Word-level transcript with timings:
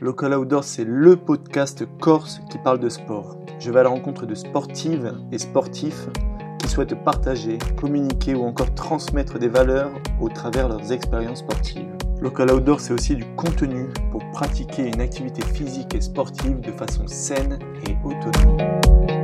Local 0.00 0.32
Outdoor, 0.32 0.64
c'est 0.64 0.84
le 0.84 1.14
podcast 1.14 1.86
corse 2.00 2.40
qui 2.50 2.56
parle 2.56 2.80
de 2.80 2.88
sport. 2.88 3.36
Je 3.58 3.70
vais 3.70 3.80
à 3.80 3.82
la 3.82 3.90
rencontre 3.90 4.24
de 4.24 4.34
sportives 4.34 5.14
et 5.30 5.36
sportifs 5.36 6.08
qui 6.58 6.68
souhaitent 6.68 7.04
partager, 7.04 7.58
communiquer 7.78 8.34
ou 8.34 8.44
encore 8.44 8.74
transmettre 8.74 9.38
des 9.38 9.48
valeurs 9.48 9.90
au 10.18 10.30
travers 10.30 10.70
leurs 10.70 10.90
expériences 10.90 11.40
sportives. 11.40 11.94
Local 12.22 12.50
Outdoor, 12.50 12.80
c'est 12.80 12.94
aussi 12.94 13.14
du 13.14 13.26
contenu 13.36 13.88
pour 14.10 14.22
pratiquer 14.30 14.86
une 14.86 15.02
activité 15.02 15.42
physique 15.44 15.94
et 15.94 16.00
sportive 16.00 16.60
de 16.60 16.72
façon 16.72 17.06
saine 17.06 17.58
et 17.86 17.94
autonome. 18.02 19.19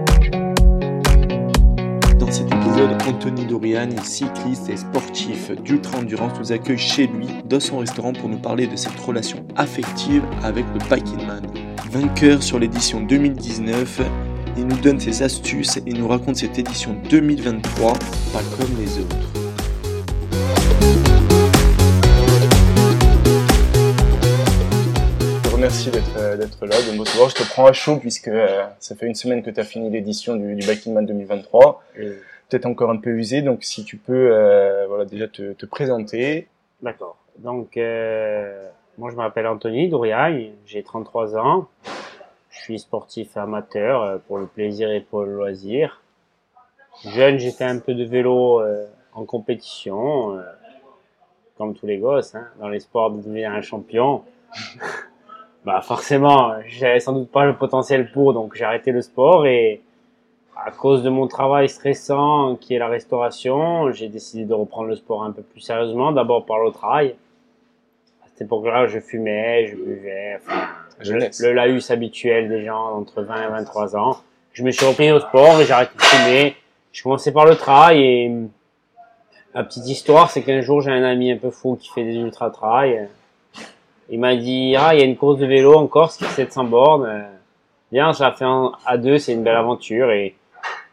Dans 2.27 2.33
cet 2.33 2.53
épisode, 2.53 2.91
Anthony 3.07 3.47
Doriani, 3.47 3.95
cycliste 4.03 4.69
et 4.69 4.77
sportif 4.77 5.53
d'ultra-endurance, 5.63 6.37
nous 6.41 6.51
accueille 6.51 6.77
chez 6.77 7.07
lui 7.07 7.29
dans 7.49 7.61
son 7.61 7.79
restaurant 7.79 8.13
pour 8.13 8.29
nous 8.29 8.39
parler 8.39 8.67
de 8.67 8.75
cette 8.75 8.99
relation 8.99 9.47
affective 9.55 10.25
avec 10.43 10.65
le 10.75 10.81
Biking 10.91 11.25
Man. 11.25 11.47
Vainqueur 11.89 12.43
sur 12.43 12.59
l'édition 12.59 13.01
2019, 13.01 14.01
il 14.57 14.67
nous 14.67 14.77
donne 14.79 14.99
ses 14.99 15.23
astuces 15.23 15.77
et 15.87 15.93
nous 15.93 16.09
raconte 16.09 16.35
cette 16.35 16.59
édition 16.59 16.97
2023 17.09 17.93
pas 17.93 18.43
comme 18.59 18.77
les 18.77 18.99
autres. 18.99 19.46
Remercie 25.67 25.91
d'être 25.91 26.17
euh, 26.19 26.37
là, 26.37 26.77
de 26.77 26.95
me 26.95 27.01
recevoir. 27.01 27.29
Je 27.29 27.35
te 27.35 27.43
prends 27.43 27.67
à 27.67 27.73
chaud 27.73 27.97
puisque 27.97 28.29
euh, 28.29 28.65
ça 28.79 28.95
fait 28.95 29.07
une 29.07 29.17
semaine 29.17 29.43
que 29.43 29.51
tu 29.51 29.59
as 29.59 29.65
fini 29.65 29.91
l'édition 29.91 30.37
du, 30.37 30.55
du 30.55 30.65
Biking 30.65 30.95
Man 30.95 31.05
2023. 31.07 31.83
Peut-être 31.97 32.67
encore 32.67 32.91
un 32.91 32.99
peu 32.99 33.11
usé, 33.11 33.43
donc 33.43 33.65
si 33.65 33.85
tu 33.85 33.97
peux 33.97 34.31
euh, 34.33 34.87
voilà, 34.87 35.05
déjà 35.07 35.27
te, 35.27 35.55
te 35.55 35.67
présenter. 35.67 36.47
D'accord. 36.83 37.17
Donc, 37.39 37.77
euh, 37.77 38.69
moi, 38.97 39.11
je 39.11 39.17
m'appelle 39.17 39.49
Anthony 39.49 39.89
Douriaille, 39.89 40.53
j'ai 40.67 40.85
33 40.85 41.37
ans. 41.37 41.67
Je 42.51 42.61
suis 42.61 42.79
sportif 42.79 43.37
amateur 43.37 44.21
pour 44.29 44.39
le 44.39 44.47
plaisir 44.47 44.93
et 44.93 45.01
pour 45.01 45.25
le 45.25 45.35
loisir. 45.35 46.01
Jeune, 47.05 47.41
j'ai 47.41 47.51
fait 47.51 47.65
un 47.65 47.81
peu 47.81 47.95
de 47.95 48.05
vélo 48.05 48.61
euh, 48.61 48.87
en 49.15 49.25
compétition, 49.25 50.37
euh, 50.37 50.43
comme 51.59 51.75
tous 51.75 51.87
les 51.87 51.99
gosses, 51.99 52.37
hein, 52.37 52.47
dans 52.61 52.69
l'espoir 52.69 53.11
de 53.11 53.17
devenir 53.17 53.51
un 53.51 53.63
champion. 53.63 54.23
bah, 55.67 55.81
forcément, 55.83 56.55
j'avais 56.69 57.01
sans 57.01 57.13
doute 57.13 57.29
pas 57.29 57.45
le 57.45 57.57
potentiel 57.57 58.13
pour, 58.13 58.33
donc 58.33 58.55
j'ai 58.55 58.63
arrêté 58.63 58.93
le 58.93 59.03
sport 59.03 59.47
et 59.47 59.81
à 60.57 60.71
cause 60.71 61.03
de 61.03 61.11
mon 61.11 61.27
travail 61.27 61.69
stressant 61.69 62.55
qui 62.55 62.75
est 62.75 62.79
la 62.79 62.87
restauration, 62.87 63.91
j'ai 63.91 64.07
décidé 64.07 64.45
de 64.45 64.55
reprendre 64.55 64.87
le 64.87 64.95
sport 64.95 65.25
un 65.25 65.33
peu 65.33 65.43
plus 65.43 65.61
sérieusement, 65.61 66.13
d'abord 66.13 66.47
par 66.47 66.61
le 66.61 66.71
travail. 66.71 67.17
À 68.25 68.29
cette 68.29 68.43
époque-là, 68.43 68.87
je 68.87 69.01
fumais, 69.01 69.67
je 69.67 69.75
buvais, 69.75 70.37
enfin, 70.37 70.69
Jeunesse. 71.01 71.41
le 71.41 71.53
laïus 71.53 71.91
habituel 71.91 72.49
des 72.49 72.65
gens 72.65 72.93
entre 72.95 73.23
20 73.23 73.49
et 73.49 73.49
23 73.49 73.97
ans. 73.97 74.19
Je 74.53 74.63
me 74.63 74.71
suis 74.71 74.87
repris 74.87 75.11
au 75.11 75.19
sport 75.19 75.61
et 75.61 75.65
j'ai 75.65 75.73
arrêté 75.73 75.97
de 75.97 76.03
fumer. 76.03 76.55
Je 76.93 77.03
commençais 77.03 77.33
par 77.33 77.45
le 77.45 77.57
trail 77.57 78.01
et 78.01 78.33
la 79.53 79.65
petite 79.65 79.89
histoire, 79.89 80.31
c'est 80.31 80.43
qu'un 80.43 80.61
jour, 80.61 80.81
j'ai 80.81 80.93
un 80.93 81.03
ami 81.03 81.33
un 81.33 81.39
peu 81.39 81.51
fou 81.51 81.75
qui 81.75 81.91
fait 81.91 82.05
des 82.05 82.15
ultra-trail. 82.15 83.09
Il 84.11 84.21
m'a 84.21 84.37
dit, 84.37 84.75
ah, 84.79 84.95
il 84.95 85.01
y 85.01 85.03
a 85.03 85.07
une 85.07 85.17
course 85.17 85.39
de 85.39 85.47
vélo 85.47 85.75
en 85.75 85.87
Corse 85.87 86.17
qui 86.17 86.25
est 86.25 86.29
700 86.29 86.65
bornes. 86.65 87.25
Bien, 87.91 88.13
je 88.13 88.23
la 88.23 88.33
fais 88.33 88.45
en- 88.45 88.73
à 88.85 88.97
deux, 88.99 89.19
c'est 89.19 89.33
une 89.33 89.43
belle 89.43 89.57
aventure 89.57 90.11
et 90.11 90.35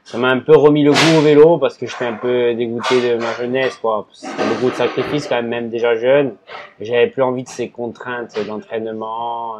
ça 0.03 0.17
m'a 0.17 0.29
un 0.29 0.39
peu 0.39 0.55
remis 0.55 0.83
le 0.83 0.91
goût 0.91 1.17
au 1.19 1.21
vélo 1.21 1.57
parce 1.57 1.77
que 1.77 1.85
j'étais 1.85 2.05
un 2.05 2.13
peu 2.13 2.53
dégoûté 2.55 3.01
de 3.01 3.15
ma 3.17 3.33
jeunesse, 3.33 3.77
quoi. 3.77 4.07
C'était 4.11 4.33
beaucoup 4.49 4.69
de 4.69 4.75
sacrifices 4.75 5.27
quand 5.27 5.35
même, 5.35 5.47
même 5.47 5.69
déjà 5.69 5.95
jeune. 5.95 6.35
J'avais 6.81 7.07
plus 7.07 7.21
envie 7.23 7.43
de 7.43 7.49
ces 7.49 7.69
contraintes 7.69 8.37
d'entraînement, 8.47 9.59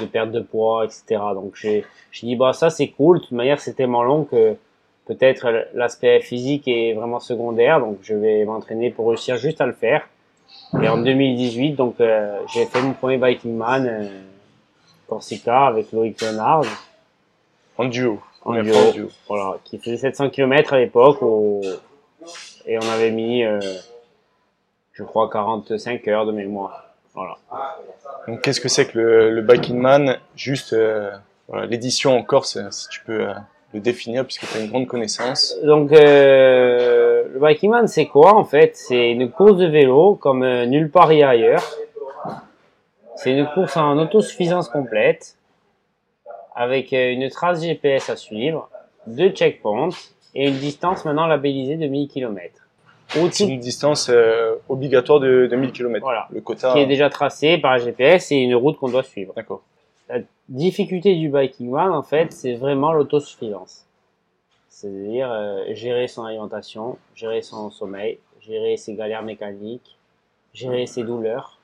de 0.00 0.04
perte 0.06 0.30
de 0.32 0.40
poids, 0.40 0.84
etc. 0.84 1.04
Donc 1.34 1.52
j'ai, 1.54 1.84
j'ai 2.12 2.26
dit, 2.26 2.36
bah, 2.36 2.52
ça 2.52 2.70
c'est 2.70 2.88
cool. 2.88 3.18
De 3.18 3.22
toute 3.24 3.32
manière, 3.32 3.60
c'est 3.60 3.74
tellement 3.74 4.02
long 4.02 4.24
que 4.24 4.56
peut-être 5.06 5.48
l'aspect 5.74 6.20
physique 6.20 6.66
est 6.66 6.94
vraiment 6.94 7.20
secondaire. 7.20 7.80
Donc 7.80 7.98
je 8.02 8.14
vais 8.14 8.44
m'entraîner 8.44 8.90
pour 8.90 9.08
réussir 9.08 9.36
juste 9.36 9.60
à 9.60 9.66
le 9.66 9.72
faire. 9.72 10.08
Et 10.82 10.88
en 10.88 10.98
2018, 10.98 11.72
donc, 11.72 11.96
euh, 12.00 12.38
j'ai 12.52 12.66
fait 12.66 12.80
mon 12.82 12.92
premier 12.92 13.16
Biking 13.16 13.56
Man, 13.56 13.86
euh, 13.86 14.08
Corsica, 15.08 15.66
avec 15.66 15.92
Loïc 15.92 16.20
Leonard. 16.20 16.62
En 17.78 17.86
duo. 17.86 18.20
En 18.44 18.52
duo. 18.62 18.74
en 18.76 18.92
duo. 18.92 19.08
Voilà, 19.28 19.56
qui 19.64 19.78
faisait 19.78 19.96
700 19.96 20.30
km 20.30 20.74
à 20.74 20.78
l'époque 20.78 21.22
au- 21.22 21.62
et 22.66 22.76
on 22.78 22.88
avait 22.90 23.10
mis, 23.10 23.44
euh, 23.44 23.60
je 24.92 25.02
crois, 25.04 25.30
45 25.30 26.06
heures 26.08 26.26
de 26.26 26.32
mémoire. 26.32 26.84
Voilà. 27.14 27.36
Donc 28.26 28.42
qu'est-ce 28.42 28.60
que 28.60 28.68
c'est 28.68 28.86
que 28.86 28.98
le, 28.98 29.30
le 29.30 29.42
Biking 29.42 29.78
Man? 29.78 30.18
Juste 30.36 30.76
voilà, 31.48 31.66
l'édition 31.66 32.16
en 32.16 32.22
Corse, 32.22 32.58
si 32.70 32.88
tu 32.90 33.00
peux 33.04 33.26
le 33.72 33.80
définir 33.80 34.24
puisque 34.24 34.46
tu 34.46 34.58
as 34.58 34.60
une 34.60 34.68
grande 34.68 34.86
connaissance. 34.86 35.56
Donc, 35.64 35.92
euh, 35.92 37.07
le 37.32 37.40
Biking 37.40 37.70
Man, 37.70 37.88
c'est 37.88 38.06
quoi 38.06 38.34
en 38.34 38.44
fait? 38.44 38.76
C'est 38.76 39.10
une 39.10 39.30
course 39.30 39.56
de 39.56 39.66
vélo 39.66 40.14
comme 40.14 40.42
euh, 40.42 40.66
nulle 40.66 40.90
part 40.90 41.08
ailleurs. 41.08 41.62
C'est 43.16 43.32
une 43.32 43.46
course 43.46 43.76
en 43.76 43.98
autosuffisance 43.98 44.68
complète 44.68 45.36
avec 46.54 46.92
euh, 46.92 47.12
une 47.12 47.28
trace 47.30 47.62
GPS 47.62 48.10
à 48.10 48.16
suivre, 48.16 48.68
deux 49.06 49.30
checkpoints 49.30 49.90
et 50.34 50.48
une 50.48 50.56
distance 50.56 51.04
maintenant 51.04 51.26
labellisée 51.26 51.76
de 51.76 51.86
1000 51.86 52.08
km. 52.08 52.54
C'est 53.08 53.44
une 53.44 53.58
distance 53.58 54.10
euh, 54.10 54.56
obligatoire 54.68 55.18
de, 55.18 55.48
de 55.50 55.56
1000 55.56 55.72
km. 55.72 56.00
Voilà. 56.02 56.28
Le 56.30 56.40
quota. 56.40 56.72
qui 56.72 56.80
est 56.80 56.86
déjà 56.86 57.08
tracé 57.08 57.56
par 57.58 57.72
un 57.72 57.78
GPS 57.78 58.30
et 58.32 58.36
une 58.36 58.54
route 58.54 58.78
qu'on 58.78 58.88
doit 58.88 59.02
suivre. 59.02 59.32
D'accord. 59.34 59.62
La 60.08 60.18
difficulté 60.48 61.14
du 61.16 61.28
biking 61.28 61.70
man, 61.70 61.90
en 61.92 62.02
fait, 62.02 62.32
c'est 62.32 62.54
vraiment 62.54 62.92
l'autosuffisance. 62.92 63.87
C'est-à-dire 64.80 65.28
euh, 65.32 65.64
gérer 65.74 66.06
son 66.06 66.22
alimentation, 66.24 66.98
gérer 67.16 67.42
son 67.42 67.68
sommeil, 67.70 68.20
gérer 68.40 68.76
ses 68.76 68.94
galères 68.94 69.24
mécaniques, 69.24 69.96
gérer 70.54 70.86
ses 70.86 71.02
douleurs. 71.02 71.58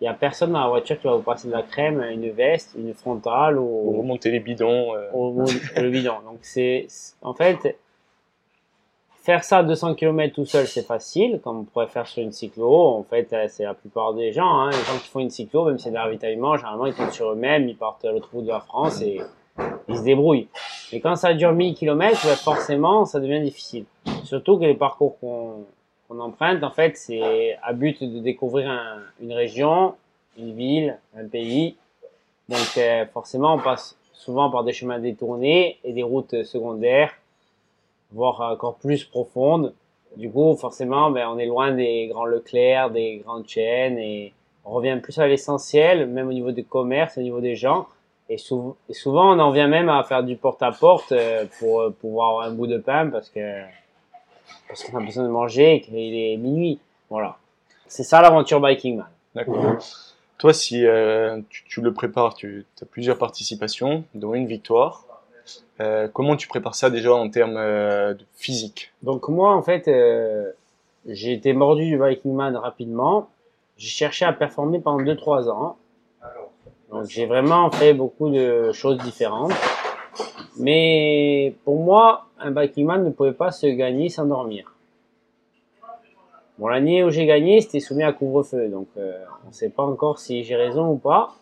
Il 0.00 0.04
n'y 0.04 0.08
a 0.08 0.12
personne 0.12 0.52
dans 0.52 0.60
la 0.60 0.68
voiture 0.68 1.00
qui 1.00 1.06
va 1.06 1.14
vous 1.14 1.22
passer 1.22 1.48
de 1.48 1.52
la 1.54 1.62
crème, 1.62 2.02
une 2.12 2.28
veste, 2.30 2.74
une 2.76 2.92
frontale 2.92 3.58
ou, 3.58 3.98
remonter 4.00 4.30
les 4.30 4.40
bidons. 4.40 4.94
euh, 4.94 5.10
au- 5.14 5.44
le 5.80 5.88
bidon. 5.88 6.16
Donc 6.26 6.40
c'est, 6.42 6.86
en 7.22 7.32
fait, 7.32 7.78
faire 9.22 9.42
ça 9.42 9.58
à 9.58 9.62
200 9.62 9.94
km 9.94 10.34
tout 10.34 10.44
seul, 10.44 10.66
c'est 10.66 10.82
facile, 10.86 11.40
comme 11.42 11.60
on 11.60 11.64
pourrait 11.64 11.86
faire 11.86 12.06
sur 12.06 12.22
une 12.22 12.32
cyclo. 12.32 12.70
En 12.88 13.02
fait, 13.04 13.32
euh, 13.32 13.46
c'est 13.48 13.64
la 13.64 13.72
plupart 13.72 14.12
des 14.12 14.32
gens, 14.32 14.60
hein, 14.60 14.68
les 14.72 14.76
gens 14.76 14.98
qui 15.02 15.08
font 15.08 15.20
une 15.20 15.30
cyclo, 15.30 15.64
même 15.64 15.78
si 15.78 15.84
c'est 15.84 15.90
des 15.90 15.96
ravitaillements, 15.96 16.58
généralement 16.58 16.84
ils 16.84 16.94
comptent 16.94 17.12
sur 17.12 17.30
eux-mêmes, 17.32 17.66
ils 17.66 17.76
partent 17.78 18.04
à 18.04 18.12
l'autre 18.12 18.28
bout 18.30 18.42
de 18.42 18.48
la 18.48 18.60
France 18.60 19.00
et 19.00 19.22
ils 19.88 19.96
se 19.96 20.02
débrouillent. 20.02 20.48
Mais 20.92 21.00
quand 21.00 21.16
ça 21.16 21.34
dure 21.34 21.52
1000 21.52 21.74
km, 21.74 22.16
forcément, 22.36 23.04
ça 23.04 23.20
devient 23.20 23.40
difficile. 23.42 23.84
Surtout 24.24 24.58
que 24.58 24.64
les 24.64 24.74
parcours 24.74 25.18
qu'on 25.20 25.64
emprunte, 26.20 26.62
en 26.62 26.70
fait, 26.70 26.96
c'est 26.96 27.56
à 27.62 27.72
but 27.72 28.02
de 28.02 28.18
découvrir 28.20 28.70
un- 28.70 29.00
une 29.20 29.32
région, 29.32 29.94
une 30.38 30.54
ville, 30.54 30.98
un 31.16 31.26
pays. 31.26 31.76
Donc 32.48 32.76
euh, 32.78 33.04
forcément, 33.12 33.54
on 33.54 33.58
passe 33.58 33.96
souvent 34.12 34.50
par 34.50 34.64
des 34.64 34.72
chemins 34.72 34.98
détournés 34.98 35.78
et 35.84 35.92
des 35.92 36.02
routes 36.02 36.42
secondaires, 36.44 37.12
voire 38.12 38.40
encore 38.52 38.76
plus 38.76 39.04
profondes. 39.04 39.72
Du 40.16 40.30
coup, 40.30 40.56
forcément, 40.56 41.10
ben, 41.10 41.28
on 41.28 41.38
est 41.38 41.46
loin 41.46 41.72
des 41.72 42.06
grands 42.06 42.24
Leclerc, 42.24 42.90
des 42.90 43.18
grandes 43.24 43.46
chaînes 43.48 43.98
et 43.98 44.32
on 44.64 44.70
revient 44.70 44.98
plus 45.02 45.18
à 45.18 45.26
l'essentiel, 45.26 46.06
même 46.06 46.28
au 46.28 46.32
niveau 46.32 46.52
du 46.52 46.64
commerce, 46.64 47.18
au 47.18 47.20
niveau 47.20 47.40
des 47.40 47.54
gens. 47.56 47.86
Et, 48.28 48.38
sou- 48.38 48.76
et 48.88 48.92
souvent, 48.94 49.34
on 49.36 49.38
en 49.38 49.50
vient 49.52 49.68
même 49.68 49.88
à 49.88 50.02
faire 50.02 50.22
du 50.24 50.36
porte-à-porte 50.36 51.12
euh, 51.12 51.44
pour 51.58 51.80
euh, 51.80 51.90
pouvoir 51.90 52.30
avoir 52.30 52.46
un 52.46 52.50
bout 52.52 52.66
de 52.66 52.78
pain 52.78 53.08
parce 53.08 53.28
que 53.30 53.60
parce 54.68 54.82
qu'on 54.84 54.98
a 54.98 55.00
besoin 55.00 55.24
de 55.24 55.28
manger 55.28 55.74
et 55.76 55.80
qu'il 55.80 55.96
est 55.96 56.36
minuit. 56.36 56.80
Voilà. 57.08 57.36
C'est 57.86 58.02
ça 58.02 58.20
l'aventure 58.20 58.60
Biking 58.60 58.96
Man. 58.96 59.06
D'accord. 59.34 59.76
Toi, 60.38 60.52
si 60.52 60.84
euh, 60.84 61.40
tu, 61.48 61.64
tu 61.68 61.80
le 61.80 61.92
prépares, 61.94 62.34
tu 62.34 62.66
as 62.82 62.86
plusieurs 62.86 63.16
participations, 63.18 64.04
dont 64.14 64.34
une 64.34 64.46
victoire. 64.46 65.04
Euh, 65.80 66.08
comment 66.12 66.36
tu 66.36 66.48
prépares 66.48 66.74
ça 66.74 66.90
déjà 66.90 67.14
en 67.14 67.28
termes 67.30 67.56
euh, 67.56 68.14
de 68.14 68.24
physique? 68.36 68.92
Donc 69.02 69.28
moi, 69.28 69.54
en 69.54 69.62
fait, 69.62 69.88
j'ai 71.06 71.32
été 71.32 71.52
mordu 71.52 71.84
du 71.86 71.98
Viking 72.02 72.34
Man 72.34 72.56
rapidement. 72.56 73.28
J'ai 73.76 73.88
cherché 73.88 74.24
à 74.24 74.32
performer 74.32 74.80
pendant 74.80 75.02
2-3 75.02 75.48
ans. 75.48 75.76
Donc 76.96 77.10
j'ai 77.10 77.26
vraiment 77.26 77.70
fait 77.70 77.92
beaucoup 77.92 78.30
de 78.30 78.72
choses 78.72 78.96
différentes. 78.96 79.52
Mais 80.58 81.54
pour 81.64 81.78
moi, 81.78 82.24
un 82.38 82.50
Viking 82.50 82.86
Man 82.86 83.04
ne 83.04 83.10
pouvait 83.10 83.34
pas 83.34 83.50
se 83.50 83.66
gagner 83.66 84.08
sans 84.08 84.24
dormir. 84.24 84.72
Bon, 86.56 86.68
l'année 86.68 87.04
où 87.04 87.10
j'ai 87.10 87.26
gagné, 87.26 87.60
c'était 87.60 87.80
soumis 87.80 88.02
à 88.02 88.14
couvre-feu. 88.14 88.68
Donc 88.68 88.88
euh, 88.96 89.22
on 89.44 89.48
ne 89.48 89.52
sait 89.52 89.68
pas 89.68 89.82
encore 89.82 90.18
si 90.18 90.42
j'ai 90.42 90.56
raison 90.56 90.90
ou 90.90 90.96
pas. 90.96 91.34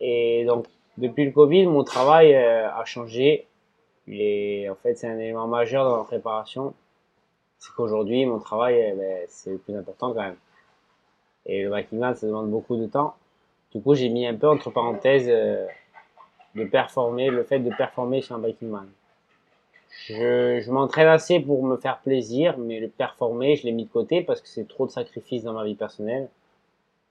Et 0.00 0.46
donc 0.46 0.64
depuis 0.96 1.26
le 1.26 1.32
Covid, 1.32 1.66
mon 1.66 1.84
travail 1.84 2.34
euh, 2.34 2.70
a 2.70 2.82
changé. 2.86 3.46
Et 4.08 4.70
en 4.70 4.74
fait, 4.76 4.94
c'est 4.94 5.06
un 5.06 5.18
élément 5.18 5.48
majeur 5.48 5.84
dans 5.84 5.98
la 5.98 6.04
préparation. 6.04 6.72
C'est 7.58 7.74
qu'aujourd'hui, 7.74 8.24
mon 8.24 8.38
travail, 8.38 8.80
eh 8.80 8.92
ben, 8.94 9.26
c'est 9.28 9.50
le 9.50 9.58
plus 9.58 9.76
important 9.76 10.14
quand 10.14 10.22
même. 10.22 10.36
Et 11.44 11.62
le 11.62 11.76
Viking 11.76 11.98
Man, 11.98 12.14
ça 12.14 12.26
demande 12.26 12.50
beaucoup 12.50 12.76
de 12.78 12.86
temps. 12.86 13.16
Du 13.74 13.80
coup, 13.80 13.94
j'ai 13.94 14.08
mis 14.08 14.26
un 14.26 14.34
peu 14.34 14.48
entre 14.48 14.70
parenthèses 14.70 15.28
euh, 15.28 15.66
de 16.54 16.64
performer, 16.64 17.30
le 17.30 17.42
fait 17.42 17.58
de 17.58 17.70
performer 17.74 18.20
sur 18.20 18.36
un 18.36 18.38
biking 18.38 18.68
man. 18.68 18.88
Je, 20.06 20.60
je 20.60 20.70
m'entraîne 20.70 21.08
assez 21.08 21.40
pour 21.40 21.64
me 21.64 21.76
faire 21.76 21.98
plaisir, 21.98 22.56
mais 22.58 22.80
le 22.80 22.88
performer, 22.88 23.56
je 23.56 23.64
l'ai 23.64 23.72
mis 23.72 23.84
de 23.84 23.90
côté 23.90 24.22
parce 24.22 24.40
que 24.40 24.48
c'est 24.48 24.68
trop 24.68 24.86
de 24.86 24.90
sacrifices 24.90 25.44
dans 25.44 25.52
ma 25.52 25.64
vie 25.64 25.74
personnelle. 25.74 26.28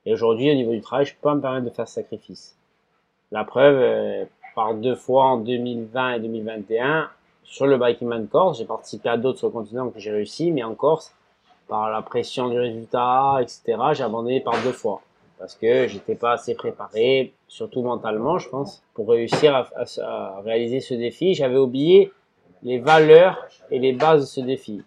Et 0.06 0.14
aujourd'hui, 0.14 0.52
au 0.52 0.56
niveau 0.56 0.72
du 0.72 0.82
travail, 0.82 1.06
je 1.06 1.14
peux 1.14 1.22
pas 1.22 1.36
me 1.36 1.42
permettre 1.42 1.66
de 1.66 1.72
faire 1.72 1.88
ce 1.88 1.96
sacrifice. 1.96 2.58
La 3.32 3.44
preuve, 3.44 3.78
euh, 3.80 4.26
par 4.56 4.74
deux 4.74 4.96
fois 4.96 5.26
en 5.26 5.38
2020 5.38 6.14
et 6.14 6.20
2021, 6.20 7.10
sur 7.44 7.68
le 7.68 7.78
Biking 7.78 8.08
Man 8.08 8.28
Corse, 8.28 8.58
j'ai 8.58 8.66
participé 8.66 9.10
à 9.10 9.18
d'autres 9.18 9.40
sur 9.40 9.48
le 9.48 9.54
continent 9.54 9.90
que 9.90 10.00
j'ai 10.00 10.12
réussi, 10.12 10.52
mais 10.52 10.64
en 10.64 10.74
Corse, 10.74 11.14
par 11.68 11.90
la 11.90 12.02
pression 12.02 12.50
du 12.50 12.60
résultat, 12.60 13.40
etc., 13.42 13.78
j'ai 13.94 14.04
abandonné 14.04 14.42
par 14.42 14.62
deux 14.64 14.72
fois. 14.72 15.02
Parce 15.42 15.56
que 15.56 15.88
j'étais 15.88 16.14
pas 16.14 16.34
assez 16.34 16.54
préparé, 16.54 17.34
surtout 17.48 17.82
mentalement, 17.82 18.38
je 18.38 18.48
pense, 18.48 18.84
pour 18.94 19.10
réussir 19.10 19.56
à, 19.56 20.40
réaliser 20.46 20.82
ce 20.82 20.94
défi. 20.94 21.34
J'avais 21.34 21.58
oublié 21.58 22.14
les 22.62 22.78
valeurs 22.78 23.48
et 23.72 23.80
les 23.80 23.92
bases 23.92 24.22
de 24.22 24.26
ce 24.28 24.42
défi, 24.42 24.84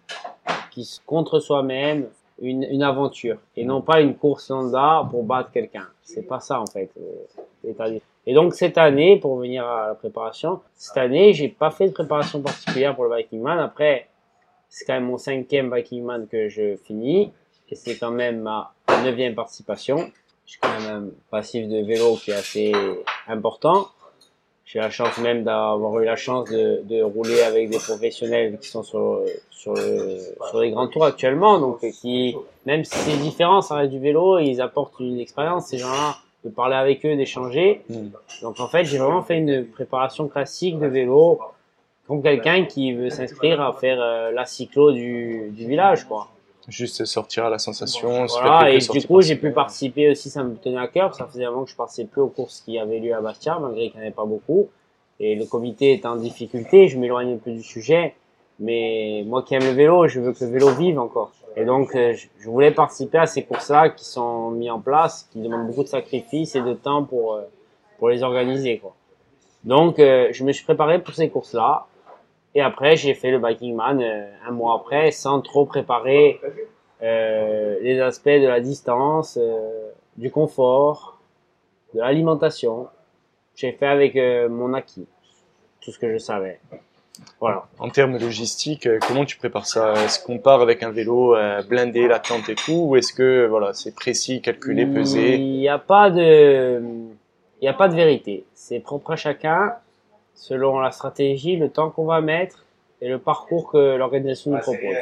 qui 0.71 1.01
contre 1.05 1.39
soi-même, 1.39 2.07
une, 2.41 2.83
aventure, 2.83 3.37
et 3.57 3.65
non 3.65 3.81
pas 3.81 3.99
une 3.99 4.15
course 4.15 4.49
lambda 4.49 5.05
pour 5.11 5.25
battre 5.25 5.51
quelqu'un. 5.51 5.87
C'est 6.03 6.25
pas 6.25 6.39
ça, 6.39 6.61
en 6.61 6.67
fait, 6.67 6.89
euh. 6.97 7.99
Et 8.25 8.33
donc 8.33 8.53
cette 8.53 8.77
année, 8.77 9.19
pour 9.19 9.35
revenir 9.35 9.65
à 9.65 9.87
la 9.89 9.95
préparation, 9.95 10.61
cette 10.75 10.97
année, 10.97 11.33
j'ai 11.33 11.49
pas 11.49 11.71
fait 11.71 11.89
de 11.89 11.93
préparation 11.93 12.41
particulière 12.41 12.95
pour 12.95 13.05
le 13.05 13.17
Viking 13.17 13.41
Man. 13.41 13.59
Après, 13.59 14.07
c'est 14.69 14.85
quand 14.85 14.93
même 14.93 15.05
mon 15.05 15.17
cinquième 15.17 15.73
Viking 15.73 16.03
Man 16.03 16.27
que 16.27 16.47
je 16.47 16.77
finis, 16.77 17.33
et 17.69 17.75
c'est 17.75 17.97
quand 17.97 18.11
même 18.11 18.39
ma 18.39 18.73
neuvième 19.03 19.35
participation. 19.35 20.11
J'ai 20.45 20.57
quand 20.61 20.79
même 20.79 20.91
un 20.91 21.09
passif 21.31 21.67
de 21.67 21.83
vélo 21.83 22.15
qui 22.15 22.31
est 22.31 22.35
assez 22.35 22.71
important. 23.27 23.87
J'ai 24.65 24.79
la 24.79 24.89
chance 24.89 25.17
même 25.19 25.43
d'avoir 25.43 25.99
eu 25.99 26.05
la 26.05 26.15
chance 26.15 26.49
de, 26.49 26.81
de 26.83 27.01
rouler 27.01 27.41
avec 27.41 27.69
des 27.69 27.77
professionnels 27.77 28.57
qui 28.59 28.67
sont 28.67 28.83
sur, 28.83 29.21
sur, 29.51 29.73
le- 29.73 30.19
sur 30.49 30.59
les 30.59 30.71
grands 30.71 30.87
tours 30.87 31.05
actuellement, 31.05 31.59
donc 31.59 31.79
qui, 32.01 32.35
même 32.65 32.83
si 32.83 32.97
c'est 32.97 33.17
différent, 33.17 33.61
ça 33.61 33.75
reste 33.75 33.91
du 33.91 33.99
vélo, 33.99 34.39
ils 34.39 34.61
apportent 34.61 34.99
une 34.99 35.19
expérience, 35.19 35.67
ces 35.67 35.77
gens-là, 35.77 36.15
de 36.43 36.49
parler 36.49 36.75
avec 36.75 37.05
eux, 37.05 37.15
d'échanger. 37.15 37.81
Mm. 37.89 38.07
Donc 38.41 38.59
en 38.59 38.67
fait, 38.67 38.83
j'ai 38.85 38.97
vraiment 38.97 39.23
fait 39.23 39.37
une 39.37 39.65
préparation 39.67 40.27
classique 40.27 40.77
de 40.79 40.87
vélo, 40.87 41.39
comme 42.07 42.21
quelqu'un 42.21 42.65
qui 42.65 42.93
veut 42.93 43.09
s'inscrire 43.09 43.61
à 43.61 43.73
faire 43.73 43.99
euh, 44.01 44.31
la 44.31 44.45
cyclo 44.45 44.91
du, 44.91 45.49
du 45.51 45.67
village, 45.67 46.05
quoi. 46.05 46.27
Juste 46.67 47.05
sortir 47.05 47.45
à 47.45 47.49
la 47.49 47.59
sensation. 47.59 48.25
Voilà, 48.25 48.71
et 48.71 48.79
du 48.79 49.07
coup, 49.07 49.21
j'ai 49.21 49.35
pu 49.35 49.51
participer 49.51 50.09
aussi, 50.11 50.29
ça 50.29 50.43
me 50.43 50.55
tenait 50.55 50.79
à 50.79 50.87
cœur, 50.87 51.13
ça 51.13 51.27
faisait 51.27 51.45
avant 51.45 51.63
que 51.63 51.69
je 51.69 51.75
participais 51.75 52.09
plus 52.09 52.21
aux 52.21 52.27
courses 52.27 52.61
qui 52.61 52.79
avaient 52.79 52.99
lieu 52.99 53.13
à 53.13 53.21
Bastia, 53.21 53.59
malgré 53.59 53.89
qu'il 53.89 53.99
n'y 53.99 54.03
en 54.03 54.07
avait 54.07 54.15
pas 54.15 54.25
beaucoup. 54.25 54.69
Et 55.19 55.35
le 55.35 55.45
comité 55.45 55.93
est 55.93 56.05
en 56.05 56.15
difficulté, 56.15 56.87
je 56.87 56.97
m'éloigne 56.97 57.33
un 57.33 57.37
peu 57.37 57.51
du 57.51 57.63
sujet, 57.63 58.15
mais 58.59 59.23
moi 59.25 59.43
qui 59.43 59.55
aime 59.55 59.63
le 59.63 59.71
vélo, 59.71 60.07
je 60.07 60.19
veux 60.19 60.33
que 60.33 60.43
le 60.43 60.51
vélo 60.51 60.69
vive 60.71 60.99
encore. 60.99 61.31
Et 61.55 61.63
donc, 61.63 61.95
euh, 61.95 62.13
je 62.13 62.27
je 62.39 62.49
voulais 62.49 62.71
participer 62.71 63.17
à 63.17 63.25
ces 63.25 63.43
courses-là 63.43 63.89
qui 63.89 64.05
sont 64.05 64.51
mis 64.51 64.69
en 64.69 64.79
place, 64.79 65.27
qui 65.31 65.39
demandent 65.39 65.67
beaucoup 65.67 65.83
de 65.83 65.87
sacrifices 65.87 66.55
et 66.55 66.61
de 66.61 66.73
temps 66.73 67.03
pour, 67.03 67.35
euh, 67.35 67.41
pour 67.97 68.09
les 68.09 68.23
organiser, 68.23 68.77
quoi. 68.77 68.93
Donc, 69.63 69.97
euh, 69.97 70.27
je 70.31 70.43
me 70.43 70.51
suis 70.51 70.63
préparé 70.63 70.99
pour 70.99 71.15
ces 71.15 71.29
courses-là. 71.29 71.87
Et 72.55 72.61
après, 72.61 72.95
j'ai 72.95 73.13
fait 73.13 73.31
le 73.31 73.39
Biking 73.39 73.75
Man 73.75 74.01
euh, 74.01 74.31
un 74.47 74.51
mois 74.51 74.75
après, 74.75 75.11
sans 75.11 75.41
trop 75.41 75.65
préparer 75.65 76.39
euh, 77.03 77.77
les 77.81 77.99
aspects 77.99 78.29
de 78.29 78.47
la 78.47 78.61
distance, 78.61 79.37
euh, 79.39 79.89
du 80.15 80.31
confort, 80.31 81.19
de 81.93 81.99
l'alimentation. 81.99 82.87
J'ai 83.55 83.73
fait 83.73 83.87
avec 83.87 84.15
mon 84.49 84.73
acquis, 84.73 85.07
tout 85.81 85.91
ce 85.91 85.99
que 85.99 86.11
je 86.11 86.17
savais. 86.17 86.59
Voilà. 87.39 87.67
En 87.79 87.89
termes 87.89 88.17
logistiques, 88.17 88.87
comment 89.07 89.23
tu 89.23 89.37
prépares 89.37 89.65
ça? 89.65 89.93
Est-ce 90.03 90.21
qu'on 90.21 90.39
part 90.39 90.61
avec 90.61 90.83
un 90.83 90.91
vélo 90.91 91.37
blindé, 91.69 92.05
la 92.09 92.19
tente 92.19 92.49
et 92.49 92.55
tout, 92.55 92.87
ou 92.89 92.95
est-ce 92.97 93.13
que 93.13 93.47
voilà, 93.47 93.73
c'est 93.73 93.95
précis, 93.95 94.41
calculé, 94.41 94.85
pesé? 94.85 95.35
Il 95.35 95.57
n'y 95.57 95.69
a 95.69 95.79
pas 95.79 96.09
de, 96.09 96.81
il 96.81 97.61
n'y 97.61 97.69
a 97.69 97.73
pas 97.73 97.87
de 97.87 97.95
vérité. 97.95 98.43
C'est 98.53 98.81
propre 98.81 99.11
à 99.11 99.15
chacun, 99.15 99.75
selon 100.35 100.79
la 100.79 100.91
stratégie, 100.91 101.55
le 101.55 101.69
temps 101.69 101.89
qu'on 101.89 102.05
va 102.05 102.21
mettre 102.21 102.65
et 103.01 103.09
le 103.09 103.19
parcours 103.19 103.71
que 103.71 103.95
l'organisation 103.95 104.51
nous 104.51 104.59
propose. 104.59 104.95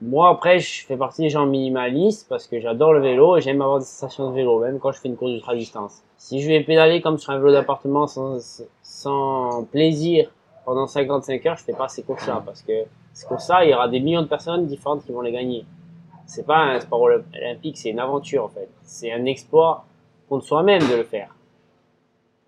Moi, 0.00 0.28
après, 0.28 0.58
je 0.58 0.84
fais 0.84 0.96
partie 0.96 1.22
des 1.22 1.30
gens 1.30 1.46
minimalistes 1.46 2.26
parce 2.28 2.48
que 2.48 2.58
j'adore 2.58 2.92
le 2.92 3.00
vélo 3.00 3.36
et 3.36 3.40
j'aime 3.40 3.62
avoir 3.62 3.78
des 3.78 3.84
sensations 3.84 4.30
de 4.30 4.34
vélo, 4.34 4.58
même 4.58 4.80
quand 4.80 4.90
je 4.90 4.98
fais 4.98 5.08
une 5.08 5.16
course 5.16 5.30
ultra 5.30 5.54
distance. 5.54 6.02
Si 6.16 6.42
je 6.42 6.48
vais 6.48 6.60
pédaler 6.60 7.00
comme 7.00 7.18
sur 7.18 7.32
un 7.32 7.38
vélo 7.38 7.52
d'appartement 7.52 8.08
sans, 8.08 8.64
sans 8.82 9.64
plaisir 9.70 10.28
pendant 10.64 10.88
55 10.88 11.46
heures, 11.46 11.56
je 11.56 11.62
fais 11.62 11.72
pas 11.72 11.86
ces 11.86 12.02
courses-là 12.02 12.42
parce 12.44 12.62
que 12.62 12.72
ces 13.12 13.26
courses-là, 13.26 13.64
il 13.64 13.70
y 13.70 13.74
aura 13.74 13.88
des 13.88 14.00
millions 14.00 14.22
de 14.22 14.26
personnes 14.26 14.66
différentes 14.66 15.04
qui 15.04 15.12
vont 15.12 15.20
les 15.20 15.32
gagner. 15.32 15.64
C'est 16.26 16.46
pas 16.46 16.58
un 16.58 16.80
sport 16.80 17.02
olympique, 17.02 17.78
c'est 17.78 17.90
une 17.90 18.00
aventure 18.00 18.44
en 18.44 18.48
fait. 18.48 18.68
C'est 18.82 19.12
un 19.12 19.24
exploit 19.26 19.84
contre 20.28 20.44
soi-même 20.46 20.82
de 20.88 20.96
le 20.96 21.04
faire. 21.04 21.32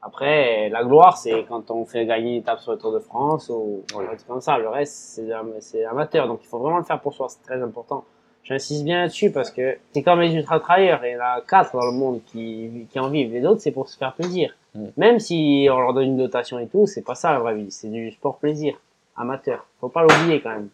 Après, 0.07 0.69
la 0.69 0.85
gloire, 0.85 1.17
c'est 1.17 1.45
quand 1.49 1.71
on 1.71 1.85
fait 1.87 2.05
gagner 2.07 2.33
une 2.35 2.41
étape 2.43 2.61
sur 2.61 2.73
le 2.73 2.79
Tour 2.79 2.93
de 2.93 2.99
France 2.99 3.49
ou 3.49 3.83
Oui. 3.97 4.05
comme 4.29 4.41
ça. 4.43 4.59
Le 4.59 4.69
reste, 4.69 4.93
c'est 4.95 5.33
am- 5.33 5.55
c'est 5.61 5.85
amateur. 5.85 6.29
Donc, 6.29 6.41
il 6.43 6.47
faut 6.47 6.59
vraiment 6.59 6.79
le 6.79 6.85
faire 6.85 7.01
pour 7.01 7.15
soi. 7.15 7.29
C'est 7.29 7.43
très 7.43 7.63
important. 7.63 8.05
J'insiste 8.43 8.85
bien 8.85 9.01
là-dessus 9.01 9.33
parce 9.33 9.51
que 9.51 9.79
c'est 9.93 10.03
comme 10.03 10.21
les 10.21 10.35
ultra-trailleurs. 10.35 11.01
Il 11.07 11.13
y 11.13 11.17
en 11.17 11.21
a 11.21 11.41
quatre 11.41 11.73
dans 11.73 11.87
le 11.87 11.93
monde 11.97 12.21
qui, 12.27 12.87
qui 12.91 13.01
en 13.01 13.09
vivent. 13.09 13.33
Les 13.33 13.47
autres, 13.47 13.61
c'est 13.63 13.73
pour 13.73 13.89
se 13.89 13.97
faire 13.97 14.13
plaisir. 14.13 14.55
Mm. 14.75 14.85
Même 14.99 15.19
si 15.19 15.67
on 15.71 15.79
leur 15.81 15.95
donne 15.95 16.05
une 16.09 16.17
dotation 16.19 16.59
et 16.59 16.67
tout, 16.67 16.87
c'est 16.87 17.01
pas 17.03 17.15
ça 17.15 17.33
la 17.33 17.39
vraie 17.39 17.55
vie. 17.55 17.71
C'est 17.71 17.89
du 17.89 18.11
sport 18.11 18.37
plaisir. 18.37 18.79
Amateur. 19.17 19.65
Faut 19.81 19.89
pas 19.89 20.03
l'oublier 20.03 20.43
quand 20.43 20.51
même. 20.51 20.69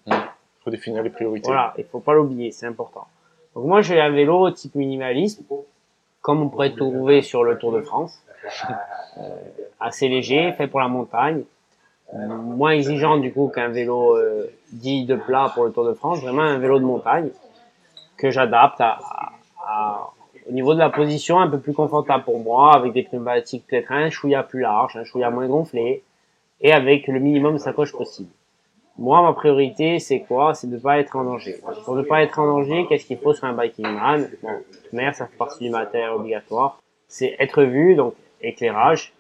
faut 0.65 0.71
définir 0.71 1.03
les 1.05 1.11
priorités. 1.11 1.47
Voilà, 1.47 1.73
il 1.79 1.85
faut 1.85 2.01
pas 2.01 2.15
l'oublier, 2.15 2.51
c'est 2.51 2.67
important. 2.67 3.07
Donc 3.55 3.65
moi, 3.67 3.81
j'ai 3.83 4.01
un 4.01 4.11
vélo 4.11 4.51
type 4.51 4.75
minimaliste, 4.75 5.43
comme 6.23 6.43
on 6.43 6.49
pourrait 6.49 6.75
trouver 6.75 7.23
sur 7.23 7.45
le 7.45 7.57
Tour 7.59 7.73
de 7.73 7.81
France, 7.83 8.21
assez 9.79 10.09
léger, 10.09 10.53
fait 10.53 10.67
pour 10.67 10.81
la 10.81 10.89
montagne, 10.89 11.43
Euh, 12.13 12.27
moins 12.27 12.73
exigeant 12.73 13.19
du 13.19 13.33
coup 13.33 13.53
qu'un 13.55 13.69
vélo 13.69 14.17
euh, 14.17 14.51
dit 14.73 15.05
de 15.07 15.15
plat 15.15 15.47
pour 15.55 15.65
le 15.65 15.71
Tour 15.71 15.85
de 15.85 15.95
France, 15.95 16.21
vraiment 16.21 16.43
un 16.43 16.59
vélo 16.59 16.81
de 16.81 16.85
montagne 16.85 17.31
que 18.17 18.33
j'adapte 18.33 18.83
au 20.49 20.53
niveau 20.53 20.75
de 20.75 20.81
la 20.81 20.91
position 20.91 21.39
un 21.39 21.49
peu 21.49 21.61
plus 21.61 21.73
confortable 21.73 22.25
pour 22.25 22.41
moi, 22.41 22.75
avec 22.75 22.93
des 22.93 23.05
pneumatiques 23.05 23.65
peut-être 23.69 23.93
un 23.93 24.11
chouïa 24.11 24.43
plus 24.43 24.61
large, 24.61 24.97
un 24.97 25.05
chouïa 25.05 25.31
moins 25.31 25.47
gonflé, 25.47 26.03
et 26.61 26.73
avec 26.73 27.07
le 27.07 27.21
minimum 27.21 27.55
de 27.55 27.59
sacoche 27.59 27.93
possible. 27.93 28.33
Moi, 28.99 29.23
ma 29.23 29.33
priorité, 29.33 30.01
c'est 30.01 30.23
quoi? 30.29 30.55
C'est 30.55 30.69
de 30.69 30.75
ne 30.75 30.81
pas 30.81 30.99
être 30.99 31.15
en 31.15 31.23
danger. 31.23 31.61
Pour 31.85 31.95
ne 31.95 32.03
pas 32.03 32.23
être 32.25 32.41
en 32.41 32.47
danger, 32.55 32.87
qu'est-ce 32.89 33.07
qu'il 33.07 33.19
faut 33.19 33.35
sur 33.35 33.47
un 33.47 33.55
biking 33.55 33.87
man? 33.87 34.29
Bon, 34.43 34.57
ça 35.13 35.27
fait 35.29 35.37
partie 35.39 35.63
du 35.67 35.71
matériel 35.71 36.11
obligatoire. 36.11 36.81
C'est 37.07 37.37
être 37.39 37.63
vu, 37.63 37.95
donc 37.95 38.15
éclairage, 38.43 39.13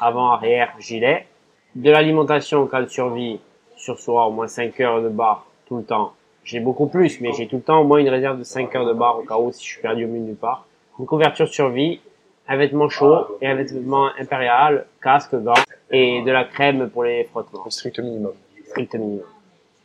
avant, 0.00 0.30
arrière, 0.32 0.72
gilet, 0.78 1.26
de 1.74 1.90
l'alimentation 1.90 2.62
en 2.62 2.66
cas 2.66 2.82
de 2.82 2.88
survie 2.88 3.40
sur 3.76 3.98
soi, 3.98 4.26
au 4.26 4.30
moins 4.30 4.48
5 4.48 4.78
heures 4.80 5.02
de 5.02 5.08
bar 5.08 5.46
tout 5.66 5.78
le 5.78 5.84
temps. 5.84 6.12
J'ai 6.44 6.60
beaucoup 6.60 6.86
plus, 6.86 7.20
mais 7.20 7.32
j'ai 7.32 7.46
tout 7.46 7.56
le 7.56 7.62
temps 7.62 7.80
au 7.80 7.84
moins 7.84 7.98
une 7.98 8.08
réserve 8.08 8.38
de 8.38 8.44
5 8.44 8.74
heures 8.74 8.86
de 8.86 8.92
bar 8.92 9.18
au 9.18 9.22
cas 9.22 9.36
où 9.36 9.52
si 9.52 9.64
je 9.64 9.72
suis 9.72 9.82
perdu 9.82 10.04
au 10.04 10.08
milieu 10.08 10.26
du 10.26 10.34
part. 10.34 10.66
Une 10.98 11.06
couverture 11.06 11.48
survie, 11.48 12.00
un 12.48 12.56
vêtement 12.56 12.88
chaud 12.88 13.38
et 13.40 13.46
un 13.46 13.54
vêtement 13.54 14.10
impérial, 14.18 14.86
casque, 15.02 15.34
gants 15.36 15.54
et 15.90 16.22
de 16.22 16.30
la 16.30 16.44
crème 16.44 16.90
pour 16.90 17.04
les 17.04 17.24
frottements 17.24 17.66
Au 17.66 17.70
strict 17.70 18.00
minimum. 18.00 18.32
strict 18.66 18.94
minimum. 18.94 19.24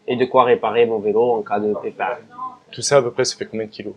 Et 0.07 0.15
de 0.15 0.25
quoi 0.25 0.43
réparer 0.43 0.85
mon 0.85 0.99
vélo 0.99 1.31
en 1.31 1.41
cas 1.41 1.59
de 1.59 1.73
pépin. 1.81 2.17
Tout 2.71 2.81
ça, 2.81 2.97
à 2.97 3.01
peu 3.01 3.11
près, 3.11 3.25
ça 3.25 3.37
fait 3.37 3.45
combien 3.45 3.65
de 3.65 3.71
kilos? 3.71 3.93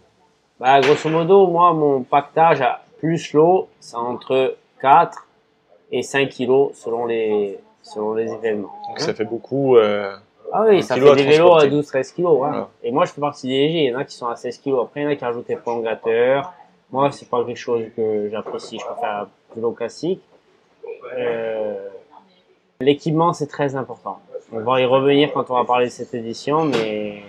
Bah, 0.60 0.80
grosso 0.80 1.08
modo, 1.08 1.46
moi, 1.46 1.72
mon 1.72 2.02
pactage 2.02 2.64
plus 2.98 3.32
l'eau, 3.32 3.68
c'est 3.80 3.96
entre 3.96 4.56
4 4.80 5.26
et 5.92 6.02
5 6.02 6.28
kilos 6.28 6.70
selon 6.74 7.06
les, 7.06 7.58
selon 7.82 8.14
les 8.14 8.32
événements. 8.32 8.74
Donc 8.88 9.00
ça 9.00 9.14
fait 9.14 9.24
beaucoup. 9.24 9.76
euh, 9.76 10.14
Ah 10.52 10.64
oui, 10.68 10.82
ça 10.82 10.94
fait 10.96 11.00
des 11.16 11.24
vélos 11.24 11.54
à 11.56 11.66
transporter. 11.66 11.98
12-13 12.00 12.14
kilos. 12.14 12.32
hein. 12.34 12.36
Voilà. 12.48 12.68
Et 12.82 12.90
moi, 12.90 13.04
je 13.04 13.12
fais 13.12 13.20
partie 13.20 13.48
des 13.48 13.54
légers. 13.66 13.84
Il 13.84 13.90
y 13.90 13.94
en 13.94 13.98
a 13.98 14.04
qui 14.04 14.14
sont 14.16 14.28
à 14.28 14.36
16 14.36 14.58
kilos. 14.58 14.84
Après, 14.84 15.00
il 15.00 15.04
y 15.04 15.06
en 15.06 15.10
a 15.10 15.16
qui 15.16 15.24
rajoutent 15.24 15.46
des 15.48 15.56
prolongateurs. 15.56 16.52
Moi, 16.90 17.10
c'est 17.12 17.28
pas 17.28 17.44
quelque 17.44 17.56
chose 17.56 17.84
que 17.96 18.28
j'apprécie. 18.30 18.78
Je 18.78 18.84
préfère 18.86 19.10
un 19.10 19.28
vélo 19.54 19.72
classique. 19.72 20.22
Euh, 21.16 21.88
L'équipement, 22.80 23.32
c'est 23.32 23.48
très 23.48 23.74
important. 23.74 24.20
On 24.52 24.60
va 24.60 24.80
y 24.80 24.84
revenir 24.84 25.32
quand 25.32 25.50
on 25.50 25.54
va 25.54 25.64
parler 25.64 25.86
de 25.86 25.90
cette 25.90 26.14
édition, 26.14 26.64
mais 26.64 27.22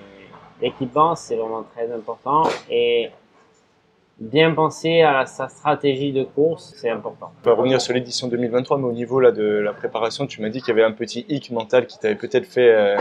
l'équipement, 0.61 1.15
c'est 1.15 1.35
vraiment 1.35 1.63
très 1.75 1.91
important. 1.91 2.43
Et 2.69 3.09
bien 4.19 4.53
penser 4.53 5.01
à 5.01 5.25
sa 5.25 5.47
stratégie 5.47 6.11
de 6.11 6.23
course, 6.23 6.73
c'est 6.75 6.89
important. 6.89 7.31
On 7.45 7.49
va 7.49 7.55
revenir 7.55 7.81
sur 7.81 7.93
l'édition 7.93 8.27
2023, 8.27 8.77
mais 8.77 8.85
au 8.85 8.91
niveau 8.91 9.19
là, 9.19 9.31
de 9.31 9.43
la 9.43 9.73
préparation, 9.73 10.27
tu 10.27 10.41
m'as 10.41 10.49
dit 10.49 10.59
qu'il 10.59 10.69
y 10.69 10.71
avait 10.71 10.83
un 10.83 10.91
petit 10.91 11.25
hic 11.29 11.51
mental 11.51 11.87
qui 11.87 11.97
t'avait 11.99 12.15
peut-être 12.15 12.45
fait 12.45 12.71
euh, 12.73 12.97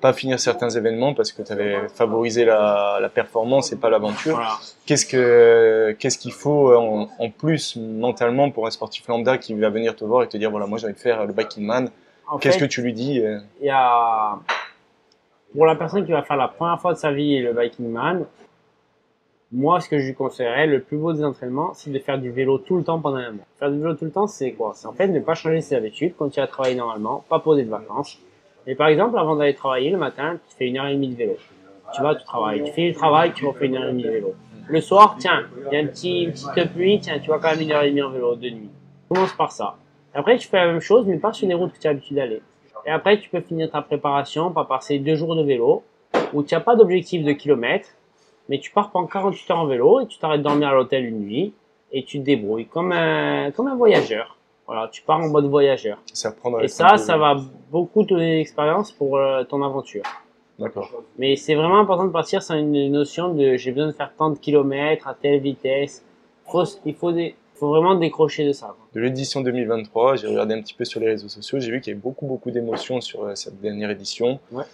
pas 0.00 0.12
finir 0.12 0.38
certains 0.38 0.70
événements 0.70 1.14
parce 1.14 1.32
que 1.32 1.42
tu 1.42 1.52
avais 1.52 1.88
favorisé 1.88 2.44
la, 2.44 2.98
la, 3.00 3.08
performance 3.08 3.72
et 3.72 3.76
pas 3.76 3.90
l'aventure. 3.90 4.36
Voilà. 4.36 4.58
Qu'est-ce 4.86 5.06
que 5.06 5.96
qu'est-ce 5.98 6.18
qu'il 6.18 6.32
faut 6.32 6.74
en, 6.74 7.08
en, 7.18 7.30
plus 7.30 7.76
mentalement 7.76 8.50
pour 8.50 8.66
un 8.66 8.70
sportif 8.70 9.06
lambda 9.08 9.38
qui 9.38 9.54
va 9.54 9.70
venir 9.70 9.94
te 9.96 10.04
voir 10.04 10.22
et 10.22 10.28
te 10.28 10.36
dire 10.36 10.50
voilà 10.50 10.66
moi 10.66 10.78
j'ai 10.78 10.86
envie 10.86 10.94
de 10.94 10.98
faire 10.98 11.26
le 11.26 11.32
biking 11.32 11.64
man. 11.64 11.90
Qu'est-ce 12.40 12.58
que 12.58 12.64
tu 12.64 12.82
lui 12.82 12.92
dis 12.92 13.20
euh? 13.20 13.40
Il 13.60 13.66
y 13.66 13.70
a 13.70 14.38
pour 15.52 15.66
la 15.66 15.74
personne 15.74 16.04
qui 16.04 16.12
va 16.12 16.22
faire 16.22 16.36
la 16.36 16.48
première 16.48 16.80
fois 16.80 16.92
de 16.92 16.98
sa 16.98 17.12
vie 17.12 17.40
le 17.40 17.52
biking 17.52 17.90
man, 17.90 18.24
moi, 19.52 19.80
ce 19.80 19.88
que 19.88 19.98
je 19.98 20.06
lui 20.06 20.14
conseillerais, 20.14 20.68
le 20.68 20.80
plus 20.80 20.96
beau 20.96 21.12
des 21.12 21.24
entraînements, 21.24 21.74
c'est 21.74 21.90
de 21.90 21.98
faire 21.98 22.18
du 22.18 22.30
vélo 22.30 22.58
tout 22.58 22.76
le 22.76 22.84
temps 22.84 23.00
pendant 23.00 23.16
un 23.16 23.32
mois. 23.32 23.44
Faire 23.58 23.70
du 23.70 23.78
vélo 23.78 23.94
tout 23.94 24.04
le 24.04 24.12
temps, 24.12 24.28
c'est 24.28 24.52
quoi? 24.52 24.72
C'est 24.74 24.86
en 24.86 24.92
fait 24.92 25.08
ne 25.08 25.18
pas 25.18 25.34
changer 25.34 25.60
ses 25.60 25.74
habitudes, 25.74 26.14
continuer 26.14 26.44
à 26.44 26.46
travailler 26.46 26.76
normalement, 26.76 27.24
pas 27.28 27.40
poser 27.40 27.64
de 27.64 27.70
vacances. 27.70 28.20
Et 28.68 28.76
par 28.76 28.86
exemple, 28.86 29.18
avant 29.18 29.34
d'aller 29.34 29.54
travailler 29.54 29.90
le 29.90 29.98
matin, 29.98 30.38
tu 30.48 30.56
fais 30.56 30.68
une 30.68 30.78
heure 30.78 30.86
et 30.86 30.94
demie 30.94 31.08
de 31.08 31.16
vélo. 31.16 31.34
Tu 31.94 32.00
vas, 32.02 32.14
tu 32.14 32.24
travailles. 32.24 32.62
Tu 32.62 32.72
fais 32.72 32.88
le 32.88 32.94
travail, 32.94 33.32
tu 33.32 33.44
refais 33.44 33.66
une 33.66 33.76
heure 33.76 33.88
et 33.88 33.92
demie 33.92 34.04
de 34.04 34.10
vélo. 34.10 34.34
Le 34.68 34.80
soir, 34.80 35.16
tiens, 35.18 35.46
il 35.66 35.74
y 35.74 35.80
a 35.80 35.82
un 35.82 35.86
petit, 35.86 36.22
une 36.24 36.30
petite 36.30 36.72
pluie, 36.72 37.00
tiens, 37.00 37.18
tu 37.18 37.30
vas 37.30 37.40
quand 37.40 37.50
même 37.50 37.62
une 37.62 37.72
heure 37.72 37.82
et 37.82 37.90
demie 37.90 38.02
en 38.02 38.10
vélo 38.10 38.36
de 38.36 38.50
nuit. 38.50 38.70
Commence 39.08 39.32
par 39.32 39.50
ça. 39.50 39.74
Après, 40.14 40.36
tu 40.36 40.46
fais 40.46 40.58
la 40.58 40.66
même 40.66 40.80
chose, 40.80 41.06
mais 41.06 41.16
pas 41.16 41.32
sur 41.32 41.48
les 41.48 41.54
routes 41.54 41.72
que 41.72 41.78
tu 41.80 41.88
as 41.88 41.90
l'habitude 41.90 42.16
d'aller. 42.16 42.40
Et 42.86 42.90
après, 42.90 43.18
tu 43.18 43.28
peux 43.28 43.40
finir 43.40 43.68
ta 43.68 43.82
préparation 43.82 44.52
par 44.52 44.68
passer 44.68 45.00
deux 45.00 45.16
jours 45.16 45.34
de 45.34 45.42
vélo, 45.42 45.82
où 46.32 46.44
tu 46.44 46.54
n'as 46.54 46.60
pas 46.60 46.76
d'objectif 46.76 47.24
de 47.24 47.32
kilomètres, 47.32 47.88
mais 48.48 48.58
tu 48.58 48.70
pars 48.70 48.90
pendant 48.90 49.06
48 49.06 49.50
heures 49.50 49.58
en 49.58 49.66
vélo 49.66 50.00
et 50.00 50.06
tu 50.06 50.18
t'arrêtes 50.18 50.42
dormir 50.42 50.68
à 50.68 50.74
l'hôtel 50.74 51.04
une 51.04 51.20
nuit 51.20 51.54
et 51.92 52.04
tu 52.04 52.18
te 52.18 52.24
débrouilles 52.24 52.66
comme 52.66 52.92
un, 52.92 53.50
comme 53.52 53.68
un 53.68 53.76
voyageur. 53.76 54.36
Voilà, 54.66 54.88
tu 54.92 55.02
pars 55.02 55.18
en 55.18 55.28
mode 55.28 55.46
voyageur. 55.46 55.98
Ça 56.12 56.32
et 56.62 56.68
ça, 56.68 56.96
ça 56.96 57.16
va 57.16 57.36
beaucoup 57.70 58.04
te 58.04 58.10
donner 58.10 58.38
d'expérience 58.38 58.92
pour 58.92 59.16
euh, 59.16 59.42
ton 59.42 59.62
aventure. 59.62 60.04
D'accord. 60.60 60.90
Mais 61.18 61.36
c'est 61.36 61.54
vraiment 61.54 61.80
important 61.80 62.04
de 62.04 62.12
partir 62.12 62.42
sans 62.42 62.54
une 62.54 62.92
notion 62.92 63.34
de 63.34 63.56
j'ai 63.56 63.72
besoin 63.72 63.88
de 63.88 63.92
faire 63.92 64.12
tant 64.16 64.30
de 64.30 64.38
kilomètres 64.38 65.08
à 65.08 65.14
telle 65.14 65.40
vitesse. 65.40 66.04
Faut, 66.46 66.64
il 66.84 66.94
faut, 66.94 67.10
des, 67.10 67.34
faut 67.54 67.68
vraiment 67.68 67.94
décrocher 67.94 68.46
de 68.46 68.52
ça. 68.52 68.66
Quoi. 68.66 68.86
De 68.94 69.00
l'édition 69.00 69.40
2023, 69.40 70.16
j'ai 70.16 70.26
regardé 70.28 70.54
un 70.54 70.60
petit 70.60 70.74
peu 70.74 70.84
sur 70.84 71.00
les 71.00 71.06
réseaux 71.06 71.28
sociaux, 71.28 71.58
j'ai 71.58 71.72
vu 71.72 71.80
qu'il 71.80 71.92
y 71.92 71.94
avait 71.94 72.02
beaucoup 72.02 72.26
beaucoup 72.26 72.50
d'émotions 72.50 73.00
sur 73.00 73.24
euh, 73.24 73.34
cette 73.34 73.60
dernière 73.60 73.90
édition. 73.90 74.38
Ouais. 74.52 74.64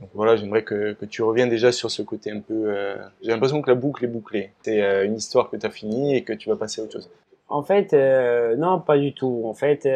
Donc 0.00 0.10
voilà, 0.12 0.36
j'aimerais 0.36 0.64
que, 0.64 0.92
que, 0.92 1.04
tu 1.04 1.22
reviennes 1.22 1.48
déjà 1.48 1.70
sur 1.70 1.90
ce 1.90 2.02
côté 2.02 2.30
un 2.32 2.40
peu. 2.40 2.64
Euh, 2.66 2.96
j'ai 3.22 3.30
l'impression 3.30 3.62
que 3.62 3.70
la 3.70 3.76
boucle 3.76 4.04
est 4.04 4.08
bouclée. 4.08 4.50
C'est 4.62 4.82
euh, 4.82 5.04
une 5.04 5.16
histoire 5.16 5.50
que 5.50 5.56
tu 5.56 5.64
as 5.64 5.70
finie 5.70 6.16
et 6.16 6.24
que 6.24 6.32
tu 6.32 6.48
vas 6.48 6.56
passer 6.56 6.80
à 6.80 6.84
autre 6.84 6.94
chose. 6.94 7.10
En 7.48 7.62
fait, 7.62 7.92
euh, 7.92 8.56
non, 8.56 8.80
pas 8.80 8.98
du 8.98 9.12
tout. 9.12 9.42
En 9.44 9.54
fait, 9.54 9.88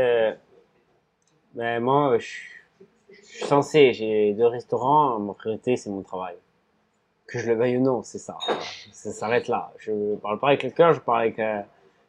ben 1.55 1.81
moi, 1.81 2.17
je, 2.19 2.27
suis 3.25 3.45
censé. 3.45 3.93
J'ai 3.93 4.35
deux 4.35 4.47
restaurants. 4.47 5.19
Mon 5.19 5.35
priorité, 5.35 5.77
c'est 5.77 5.91
mon 5.91 6.03
travail. 6.03 6.37
Que 7.27 7.39
je 7.39 7.49
le 7.49 7.57
veuille 7.57 7.77
ou 7.79 7.83
non, 7.83 8.03
c'est 8.03 8.19
ça. 8.19 8.39
Ça 8.93 9.11
s'arrête 9.11 9.49
là. 9.49 9.73
Je 9.79 10.15
parle 10.17 10.39
pas 10.39 10.49
avec 10.49 10.75
cœur, 10.75 10.95
je 10.95 11.01
parle 11.01 11.23
avec 11.23 11.41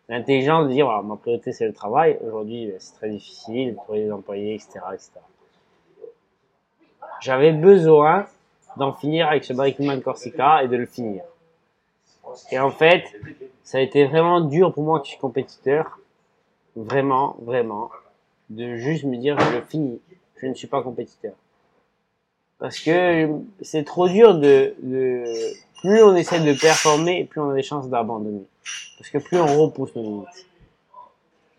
l'intelligence 0.08 0.67
de 0.67 0.72
dire 0.72 0.88
ma 1.03 1.15
priorité, 1.17 1.51
c'est 1.51 1.65
le 1.65 1.74
travail. 1.74 2.19
Aujourd'hui, 2.22 2.72
c'est 2.77 2.93
très 2.93 3.10
difficile 3.10 3.75
pour 3.86 3.96
les 3.96 4.12
employés, 4.12 4.53
etc., 4.53 4.79
etc 4.93 5.19
j'avais 7.22 7.52
besoin 7.52 8.26
d'en 8.78 8.94
finir 8.94 9.28
avec 9.28 9.44
ce 9.44 9.54
Breaking 9.54 9.86
Man 9.86 10.02
Corsica 10.02 10.64
et 10.64 10.68
de 10.68 10.76
le 10.76 10.86
finir. 10.86 11.24
Et 12.52 12.60
en 12.60 12.72
fait, 12.72 13.04
ça 13.64 13.80
a 13.80 13.82
été 13.82 14.06
vraiment 14.06 14.42
dur 14.42 14.74
pour 14.74 14.84
moi 14.84 15.00
qui 15.00 15.12
suis 15.12 15.20
compétiteur, 15.20 16.00
vraiment, 16.76 17.36
vraiment, 17.42 17.90
de 18.50 18.76
juste 18.76 19.04
me 19.04 19.18
dire 19.18 19.40
je 19.40 19.56
le 19.56 19.62
finis, 19.62 20.00
je 20.38 20.48
ne 20.48 20.54
suis 20.54 20.68
pas 20.68 20.82
compétiteur. 20.82 21.34
Parce 22.60 22.80
que 22.80 23.30
c'est 23.62 23.84
trop 23.84 24.08
dur 24.08 24.36
de, 24.36 24.76
de, 24.84 25.24
plus 25.82 26.04
on 26.04 26.16
essaie 26.16 26.42
de 26.42 26.54
performer, 26.60 27.24
plus 27.26 27.42
on 27.42 27.50
a 27.50 27.56
des 27.56 27.64
chances 27.64 27.90
d'abandonner. 27.90 28.46
Parce 28.98 29.10
que 29.10 29.18
plus 29.18 29.40
on 29.40 29.64
repousse 29.64 29.96
nos 29.96 30.04
limites. 30.04 30.46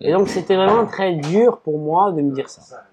Et 0.00 0.12
donc 0.12 0.28
c'était 0.28 0.56
vraiment 0.56 0.86
très 0.86 1.14
dur 1.14 1.58
pour 1.58 1.78
moi 1.78 2.12
de 2.12 2.22
me 2.22 2.34
dire 2.34 2.48
ça 2.48 2.84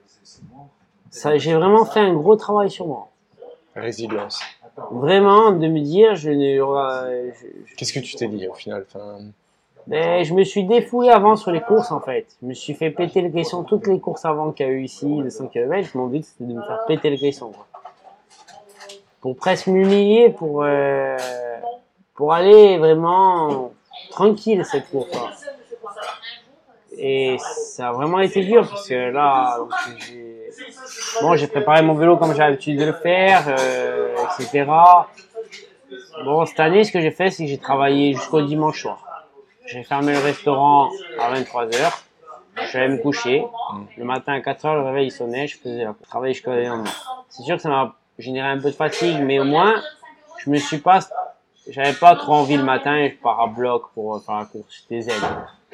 ça, 1.12 1.38
j'ai 1.38 1.54
vraiment 1.54 1.86
fait 1.86 2.00
un 2.00 2.14
gros 2.14 2.36
travail 2.36 2.70
sur 2.70 2.88
moi. 2.88 3.08
Résilience. 3.76 4.42
Vraiment, 4.92 5.52
de 5.52 5.68
me 5.68 5.80
dire, 5.80 6.16
je 6.16 6.30
ne. 6.30 6.62
Euh, 6.62 7.32
Qu'est-ce 7.78 7.94
que 7.94 8.00
tu 8.00 8.16
t'es 8.16 8.28
dit 8.28 8.48
au 8.48 8.54
final 8.54 8.86
enfin... 8.88 9.20
ben, 9.88 10.24
Je 10.24 10.34
me 10.34 10.44
suis 10.44 10.66
défoulé 10.66 11.10
avant 11.10 11.36
sur 11.36 11.52
les 11.52 11.62
courses 11.62 11.92
en 11.92 12.00
fait. 12.00 12.28
Je 12.42 12.48
me 12.48 12.54
suis 12.54 12.74
fait 12.74 12.92
péter 12.92 13.22
le 13.22 13.30
caisson 13.30 13.64
toutes 13.64 13.88
les 13.88 14.00
courses 14.00 14.26
avant 14.26 14.52
qu'il 14.52 14.66
y 14.68 14.70
a 14.70 14.72
eu 14.72 14.84
ici, 14.84 15.06
de 15.06 15.30
100 15.30 15.48
km. 15.48 15.90
Mon 15.96 16.08
but 16.08 16.24
c'était 16.24 16.44
de 16.44 16.54
me 16.54 16.62
faire 16.62 16.86
péter 16.88 17.10
le 17.10 17.18
caisson. 17.18 17.52
Quoi. 17.52 17.66
Pour 19.22 19.36
presque 19.36 19.68
m'humilier, 19.68 20.30
pour, 20.30 20.64
euh, 20.64 21.18
pour 22.14 22.34
aller 22.34 22.78
vraiment 22.78 23.72
tranquille 24.12 24.64
cette 24.64 24.90
course. 24.90 25.12
-là. 25.12 25.48
Et 27.00 27.38
ça 27.40 27.90
a 27.90 27.92
vraiment 27.92 28.20
été 28.20 28.44
dur 28.44 28.68
parce 28.68 28.88
que 28.88 29.12
là, 29.12 29.60
bon, 31.22 31.36
j'ai 31.36 31.48
préparé 31.48 31.82
mon 31.82 31.94
vélo 31.94 32.18
comme 32.18 32.34
j'ai 32.34 32.40
l'habitude 32.40 32.80
de 32.80 32.86
le 32.86 32.94
faire, 32.94 33.44
euh, 33.48 34.16
etc. 34.40 34.66
Bon, 36.26 36.46
cette 36.46 36.60
année, 36.60 36.84
ce 36.84 36.92
que 36.92 37.00
j'ai 37.00 37.12
fait, 37.12 37.30
c'est 37.30 37.44
que 37.44 37.50
j'ai 37.50 37.58
travaillé 37.58 38.14
jusqu'au 38.14 38.42
dimanche 38.42 38.82
soir. 38.82 39.04
J'ai 39.66 39.84
fermé 39.84 40.14
le 40.14 40.20
restaurant 40.20 40.90
à 41.20 41.34
23h. 41.34 42.04
Je 42.62 42.68
suis 42.68 42.78
allé 42.78 42.94
me 42.96 42.98
coucher. 42.98 43.46
Le 43.98 44.04
matin 44.06 44.34
à 44.34 44.40
4h, 44.40 44.76
le 44.76 44.82
réveil 44.82 45.12
sonnait, 45.12 45.48
je 45.48 45.58
faisais 45.58 45.84
la 45.84 45.94
travail 46.08 46.34
jusqu'à 46.34 46.56
lendemain. 46.56 46.90
C'est 47.30 47.44
sûr 47.44 47.58
que 47.58 47.62
ça 47.62 47.70
m'a 47.70 47.96
généré 48.18 48.48
un 48.48 48.58
peu 48.60 48.72
de 48.72 48.76
fatigue, 48.76 49.20
mais 49.22 49.40
au 49.40 49.44
moins, 49.44 49.76
je 50.40 50.50
me 50.50 50.58
suis 50.58 50.80
pas, 50.80 51.00
j'avais 51.70 51.94
pas 51.94 52.16
trop 52.16 52.34
envie 52.34 52.58
le 52.58 52.64
matin 52.64 53.08
je 53.10 53.16
pars 53.22 53.40
à 53.42 53.48
bloc 53.48 53.92
pour 53.94 54.24
faire 54.24 54.40
la 54.40 54.46
course. 54.46 54.84
J'étais 54.90 55.02
zen. 55.02 55.22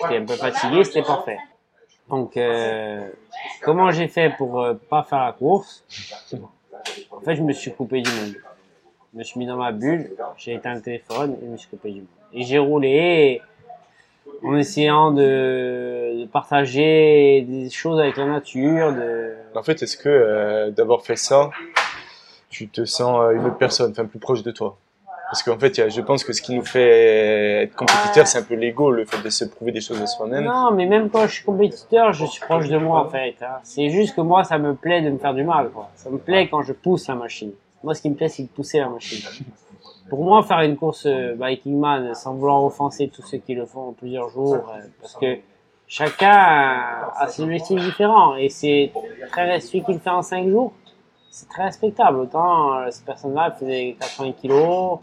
J'étais 0.02 0.18
un 0.18 0.26
peu 0.26 0.36
fatigué, 0.36 0.84
c'était 0.84 1.04
parfait. 1.04 1.38
Donc, 2.10 2.38
euh, 2.38 3.10
comment 3.62 3.92
j'ai 3.92 4.08
fait 4.08 4.34
pour 4.38 4.62
euh, 4.62 4.74
pas 4.74 5.04
faire 5.04 5.20
la 5.20 5.32
course? 5.32 5.84
En 7.12 7.22
fait, 7.22 7.36
je 7.36 7.42
me 7.42 7.54
suis 7.54 7.72
coupé 7.74 8.02
du 8.02 8.12
monde. 8.12 8.36
Je 9.14 9.20
me 9.20 9.24
suis 9.24 9.40
mis 9.40 9.46
dans 9.46 9.58
ma 9.58 9.72
bulle, 9.72 10.12
j'ai 10.38 10.54
éteint 10.54 10.74
le 10.74 10.82
téléphone 10.82 11.38
et 11.42 11.46
je 11.46 11.52
me 11.52 11.58
suis 11.58 11.70
coupé 11.70 11.92
du 11.92 12.00
monde. 12.00 12.08
Et 12.34 12.44
j'ai 12.44 12.58
roulé 12.58 13.42
en 14.44 14.56
essayant 14.56 15.12
de, 15.12 16.26
partager 16.32 17.46
des 17.48 17.70
choses 17.70 18.00
avec 18.00 18.18
la 18.18 18.26
nature. 18.26 18.94
En 19.56 19.64
fait, 19.64 19.84
est-ce 19.84 19.98
que 19.98 20.10
euh, 20.10 20.72
d'avoir 20.72 21.04
fait 21.04 21.16
ça, 21.16 21.52
tu 22.50 22.68
te 22.70 22.86
sens 22.86 23.34
une 23.34 23.46
autre 23.46 23.58
personne, 23.58 23.92
enfin 23.92 24.06
plus 24.06 24.20
proche 24.20 24.44
de 24.44 24.52
toi? 24.52 24.78
Parce 25.34 25.42
qu'en 25.42 25.58
fait, 25.58 25.90
je 25.90 26.02
pense 26.02 26.24
que 26.24 26.32
ce 26.32 26.44
qui 26.44 26.54
nous 26.56 26.64
fait 26.64 27.64
être 27.64 27.76
compétiteur, 27.76 28.28
c'est 28.28 28.38
un 28.38 28.44
peu 28.44 28.54
l'ego, 28.54 28.92
le 28.92 29.04
fait 29.04 29.20
de 29.20 29.32
se 29.32 29.46
prouver 29.46 29.72
des 29.72 29.82
choses 29.82 30.00
à 30.00 30.06
soi-même. 30.06 30.44
Non, 30.44 30.70
mais 30.70 30.86
même 30.86 31.10
quand 31.10 31.26
je 31.26 31.34
suis 31.34 31.44
compétiteur, 31.44 32.14
je 32.14 32.24
suis 32.28 32.40
proche 32.40 32.70
de 32.70 32.78
moi 32.78 33.00
en 33.00 33.10
fait. 33.10 33.34
Hein. 33.42 33.56
C'est 33.64 33.90
juste 33.90 34.16
que 34.16 34.22
moi, 34.22 34.44
ça 34.44 34.60
me 34.60 34.76
plaît 34.76 35.02
de 35.02 35.10
me 35.10 35.18
faire 35.18 35.34
du 35.34 35.44
mal. 35.44 35.72
Ça 35.96 36.12
me 36.12 36.20
plaît 36.20 36.50
quand 36.50 36.62
je 36.62 36.74
pousse 36.74 37.08
la 37.08 37.16
machine. 37.16 37.52
Moi, 37.84 37.96
ce 37.96 38.04
qui 38.04 38.12
me 38.12 38.16
plaît, 38.16 38.28
c'est 38.28 38.44
de 38.44 38.48
pousser 38.50 38.78
la 38.78 38.90
machine. 38.90 39.28
Pour 40.08 40.24
moi, 40.24 40.44
faire 40.44 40.60
une 40.60 40.78
course 40.78 41.08
biking 41.08 41.80
man 41.80 42.14
sans 42.14 42.36
vouloir 42.36 42.64
offenser 42.64 43.08
tous 43.08 43.24
ceux 43.24 43.40
qui 43.40 43.56
le 43.56 43.66
font 43.66 43.88
en 43.88 43.94
plusieurs 43.94 44.30
jours, 44.30 44.72
parce 45.02 45.16
que 45.16 45.40
chacun 45.88 46.30
a 46.30 47.26
ses 47.28 47.42
objectifs 47.42 47.82
différents 47.82 48.36
et 48.36 48.50
c'est 48.50 48.92
très 49.32 49.60
celui 49.60 49.84
qui 49.84 49.94
le 49.94 50.00
fait 50.00 50.12
en 50.12 50.22
cinq 50.22 50.48
jours 50.48 50.74
c'est 51.34 51.50
très 51.50 51.64
respectable. 51.64 52.20
Autant 52.20 52.76
euh, 52.76 52.92
cette 52.92 53.06
personne-là 53.06 53.52
faisait 53.52 53.98
80 54.00 54.32
kilos, 54.34 55.00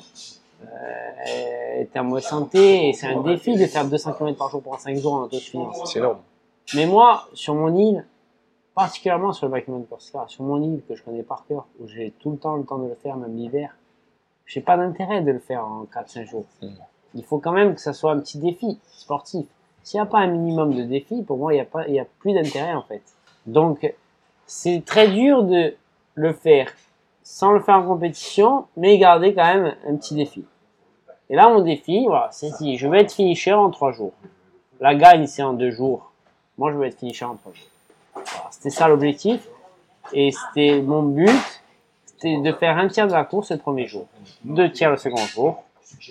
euh, 0.63 1.81
était 1.81 1.99
en 1.99 2.05
mauvaise 2.05 2.25
santé, 2.25 2.89
et 2.89 2.93
c'est 2.93 3.09
un 3.09 3.21
défi 3.21 3.57
de 3.57 3.67
faire 3.67 3.85
200 3.85 4.13
km 4.13 4.39
par 4.39 4.49
jour 4.49 4.63
pendant 4.63 4.79
5 4.79 4.97
jours 4.99 5.15
en 5.15 5.23
autosuffisance. 5.23 5.93
C'est 5.93 5.99
énorme. 5.99 6.19
Mais 6.75 6.87
moi, 6.87 7.29
sur 7.33 7.57
mon 7.57 7.75
île, 7.77 8.07
particulièrement 8.77 9.33
sur 9.33 9.49
le 9.49 9.53
Bikeman 9.53 9.85
Corsica, 9.87 10.25
sur 10.29 10.45
mon 10.45 10.63
île 10.63 10.83
que 10.89 10.95
je 10.95 11.03
connais 11.03 11.25
par 11.25 11.45
cœur, 11.49 11.67
où 11.81 11.89
j'ai 11.89 12.13
tout 12.21 12.31
le 12.31 12.37
temps 12.37 12.55
le 12.55 12.65
temps 12.65 12.79
de 12.79 12.87
le 12.87 12.95
faire, 12.95 13.17
même 13.17 13.37
l'hiver, 13.37 13.75
j'ai 14.47 14.61
pas 14.61 14.77
d'intérêt 14.77 15.23
de 15.23 15.33
le 15.33 15.41
faire 15.41 15.67
en 15.67 15.85
4-5 15.93 16.29
jours. 16.29 16.45
Mm. 16.63 16.69
Il 17.17 17.25
faut 17.25 17.39
quand 17.39 17.53
même 17.53 17.75
que 17.75 17.81
ça 17.81 17.93
soit 17.93 18.13
un 18.13 18.21
petit 18.21 18.39
défi 18.39 18.79
sportif. 18.93 19.47
S'il 19.83 19.99
n'y 19.99 20.03
a 20.03 20.07
pas 20.07 20.19
un 20.19 20.29
minimum 20.29 20.75
de 20.75 20.85
défi, 20.85 21.23
pour 21.25 21.39
moi, 21.39 21.53
il 21.53 21.57
n'y 21.57 21.63
a, 21.63 21.65
pas, 21.65 21.89
il 21.89 21.95
y 21.95 21.99
a 21.99 22.07
plus 22.21 22.35
d'intérêt 22.35 22.75
en 22.75 22.83
fait. 22.83 23.03
Donc, 23.47 23.93
c'est 24.47 24.85
très 24.85 25.09
dur 25.09 25.43
de 25.43 25.75
le 26.15 26.33
faire 26.33 26.73
sans 27.23 27.53
le 27.53 27.61
faire 27.61 27.77
en 27.77 27.85
compétition, 27.85 28.67
mais 28.77 28.99
garder 28.99 29.35
quand 29.35 29.45
même 29.45 29.75
un 29.89 29.97
petit 29.97 30.15
défi. 30.15 30.45
Et 31.29 31.37
là, 31.37 31.49
mon 31.49 31.61
défi, 31.61 32.07
voilà, 32.07 32.29
c'est 32.33 32.51
si 32.51 32.77
je 32.77 32.89
vais 32.89 33.03
être 33.03 33.13
finisher 33.13 33.53
en 33.53 33.71
trois 33.71 33.93
jours. 33.93 34.13
La 34.81 34.97
gagne, 34.97 35.27
c'est 35.27 35.43
en 35.43 35.53
deux 35.53 35.71
jours. 35.71 36.11
Moi, 36.59 36.73
je 36.73 36.79
vais 36.79 36.89
être 36.89 36.99
finisher 36.99 37.25
en 37.25 37.37
trois 37.37 37.53
jours. 37.53 37.69
Voilà, 38.15 38.49
c'était 38.51 38.71
ça 38.71 38.89
l'objectif. 38.89 39.47
Et 40.13 40.33
c'était 40.33 40.83
mon 40.83 41.05
but, 41.05 41.31
c'était 42.05 42.39
de 42.39 42.53
faire 42.53 42.77
un 42.79 42.89
tiers 42.89 43.07
de 43.07 43.13
la 43.13 43.25
course 43.25 43.53
le 43.53 43.59
premier 43.59 43.87
jour, 43.87 44.09
deux 44.43 44.73
tiers 44.73 44.91
le 44.91 44.97
second 44.97 45.25
jour, 45.27 45.63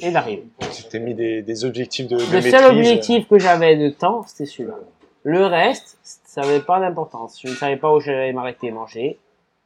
et 0.02 0.12
d'arriver. 0.12 0.48
T'es 0.90 1.00
mis 1.00 1.14
des, 1.14 1.42
des, 1.42 1.66
objectifs 1.66 2.08
de, 2.08 2.16
de 2.16 2.22
Le 2.22 2.32
maîtrise. 2.32 2.52
seul 2.52 2.66
objectif 2.78 3.28
que 3.28 3.40
j'avais 3.40 3.76
de 3.76 3.90
temps, 3.90 4.24
c'était 4.26 4.46
celui-là. 4.46 4.76
Le 5.24 5.46
reste, 5.46 5.98
ça 6.02 6.42
n'avait 6.42 6.62
pas 6.62 6.80
d'importance. 6.80 7.42
Je 7.44 7.50
ne 7.50 7.56
savais 7.56 7.76
pas 7.76 7.94
où 7.94 8.00
j'allais 8.00 8.32
m'arrêter 8.32 8.72
manger, 8.72 9.20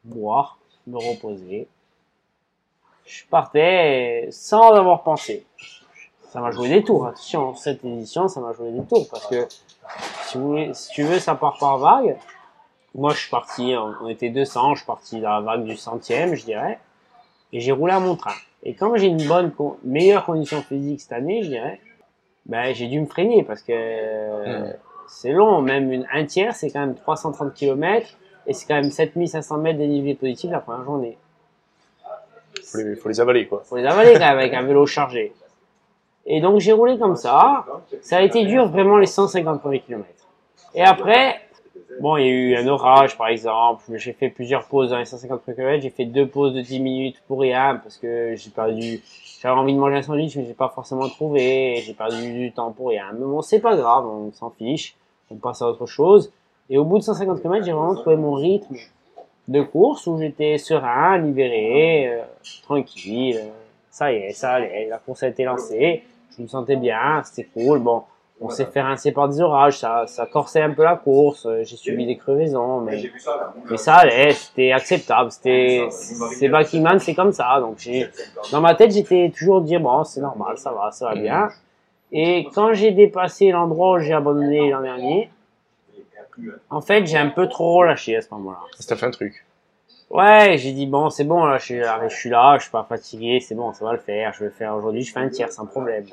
boire, 0.04 0.58
me 0.88 0.98
reposer. 0.98 1.68
Je 3.06 3.24
partais 3.30 4.28
sans 4.32 4.72
avoir 4.72 5.04
pensé. 5.04 5.46
Ça 6.30 6.40
m'a 6.40 6.52
joué 6.52 6.70
des 6.70 6.84
tours. 6.84 7.06
Attention, 7.06 7.54
cette 7.56 7.84
édition, 7.86 8.28
ça 8.28 8.40
m'a 8.40 8.54
joué 8.54 8.72
des 8.72 8.84
tours 8.84 9.08
parce 9.10 9.28
que 9.28 9.48
si, 10.24 10.38
vous 10.38 10.48
voulez, 10.48 10.74
si 10.74 10.90
tu 10.90 11.04
veux, 11.04 11.20
ça 11.20 11.36
part 11.36 11.58
par 11.60 11.78
vague. 11.78 12.18
Moi, 12.96 13.12
je 13.14 13.20
suis 13.22 13.30
parti, 13.30 13.74
on 13.76 14.08
était 14.08 14.30
200, 14.30 14.76
je 14.76 14.80
suis 14.80 14.86
parti 14.86 15.20
dans 15.20 15.30
la 15.32 15.42
vague 15.42 15.64
du 15.64 15.76
centième, 15.76 16.36
je 16.36 16.46
dirais, 16.46 16.80
et 17.52 17.60
j'ai 17.60 17.72
roulé 17.72 17.92
à 17.92 18.00
mon 18.00 18.16
train. 18.16 18.36
Et 18.62 18.76
comme 18.76 18.96
j'ai 18.98 19.08
une 19.08 19.28
bonne, 19.28 19.52
meilleure 19.84 20.26
condition 20.26 20.62
physique 20.62 21.02
cette 21.02 21.12
année, 21.14 21.42
je 21.42 21.50
dirais, 21.50 21.82
ben, 22.46 22.74
j'ai 22.74 22.88
dû 22.88 23.00
me 23.00 23.08
freiner 23.08 23.44
parce 23.44 23.64
que 23.64 23.74
Hmm. 23.74 24.74
c'est 25.08 25.32
long, 25.32 25.62
même 25.62 25.92
une, 25.92 26.08
un 26.14 26.26
tiers, 26.26 26.56
c'est 26.56 26.70
quand 26.70 26.82
même 26.82 26.96
330 26.96 27.54
km 27.54 28.08
et 28.48 28.54
c'est 28.54 28.66
quand 28.68 28.76
même 28.76 28.92
7500 28.92 29.58
mètres 29.58 29.80
dénivelé 29.80 30.16
positif 30.16 30.52
la 30.52 30.60
première 30.60 30.84
journée. 30.84 31.18
Faut 32.66 32.78
les, 32.78 32.96
faut 32.96 33.10
les 33.10 33.20
avaler, 33.20 33.48
quoi. 33.48 33.62
Faut 33.64 33.78
les 33.78 33.86
avaler 33.86 34.14
quand 34.14 34.20
même 34.20 34.38
avec 34.38 34.54
un 34.54 34.64
vélo 34.64 34.86
chargé. 34.86 35.34
Et 36.26 36.42
donc 36.42 36.60
j'ai 36.60 36.72
roulé 36.72 36.98
comme 36.98 37.16
ça. 37.16 37.66
Ça 38.02 38.18
a 38.18 38.22
été 38.22 38.46
dur 38.46 38.68
vraiment 38.68 38.98
les 38.98 39.06
150 39.06 39.62
premiers 39.62 39.82
kilomètres. 39.82 40.28
Et 40.74 40.82
après, 40.82 41.42
bon, 42.00 42.18
il 42.18 42.26
y 42.26 42.30
a 42.30 42.32
eu 42.32 42.56
un 42.56 42.68
orage 42.68 43.18
par 43.18 43.28
exemple. 43.28 43.84
J'ai 43.96 44.14
fait 44.14 44.30
plusieurs 44.30 44.68
pauses 44.68 44.92
dans 44.92 44.98
les 44.98 45.06
150 45.06 45.42
premiers 45.42 45.56
kilomètres. 45.56 45.84
J'ai 45.84 45.90
fait 45.90 46.06
deux 46.06 46.28
pauses 46.28 46.54
de 46.54 46.62
10 46.62 46.80
minutes 46.80 47.22
pour 47.28 47.42
rien 47.42 47.76
parce 47.76 47.98
que 47.98 48.36
j'ai 48.36 48.50
perdu. 48.50 49.02
J'avais 49.42 49.56
envie 49.56 49.74
de 49.74 49.80
manger 49.80 49.98
un 49.98 50.02
sandwich 50.02 50.38
mais 50.38 50.46
j'ai 50.46 50.54
pas 50.54 50.70
forcément 50.70 51.10
trouvé. 51.10 51.82
J'ai 51.86 51.94
perdu 51.94 52.34
du 52.34 52.52
temps 52.54 52.72
pour 52.72 52.90
rien. 52.90 53.08
Mais 53.14 53.26
bon, 53.26 53.42
c'est 53.42 53.60
pas 53.60 53.76
grave, 53.76 54.06
on 54.06 54.32
s'en 54.32 54.50
fiche. 54.50 54.96
On 55.30 55.36
passe 55.36 55.62
à 55.62 55.68
autre 55.68 55.86
chose. 55.86 56.32
Et 56.70 56.78
au 56.78 56.86
bout 56.86 57.00
de 57.00 57.04
150 57.04 57.42
km, 57.42 57.66
j'ai 57.66 57.72
vraiment 57.72 57.96
trouvé 57.96 58.16
mon 58.16 58.34
rythme 58.34 58.76
de 59.48 59.62
course 59.62 60.08
où 60.08 60.18
j'étais 60.18 60.58
serein, 60.58 61.18
libéré, 61.18 62.08
euh, 62.08 62.22
tranquille. 62.64 63.42
ça 63.90 64.12
y 64.12 64.18
est, 64.18 64.34
ça 64.34 64.54
allait. 64.54 64.88
La 64.90 64.98
course 64.98 65.24
a 65.24 65.28
été 65.28 65.44
lancée. 65.44 66.04
Je 66.36 66.42
me 66.42 66.48
sentais 66.48 66.78
bien, 66.78 67.22
c'était 67.24 67.50
cool. 67.54 67.80
Bon, 67.80 68.04
on 68.42 68.50
s'est 68.50 68.66
fait 68.66 68.82
rincer 68.82 69.12
par 69.12 69.30
des 69.30 69.40
orages, 69.40 69.78
ça, 69.78 70.06
ça 70.08 70.26
corsait 70.26 70.62
un 70.62 70.72
peu 70.72 70.84
la 70.84 70.96
course. 70.96 71.48
J'ai 71.64 71.78
subi 71.78 72.06
des 72.06 72.18
crevaisons, 72.18 72.82
mais, 72.82 73.04
mais 73.70 73.78
ça 73.78 73.96
allait, 73.96 74.32
c'était 74.32 74.72
acceptable. 74.72 75.32
C'était, 75.32 75.88
c'est 75.90 76.50
Backman, 76.50 77.00
c'est 77.00 77.14
comme 77.14 77.32
ça. 77.32 77.60
Donc 77.60 77.78
dans 78.52 78.62
ma 78.62 78.76
tête, 78.76 78.92
j'étais 78.92 79.32
toujours 79.36 79.62
dire 79.62 79.80
bon, 79.80 80.04
c'est 80.04 80.22
normal, 80.22 80.58
ça 80.58 80.72
va, 80.72 80.92
ça 80.92 81.10
va 81.10 81.16
bien. 81.16 81.50
Et 82.12 82.48
quand 82.54 82.74
j'ai 82.74 82.92
dépassé 82.92 83.52
l'endroit 83.52 83.94
où 83.94 84.00
j'ai 84.00 84.14
abandonné 84.14 84.70
l'an 84.70 84.82
dernier, 84.82 85.30
en 86.70 86.82
fait, 86.82 87.06
j'ai 87.06 87.18
un 87.18 87.30
peu 87.30 87.48
trop 87.48 87.74
relâché 87.80 88.16
à 88.16 88.22
ce 88.22 88.28
moment-là. 88.32 88.60
Ça 88.80 88.96
fait 88.96 89.06
un 89.06 89.12
truc. 89.12 89.46
Ouais, 90.10 90.58
j'ai 90.60 90.74
dit 90.74 90.86
bon, 90.86 91.10
c'est 91.10 91.24
bon 91.24 91.44
là, 91.46 91.58
je 91.58 91.64
suis 91.66 91.80
là, 91.80 92.00
je 92.08 92.14
suis 92.16 92.30
là, 92.30 92.56
je 92.58 92.64
suis 92.64 92.72
pas 92.72 92.86
fatigué, 92.88 93.40
c'est 93.40 93.56
bon, 93.56 93.74
ça 93.74 93.84
va 93.84 93.94
le 93.94 93.98
faire. 94.00 94.32
Je 94.34 94.40
vais 94.40 94.46
le 94.46 94.52
faire 94.52 94.76
aujourd'hui, 94.76 95.02
je 95.02 95.12
fais 95.12 95.20
un 95.20 95.30
tiers 95.30 95.52
sans 95.52 95.66
problème. 95.66 96.06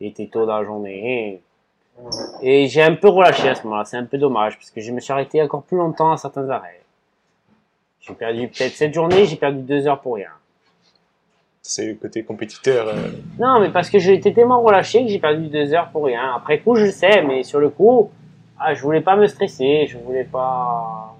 Il 0.00 0.08
était 0.08 0.26
tôt 0.26 0.46
dans 0.46 0.58
la 0.58 0.64
journée. 0.64 1.40
Et 2.42 2.66
j'ai 2.66 2.82
un 2.82 2.94
peu 2.94 3.08
relâché 3.08 3.48
à 3.48 3.54
ce 3.54 3.62
moment-là, 3.64 3.84
c'est 3.84 3.96
un 3.96 4.04
peu 4.04 4.18
dommage 4.18 4.56
parce 4.56 4.70
que 4.70 4.80
je 4.80 4.92
me 4.92 5.00
suis 5.00 5.12
arrêté 5.12 5.40
encore 5.42 5.62
plus 5.62 5.78
longtemps 5.78 6.12
à 6.12 6.16
certains 6.16 6.48
arrêts. 6.50 6.80
J'ai 8.00 8.14
perdu 8.14 8.48
peut-être 8.48 8.72
cette 8.74 8.92
journée, 8.94 9.24
j'ai 9.26 9.36
perdu 9.36 9.60
deux 9.62 9.86
heures 9.86 10.00
pour 10.00 10.16
rien. 10.16 10.30
C'est 11.62 11.86
le 11.86 11.94
côté 11.94 12.22
compétiteur. 12.22 12.86
euh, 12.88 12.94
Non, 13.40 13.58
mais 13.60 13.70
parce 13.70 13.90
que 13.90 13.98
j'ai 13.98 14.14
été 14.14 14.32
tellement 14.32 14.60
relâché 14.62 15.02
que 15.04 15.08
j'ai 15.08 15.18
perdu 15.18 15.48
deux 15.48 15.72
heures 15.74 15.88
pour 15.90 16.04
rien. 16.04 16.34
Après 16.36 16.60
coup, 16.60 16.76
je 16.76 16.84
le 16.84 16.90
sais, 16.92 17.22
mais 17.22 17.42
sur 17.42 17.58
le 17.58 17.70
coup, 17.70 18.10
ah, 18.58 18.74
je 18.74 18.82
voulais 18.82 19.00
pas 19.00 19.16
me 19.16 19.26
stresser, 19.26 19.86
je 19.86 19.98
voulais 19.98 20.24
pas. 20.24 21.14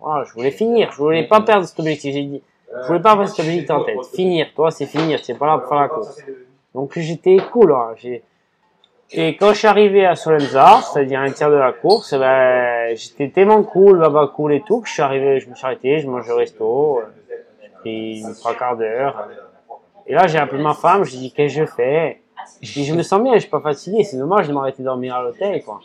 Voilà, 0.00 0.24
je 0.24 0.32
voulais 0.32 0.50
finir, 0.50 0.90
je 0.92 0.96
voulais 0.98 1.26
pas 1.26 1.40
perdre 1.40 1.66
cet 1.66 1.78
objectif. 1.78 2.14
J'ai 2.14 2.24
dit, 2.24 2.42
je 2.82 2.86
voulais 2.86 3.00
pas 3.00 3.12
avoir 3.12 3.28
cet 3.28 3.40
objectif 3.40 3.70
en 3.70 3.84
tête. 3.84 4.04
Finir, 4.14 4.48
toi, 4.54 4.70
c'est 4.70 4.86
finir, 4.86 5.18
c'est 5.22 5.38
pas 5.38 5.46
là 5.46 5.58
pour 5.58 5.68
faire 5.68 5.80
la 5.80 5.88
course. 5.88 6.22
Donc 6.74 6.98
j'étais 6.98 7.38
cool. 7.52 7.72
Hein. 7.72 7.94
Et 9.12 9.36
quand 9.36 9.52
je 9.52 9.58
suis 9.58 9.68
arrivé 9.68 10.04
à 10.06 10.16
Solenza, 10.16 10.80
c'est-à-dire 10.82 11.20
un 11.20 11.30
tiers 11.30 11.50
de 11.50 11.56
la 11.56 11.72
course, 11.72 12.14
ben, 12.14 12.96
j'étais 12.96 13.28
tellement 13.28 13.62
cool, 13.62 13.98
baba 13.98 14.30
cool 14.34 14.54
et 14.54 14.62
tout, 14.62 14.80
que 14.80 14.88
je 14.88 14.94
suis 14.94 15.02
arrivé, 15.02 15.40
je 15.40 15.48
me 15.48 15.54
suis 15.54 15.64
arrêté, 15.64 16.00
je 16.00 16.08
mange 16.08 16.28
au 16.28 16.36
resto, 16.36 17.00
une 17.84 18.34
trois 18.34 18.54
quarts 18.54 18.76
d'heure. 18.76 19.28
Et 20.06 20.14
là, 20.14 20.26
j'ai 20.26 20.38
appelé 20.38 20.62
ma 20.62 20.74
femme, 20.74 21.04
j'ai 21.04 21.18
dit, 21.18 21.32
qu'est-ce 21.32 21.54
que 21.54 21.60
je 21.60 21.66
fais? 21.66 22.20
Je 22.60 22.72
dis, 22.72 22.84
je 22.84 22.94
me 22.94 23.02
sens 23.02 23.22
bien, 23.22 23.34
je 23.34 23.40
suis 23.40 23.50
pas 23.50 23.60
fatigué, 23.60 24.04
c'est 24.04 24.18
dommage 24.18 24.48
de 24.48 24.52
m'arrêter 24.52 24.82
dormir 24.82 25.14
à 25.14 25.22
l'hôtel, 25.22 25.62
quoi. 25.62 25.80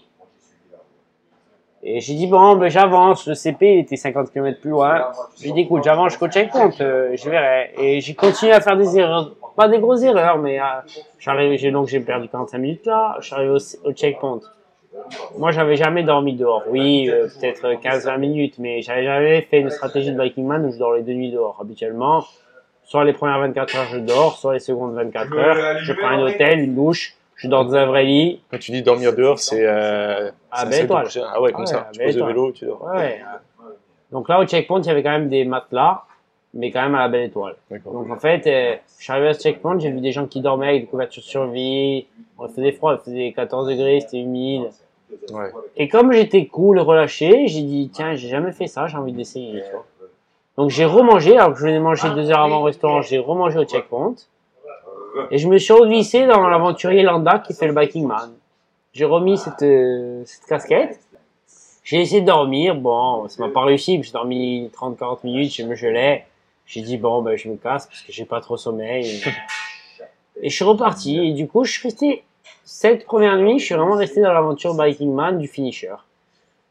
Et 1.81 2.01
j'ai 2.01 2.13
dit, 2.15 2.27
bon, 2.27 2.55
ben, 2.57 2.69
j'avance, 2.69 3.25
le 3.25 3.35
CP, 3.35 3.73
il 3.73 3.79
était 3.79 3.95
50 3.95 4.31
km 4.31 4.59
plus 4.59 4.71
loin. 4.71 5.11
J'ai 5.41 5.51
dit, 5.51 5.61
écoute, 5.61 5.83
j'avance 5.83 6.11
jusqu'au 6.11 6.27
checkpoint, 6.27 6.71
euh, 6.81 7.15
je 7.15 7.29
verrai. 7.29 7.71
Et 7.77 8.01
j'ai 8.01 8.13
continué 8.15 8.51
à 8.51 8.59
faire 8.59 8.75
des 8.75 8.97
erreurs, 8.97 9.31
pas 9.55 9.69
des 9.69 9.79
grosses 9.79 10.03
erreurs, 10.03 10.37
mais, 10.39 10.59
euh, 10.59 10.63
j'arrive, 11.19 11.57
j'ai, 11.57 11.71
donc 11.71 11.87
j'ai 11.87 12.01
perdu 12.01 12.27
45 12.27 12.57
minutes 12.57 12.85
là, 12.85 13.15
je 13.21 13.27
suis 13.27 13.35
arrivé 13.35 13.51
au, 13.51 13.87
au 13.87 13.93
checkpoint. 13.93 14.41
Moi, 15.37 15.51
j'avais 15.51 15.75
jamais 15.77 16.03
dormi 16.03 16.33
dehors. 16.33 16.63
Oui, 16.69 17.09
euh, 17.09 17.27
peut-être 17.27 17.65
15-20 17.81 18.17
minutes, 18.17 18.55
mais 18.59 18.81
j'avais 18.81 19.05
jamais 19.05 19.41
fait 19.43 19.59
une 19.59 19.69
stratégie 19.69 20.11
de 20.11 20.19
Biking 20.19 20.45
Man 20.45 20.65
où 20.65 20.71
je 20.71 20.77
dors 20.77 20.93
les 20.93 21.03
deux 21.03 21.13
nuits 21.13 21.31
dehors. 21.31 21.57
Habituellement, 21.61 22.25
soit 22.83 23.05
les 23.05 23.13
premières 23.13 23.39
24 23.39 23.75
heures, 23.77 23.87
je 23.91 23.99
dors, 23.99 24.37
soit 24.37 24.53
les 24.53 24.59
secondes 24.59 24.93
24 24.95 25.37
heures, 25.37 25.77
je 25.81 25.93
prends 25.93 26.09
un 26.09 26.21
hôtel, 26.23 26.59
une 26.59 26.75
douche, 26.75 27.15
je 27.39 27.47
dors 27.47 27.65
dans 27.65 27.75
un 27.75 27.85
vrai 27.85 28.03
lit. 28.03 28.41
Quand 28.51 28.57
tu 28.59 28.71
dis 28.71 28.81
dormir 28.83 29.15
dehors, 29.15 29.39
c'est. 29.39 29.65
Euh, 29.65 30.29
Ah, 30.51 30.65
belle 30.65 30.85
étoile. 30.85 31.07
Ah 31.33 31.41
ouais, 31.41 31.51
comme 31.51 31.61
Ouais, 31.61 31.67
ça. 31.67 31.87
Tu 31.93 31.99
poses 32.03 32.17
le 32.17 32.25
vélo, 32.25 32.51
tu 32.51 32.65
dors. 32.65 32.83
Ouais. 32.83 33.21
Donc 34.11 34.27
là, 34.27 34.39
au 34.39 34.45
checkpoint, 34.45 34.81
il 34.81 34.87
y 34.87 34.89
avait 34.89 35.03
quand 35.03 35.11
même 35.11 35.29
des 35.29 35.45
matelas, 35.45 36.03
mais 36.53 36.71
quand 36.71 36.81
même 36.81 36.95
à 36.95 36.99
la 36.99 37.07
belle 37.09 37.25
étoile. 37.25 37.55
Donc 37.85 38.09
en 38.11 38.17
fait, 38.17 38.45
euh, 38.47 38.75
je 38.97 39.03
suis 39.03 39.11
arrivé 39.13 39.29
à 39.29 39.33
ce 39.33 39.41
checkpoint, 39.41 39.79
j'ai 39.79 39.91
vu 39.91 40.01
des 40.01 40.11
gens 40.11 40.25
qui 40.25 40.41
dormaient 40.41 40.67
avec 40.69 40.81
des 40.81 40.87
couvertures 40.87 41.23
survie. 41.23 42.07
On 42.37 42.47
faisait 42.49 42.71
froid, 42.71 42.95
il 42.95 43.03
faisait 43.05 43.31
14 43.35 43.67
degrés, 43.67 43.99
c'était 44.01 44.17
humide. 44.19 44.69
Ouais. 45.31 45.51
Et 45.77 45.87
comme 45.87 46.11
j'étais 46.11 46.45
cool, 46.47 46.79
relâché, 46.79 47.47
j'ai 47.47 47.61
dit, 47.61 47.89
tiens, 47.93 48.15
j'ai 48.15 48.29
jamais 48.29 48.51
fait 48.51 48.67
ça, 48.67 48.87
j'ai 48.87 48.97
envie 48.97 49.13
d'essayer. 49.13 49.63
Donc 50.57 50.71
j'ai 50.71 50.85
remangé, 50.85 51.37
alors 51.37 51.53
que 51.53 51.59
je 51.59 51.65
venais 51.65 51.79
manger 51.79 52.09
deux 52.15 52.29
heures 52.31 52.41
avant 52.41 52.59
au 52.61 52.63
restaurant, 52.63 53.01
j'ai 53.01 53.17
remangé 53.17 53.57
au 53.59 53.63
checkpoint. 53.65 54.15
Et 55.31 55.37
je 55.37 55.47
me 55.47 55.57
suis 55.57 55.73
reglissé 55.73 56.25
dans 56.27 56.47
l'aventurier 56.47 57.03
Landa 57.03 57.39
qui 57.39 57.53
fait 57.53 57.67
le 57.67 57.73
Biking 57.73 58.05
Man. 58.05 58.31
J'ai 58.93 59.05
remis 59.05 59.37
cette, 59.37 59.61
euh, 59.63 60.23
cette 60.25 60.45
casquette. 60.45 60.99
J'ai 61.83 62.01
essayé 62.01 62.21
de 62.21 62.25
dormir, 62.27 62.75
bon, 62.75 63.27
ça 63.29 63.41
m'a 63.45 63.51
pas 63.51 63.63
réussi, 63.63 64.01
j'ai 64.03 64.11
dormi 64.11 64.69
30-40 64.73 65.19
minutes, 65.23 65.55
je 65.55 65.63
me 65.63 65.75
gelais. 65.75 66.25
J'ai 66.65 66.81
dit, 66.81 66.97
bon, 66.97 67.21
ben, 67.23 67.35
je 67.35 67.49
me 67.49 67.55
casse 67.55 67.87
parce 67.87 68.01
que 68.01 68.11
j'ai 68.11 68.25
pas 68.25 68.41
trop 68.41 68.57
sommeil. 68.57 69.23
Et 70.41 70.49
je 70.49 70.55
suis 70.55 70.63
reparti, 70.63 71.17
et 71.17 71.33
du 71.33 71.47
coup, 71.49 71.65
je 71.65 71.71
suis 71.73 71.83
resté, 71.89 72.23
cette 72.63 73.05
première 73.05 73.35
nuit, 73.37 73.59
je 73.59 73.65
suis 73.65 73.75
vraiment 73.75 73.95
resté 73.95 74.21
dans 74.21 74.31
l'aventure 74.31 74.73
Biking 74.73 75.13
Man 75.13 75.37
du 75.37 75.47
finisher. 75.49 75.95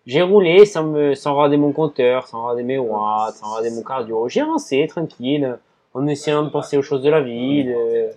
J'ai 0.07 0.23
roulé 0.23 0.65
sans 0.65 0.85
me, 0.85 1.15
sans 1.15 1.35
rater 1.35 1.59
mon 1.59 1.73
compteur, 1.73 2.27
sans 2.29 2.45
rater 2.45 2.63
mes 2.63 2.79
watts, 2.79 3.35
sans 3.35 3.51
rater 3.53 3.71
mon 3.71 3.83
cardio. 3.83 4.27
J'ai 4.29 4.41
avancé 4.41 4.87
tranquille, 4.89 5.59
en 5.93 6.07
essayant 6.07 6.45
de 6.45 6.49
penser 6.49 6.79
aux 6.79 6.83
choses 6.83 7.03
de 7.03 7.11
la 7.11 7.21
vie. 7.21 7.65
de- 7.65 8.09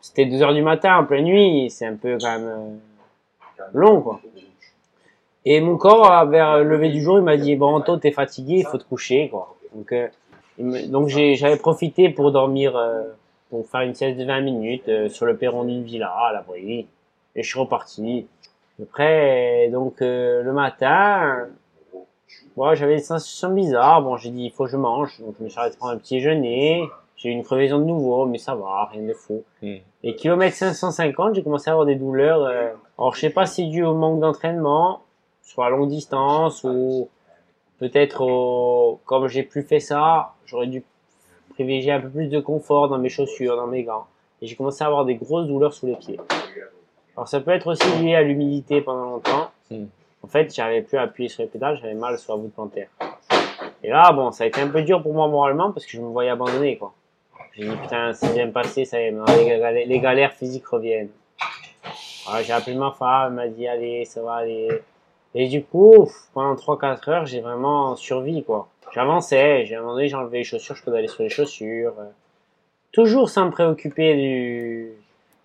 C'était 0.00 0.26
2 0.26 0.42
heures 0.42 0.54
du 0.54 0.62
matin, 0.62 0.98
en 0.98 1.04
pleine 1.04 1.24
nuit, 1.24 1.70
c'est 1.70 1.86
un 1.86 1.96
peu 1.96 2.16
quand 2.20 2.38
même 2.38 2.48
euh, 2.48 3.64
long, 3.74 4.00
quoi. 4.00 4.20
Et 5.44 5.60
mon 5.60 5.76
corps, 5.76 6.26
vers 6.26 6.58
le 6.58 6.64
lever 6.64 6.90
du 6.90 7.00
jour, 7.00 7.18
il 7.18 7.24
m'a 7.24 7.36
dit, 7.36 7.56
bon, 7.56 7.74
Anto, 7.74 7.96
t'es 7.96 8.10
fatigué, 8.10 8.56
il 8.58 8.66
faut 8.66 8.78
te 8.78 8.84
coucher, 8.84 9.28
quoi. 9.30 9.56
Donc, 9.74 9.92
euh, 9.92 10.08
donc 10.58 11.08
j'avais 11.08 11.56
profité 11.56 12.10
pour 12.10 12.32
dormir, 12.32 12.76
euh, 12.76 13.04
pour 13.48 13.66
faire 13.68 13.80
une 13.80 13.94
sieste 13.94 14.18
de 14.18 14.24
20 14.24 14.40
minutes 14.42 14.88
euh, 14.88 15.08
sur 15.08 15.26
le 15.26 15.36
perron 15.36 15.64
d'une 15.64 15.82
villa, 15.82 16.10
à 16.10 16.32
l'abri. 16.32 16.86
Et 17.34 17.42
je 17.42 17.48
suis 17.48 17.58
reparti. 17.58 18.26
Après, 18.82 19.68
donc, 19.70 20.02
euh, 20.02 20.42
le 20.42 20.52
matin, 20.52 21.46
ouais, 22.56 22.76
j'avais 22.76 22.96
des 22.96 23.02
sensations 23.02 23.50
bizarres. 23.50 24.02
Bon, 24.02 24.16
j'ai 24.16 24.30
dit, 24.30 24.44
il 24.44 24.50
faut 24.50 24.64
que 24.64 24.70
je 24.70 24.76
mange. 24.76 25.20
Donc, 25.20 25.36
je 25.38 25.44
me 25.44 25.48
suis 25.48 25.58
arrêté 25.58 25.76
prendre 25.76 25.94
un 25.94 25.98
petit 25.98 26.14
déjeuner. 26.14 26.88
J'ai 27.20 27.28
eu 27.28 27.32
une 27.32 27.42
crevaison 27.42 27.78
de 27.78 27.84
nouveau, 27.84 28.24
mais 28.24 28.38
ça 28.38 28.54
va, 28.54 28.88
rien 28.90 29.02
de 29.02 29.12
fou. 29.12 29.44
Hmm. 29.60 29.76
Et 30.02 30.16
kilomètre 30.16 30.56
550, 30.56 31.34
j'ai 31.34 31.42
commencé 31.42 31.68
à 31.68 31.74
avoir 31.74 31.84
des 31.84 31.94
douleurs. 31.94 32.42
euh, 32.44 32.70
alors, 32.98 33.14
je 33.14 33.20
sais 33.20 33.30
pas 33.30 33.44
si 33.44 33.64
c'est 33.64 33.68
dû 33.68 33.84
au 33.84 33.92
manque 33.92 34.20
d'entraînement, 34.20 35.02
soit 35.42 35.66
à 35.66 35.68
longue 35.68 35.90
distance, 35.90 36.64
ou 36.64 37.10
peut-être 37.78 38.22
au, 38.22 39.00
comme 39.04 39.28
j'ai 39.28 39.42
plus 39.42 39.62
fait 39.62 39.80
ça, 39.80 40.32
j'aurais 40.46 40.66
dû 40.66 40.82
privilégier 41.50 41.92
un 41.92 42.00
peu 42.00 42.08
plus 42.08 42.28
de 42.28 42.40
confort 42.40 42.88
dans 42.88 42.96
mes 42.96 43.10
chaussures, 43.10 43.54
dans 43.54 43.66
mes 43.66 43.82
gants. 43.82 44.06
Et 44.40 44.46
j'ai 44.46 44.56
commencé 44.56 44.82
à 44.82 44.86
avoir 44.86 45.04
des 45.04 45.16
grosses 45.16 45.46
douleurs 45.46 45.74
sous 45.74 45.88
les 45.88 45.96
pieds. 45.96 46.18
Alors, 47.16 47.28
ça 47.28 47.40
peut 47.40 47.50
être 47.50 47.66
aussi 47.66 48.02
lié 48.02 48.14
à 48.14 48.22
l'humidité 48.22 48.80
pendant 48.80 49.04
longtemps. 49.04 49.50
Hmm. 49.70 49.84
En 50.22 50.26
fait, 50.26 50.54
j'arrivais 50.54 50.80
plus 50.80 50.96
à 50.96 51.02
appuyer 51.02 51.28
sur 51.28 51.42
les 51.42 51.50
pédales, 51.50 51.78
j'avais 51.82 51.92
mal 51.92 52.18
sur 52.18 52.34
la 52.34 52.40
voûte 52.40 52.54
plantaire. 52.54 52.88
Et 53.82 53.90
là, 53.90 54.10
bon, 54.12 54.32
ça 54.32 54.44
a 54.44 54.46
été 54.46 54.62
un 54.62 54.68
peu 54.68 54.80
dur 54.80 55.02
pour 55.02 55.12
moi 55.12 55.28
moralement 55.28 55.70
parce 55.70 55.84
que 55.84 55.92
je 55.92 56.00
me 56.00 56.08
voyais 56.08 56.30
abandonner, 56.30 56.78
quoi. 56.78 56.94
J'ai 57.56 57.64
dit, 57.68 57.76
putain, 57.76 58.12
c'est 58.12 58.32
bien 58.32 58.48
passé, 58.50 58.84
ça 58.84 59.00
y 59.00 59.04
est, 59.04 59.10
les 59.10 59.46
galères, 59.46 59.86
les 59.86 59.98
galères 60.00 60.32
physiques 60.32 60.66
reviennent. 60.66 61.10
Alors, 62.28 62.42
j'ai 62.42 62.52
appelé 62.52 62.76
ma 62.76 62.92
femme, 62.92 63.38
elle 63.40 63.48
m'a 63.50 63.54
dit, 63.54 63.66
allez, 63.66 64.04
ça 64.04 64.22
va 64.22 64.34
aller. 64.34 64.68
Et 65.34 65.48
du 65.48 65.62
coup, 65.64 66.10
pendant 66.34 66.54
3-4 66.54 67.10
heures, 67.10 67.26
j'ai 67.26 67.40
vraiment 67.40 67.96
survécu, 67.96 68.42
quoi. 68.44 68.68
J'avançais, 68.92 69.64
j'ai 69.66 69.76
un 69.76 69.80
moment 69.80 69.94
donné, 69.94 70.08
j'enlevais 70.08 70.38
les 70.38 70.44
chaussures, 70.44 70.74
je 70.76 70.82
pouvais 70.82 70.98
aller 70.98 71.08
sur 71.08 71.22
les 71.22 71.28
chaussures. 71.28 71.94
Toujours 72.92 73.30
sans 73.30 73.46
me 73.46 73.50
préoccuper 73.52 74.14
du, 74.16 74.90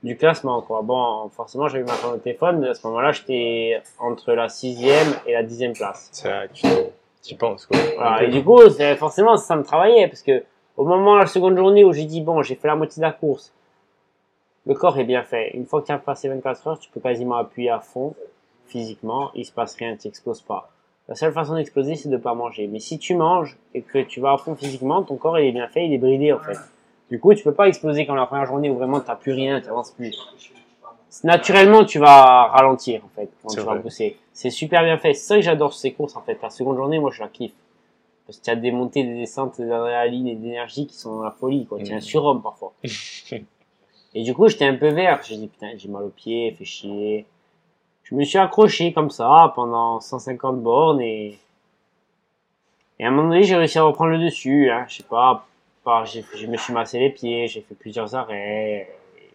du 0.03 0.17
classement, 0.17 0.61
quoi. 0.61 0.81
Bon, 0.81 1.29
forcément, 1.29 1.67
j'avais 1.67 1.83
ma 1.83 1.93
femme 1.93 2.13
au 2.13 2.17
téléphone, 2.17 2.59
mais 2.59 2.69
à 2.69 2.73
ce 2.73 2.85
moment-là, 2.87 3.11
j'étais 3.11 3.81
entre 3.99 4.33
la 4.33 4.49
sixième 4.49 5.07
et 5.27 5.33
la 5.33 5.43
dixième 5.43 5.73
place. 5.73 6.09
Ça, 6.11 6.47
tu 6.53 6.65
tu 7.23 7.33
y 7.33 7.37
penses, 7.37 7.65
quoi. 7.65 7.77
Voilà, 7.95 8.23
et 8.23 8.27
du 8.29 8.43
coup, 8.43 8.69
c'est- 8.69 8.95
forcément, 8.97 9.35
ça 9.37 9.55
me 9.55 9.63
travaillait, 9.63 10.07
parce 10.07 10.21
que 10.21 10.43
au 10.77 10.85
moment, 10.85 11.15
la 11.15 11.27
seconde 11.27 11.57
journée 11.57 11.83
où 11.83 11.93
j'ai 11.93 12.05
dit, 12.05 12.21
bon, 12.21 12.41
j'ai 12.41 12.55
fait 12.55 12.67
la 12.67 12.75
moitié 12.75 13.01
de 13.01 13.05
la 13.05 13.13
course, 13.13 13.53
le 14.65 14.73
corps 14.73 14.97
est 14.97 15.03
bien 15.03 15.23
fait. 15.23 15.51
Une 15.53 15.65
fois 15.65 15.81
que 15.81 15.87
tu 15.87 15.91
as 15.91 15.99
passé 15.99 16.27
24 16.27 16.67
heures, 16.67 16.79
tu 16.79 16.89
peux 16.89 16.99
quasiment 16.99 17.35
appuyer 17.35 17.69
à 17.69 17.79
fond, 17.79 18.15
physiquement, 18.67 19.31
il 19.35 19.45
se 19.45 19.51
passe 19.51 19.75
rien, 19.75 19.95
tu 19.95 20.07
n'exploses 20.07 20.41
pas. 20.41 20.69
La 21.07 21.13
seule 21.13 21.33
façon 21.33 21.53
d'exploser, 21.53 21.95
c'est 21.95 22.09
de 22.09 22.17
pas 22.17 22.33
manger. 22.33 22.67
Mais 22.67 22.79
si 22.79 22.97
tu 22.97 23.13
manges 23.13 23.57
et 23.75 23.83
que 23.83 23.99
tu 23.99 24.19
vas 24.19 24.33
à 24.33 24.37
fond 24.37 24.55
physiquement, 24.55 25.03
ton 25.03 25.17
corps, 25.17 25.37
il 25.37 25.47
est 25.47 25.51
bien 25.51 25.67
fait, 25.67 25.85
il 25.85 25.93
est 25.93 25.99
bridé, 25.99 26.33
en 26.33 26.39
fait. 26.39 26.57
Du 27.11 27.19
coup, 27.19 27.33
tu 27.35 27.43
peux 27.43 27.53
pas 27.53 27.67
exploser 27.67 28.07
comme 28.07 28.15
la 28.15 28.25
première 28.25 28.47
journée 28.47 28.71
où 28.71 28.75
vraiment 28.75 28.99
t'as 28.99 29.15
plus 29.15 29.33
rien, 29.33 29.61
tu 29.61 29.67
avances 29.67 29.91
plus. 29.91 30.17
Naturellement, 31.23 31.85
tu 31.85 31.99
vas 31.99 32.47
ralentir, 32.47 33.01
en 33.05 33.09
fait, 33.09 33.29
quand 33.43 33.49
tu 33.49 33.59
vas 33.59 33.75
pousser. 33.75 34.17
C'est 34.33 34.49
super 34.49 34.83
bien 34.83 34.97
fait. 34.97 35.13
C'est 35.13 35.27
ça 35.27 35.35
que 35.35 35.41
j'adore 35.41 35.73
ces 35.73 35.93
courses, 35.93 36.15
en 36.15 36.21
fait. 36.21 36.39
La 36.41 36.49
seconde 36.49 36.77
journée, 36.77 36.97
moi, 36.97 37.11
je 37.13 37.21
la 37.21 37.27
kiffe. 37.27 37.53
Parce 38.25 38.39
que 38.39 38.45
tu 38.45 38.49
as 38.49 38.55
des 38.55 38.71
montées, 38.71 39.03
des 39.03 39.15
descentes 39.15 39.61
d'adrénaline 39.61 40.27
et 40.27 40.35
d'énergie 40.35 40.87
qui 40.87 40.95
sont 40.95 41.21
la 41.21 41.31
folie, 41.31 41.65
quoi. 41.65 41.79
Tu 41.79 41.91
es 41.91 41.93
un 41.93 41.99
surhomme, 41.99 42.41
parfois. 42.41 42.73
et 44.13 44.23
du 44.23 44.33
coup, 44.33 44.47
j'étais 44.47 44.65
un 44.65 44.75
peu 44.75 44.89
vert. 44.89 45.21
J'ai 45.23 45.37
dit, 45.37 45.47
putain, 45.47 45.71
j'ai 45.77 45.89
mal 45.89 46.03
aux 46.03 46.09
pieds, 46.09 46.51
fait 46.51 46.65
chier. 46.65 47.25
Je 48.03 48.15
me 48.15 48.23
suis 48.23 48.37
accroché 48.37 48.93
comme 48.93 49.09
ça 49.09 49.51
pendant 49.55 49.99
150 49.99 50.61
bornes 50.61 51.01
et, 51.01 51.39
et 52.99 53.05
à 53.05 53.07
un 53.07 53.11
moment 53.11 53.29
donné, 53.29 53.43
j'ai 53.43 53.55
réussi 53.55 53.77
à 53.77 53.83
reprendre 53.83 54.11
le 54.11 54.19
dessus, 54.19 54.69
hein. 54.69 54.85
Je 54.87 54.97
sais 54.97 55.03
pas, 55.03 55.47
par, 55.83 56.05
je 56.05 56.47
me 56.47 56.57
suis 56.57 56.73
massé 56.73 56.99
les 56.99 57.09
pieds, 57.09 57.47
j'ai 57.47 57.61
fait 57.61 57.75
plusieurs 57.75 58.15
arrêts. 58.15 58.89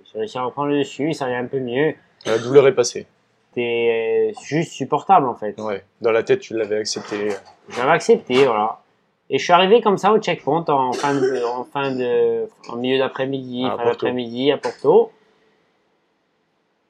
J'ai 0.04 0.18
réussi 0.18 0.38
à 0.38 0.42
reprendre 0.42 0.68
le 0.68 0.78
dessus, 0.78 1.12
ça 1.12 1.26
allait 1.26 1.36
un 1.36 1.46
peu 1.46 1.60
mieux. 1.60 1.94
La 2.26 2.38
douleur 2.38 2.66
est 2.66 2.74
passée. 2.74 3.06
C'était 3.50 4.32
juste 4.44 4.72
supportable, 4.72 5.28
en 5.28 5.34
fait. 5.34 5.58
Ouais. 5.60 5.84
Dans 6.00 6.12
la 6.12 6.22
tête, 6.22 6.40
tu 6.40 6.56
l'avais 6.56 6.76
accepté. 6.76 7.30
J'avais 7.70 7.90
accepté, 7.90 8.44
voilà. 8.44 8.80
Et 9.28 9.38
je 9.38 9.44
suis 9.44 9.52
arrivé 9.52 9.80
comme 9.80 9.96
ça 9.98 10.12
au 10.12 10.18
checkpoint 10.18 10.64
en 10.68 10.92
fin 10.92 11.14
de, 11.14 11.44
en 11.44 11.64
fin 11.64 11.92
de, 11.94 12.48
en 12.68 12.76
milieu 12.76 12.98
d'après-midi, 12.98 13.64
À 13.64 13.70
fin 13.70 13.76
Porto. 13.76 13.90
d'après-midi 13.90 14.52
à 14.52 14.58
Porto. 14.58 15.12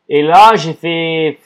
Et 0.09 0.23
là, 0.23 0.53
j'ai 0.57 0.73
fait 0.73 1.39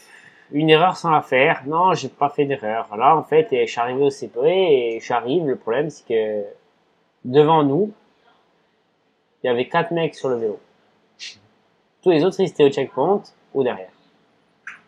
une 0.53 0.71
erreur 0.71 0.97
sans 0.97 1.11
la 1.11 1.23
faire. 1.23 1.63
Non, 1.67 1.95
j'ai 1.95 2.09
pas 2.09 2.29
fait 2.29 2.45
d'erreur. 2.45 2.97
Là, 2.97 3.17
en 3.17 3.23
fait, 3.23 3.49
je 3.51 3.67
suis 3.67 3.81
arrivé 3.81 4.03
au 4.03 4.11
CPE 4.11 4.45
et 4.47 5.01
j'arrive. 5.01 5.47
Le 5.47 5.57
problème, 5.57 5.91
c'est 5.91 6.07
que 6.07 6.45
devant 7.25 7.63
nous, 7.63 7.93
il 9.43 9.49
y 9.49 9.51
avait 9.51 9.69
quatre 9.69 9.91
mecs 9.91 10.15
sur 10.15 10.29
le 10.29 10.37
vélo. 10.37 10.61
Tous 12.03 12.11
les 12.11 12.25
autres, 12.25 12.39
ils 12.41 12.49
étaient 12.49 12.65
au 12.65 12.71
checkpoint 12.71 13.23
ou 13.53 13.63
derrière. 13.65 13.89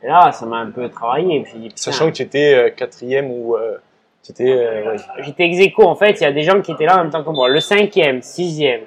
Et 0.03 0.07
là, 0.09 0.31
ça 0.33 0.47
m'a 0.47 0.59
un 0.59 0.71
peu 0.71 0.89
travaillé. 0.89 1.43
Puis 1.43 1.59
dit, 1.59 1.73
Sachant 1.75 2.07
que 2.07 2.17
tu 2.17 2.23
étais 2.23 2.55
euh, 2.55 2.71
quatrième 2.71 3.31
ou 3.31 3.57
euh, 3.57 3.77
tu 4.23 4.33
étais, 4.33 4.51
euh, 4.51 4.93
ouais. 4.93 4.97
J'étais 5.21 5.45
ex 5.45 5.59
aequo, 5.59 5.85
en 5.85 5.95
fait, 5.95 6.13
il 6.21 6.23
y 6.23 6.27
a 6.27 6.33
des 6.33 6.43
gens 6.43 6.61
qui 6.61 6.73
étaient 6.73 6.85
là 6.87 6.97
en 6.97 7.03
même 7.03 7.11
temps 7.11 7.25
que 7.25 7.31
moi. 7.31 7.49
Le 7.49 7.61
cinquième, 7.61 8.23
sixième, 8.23 8.83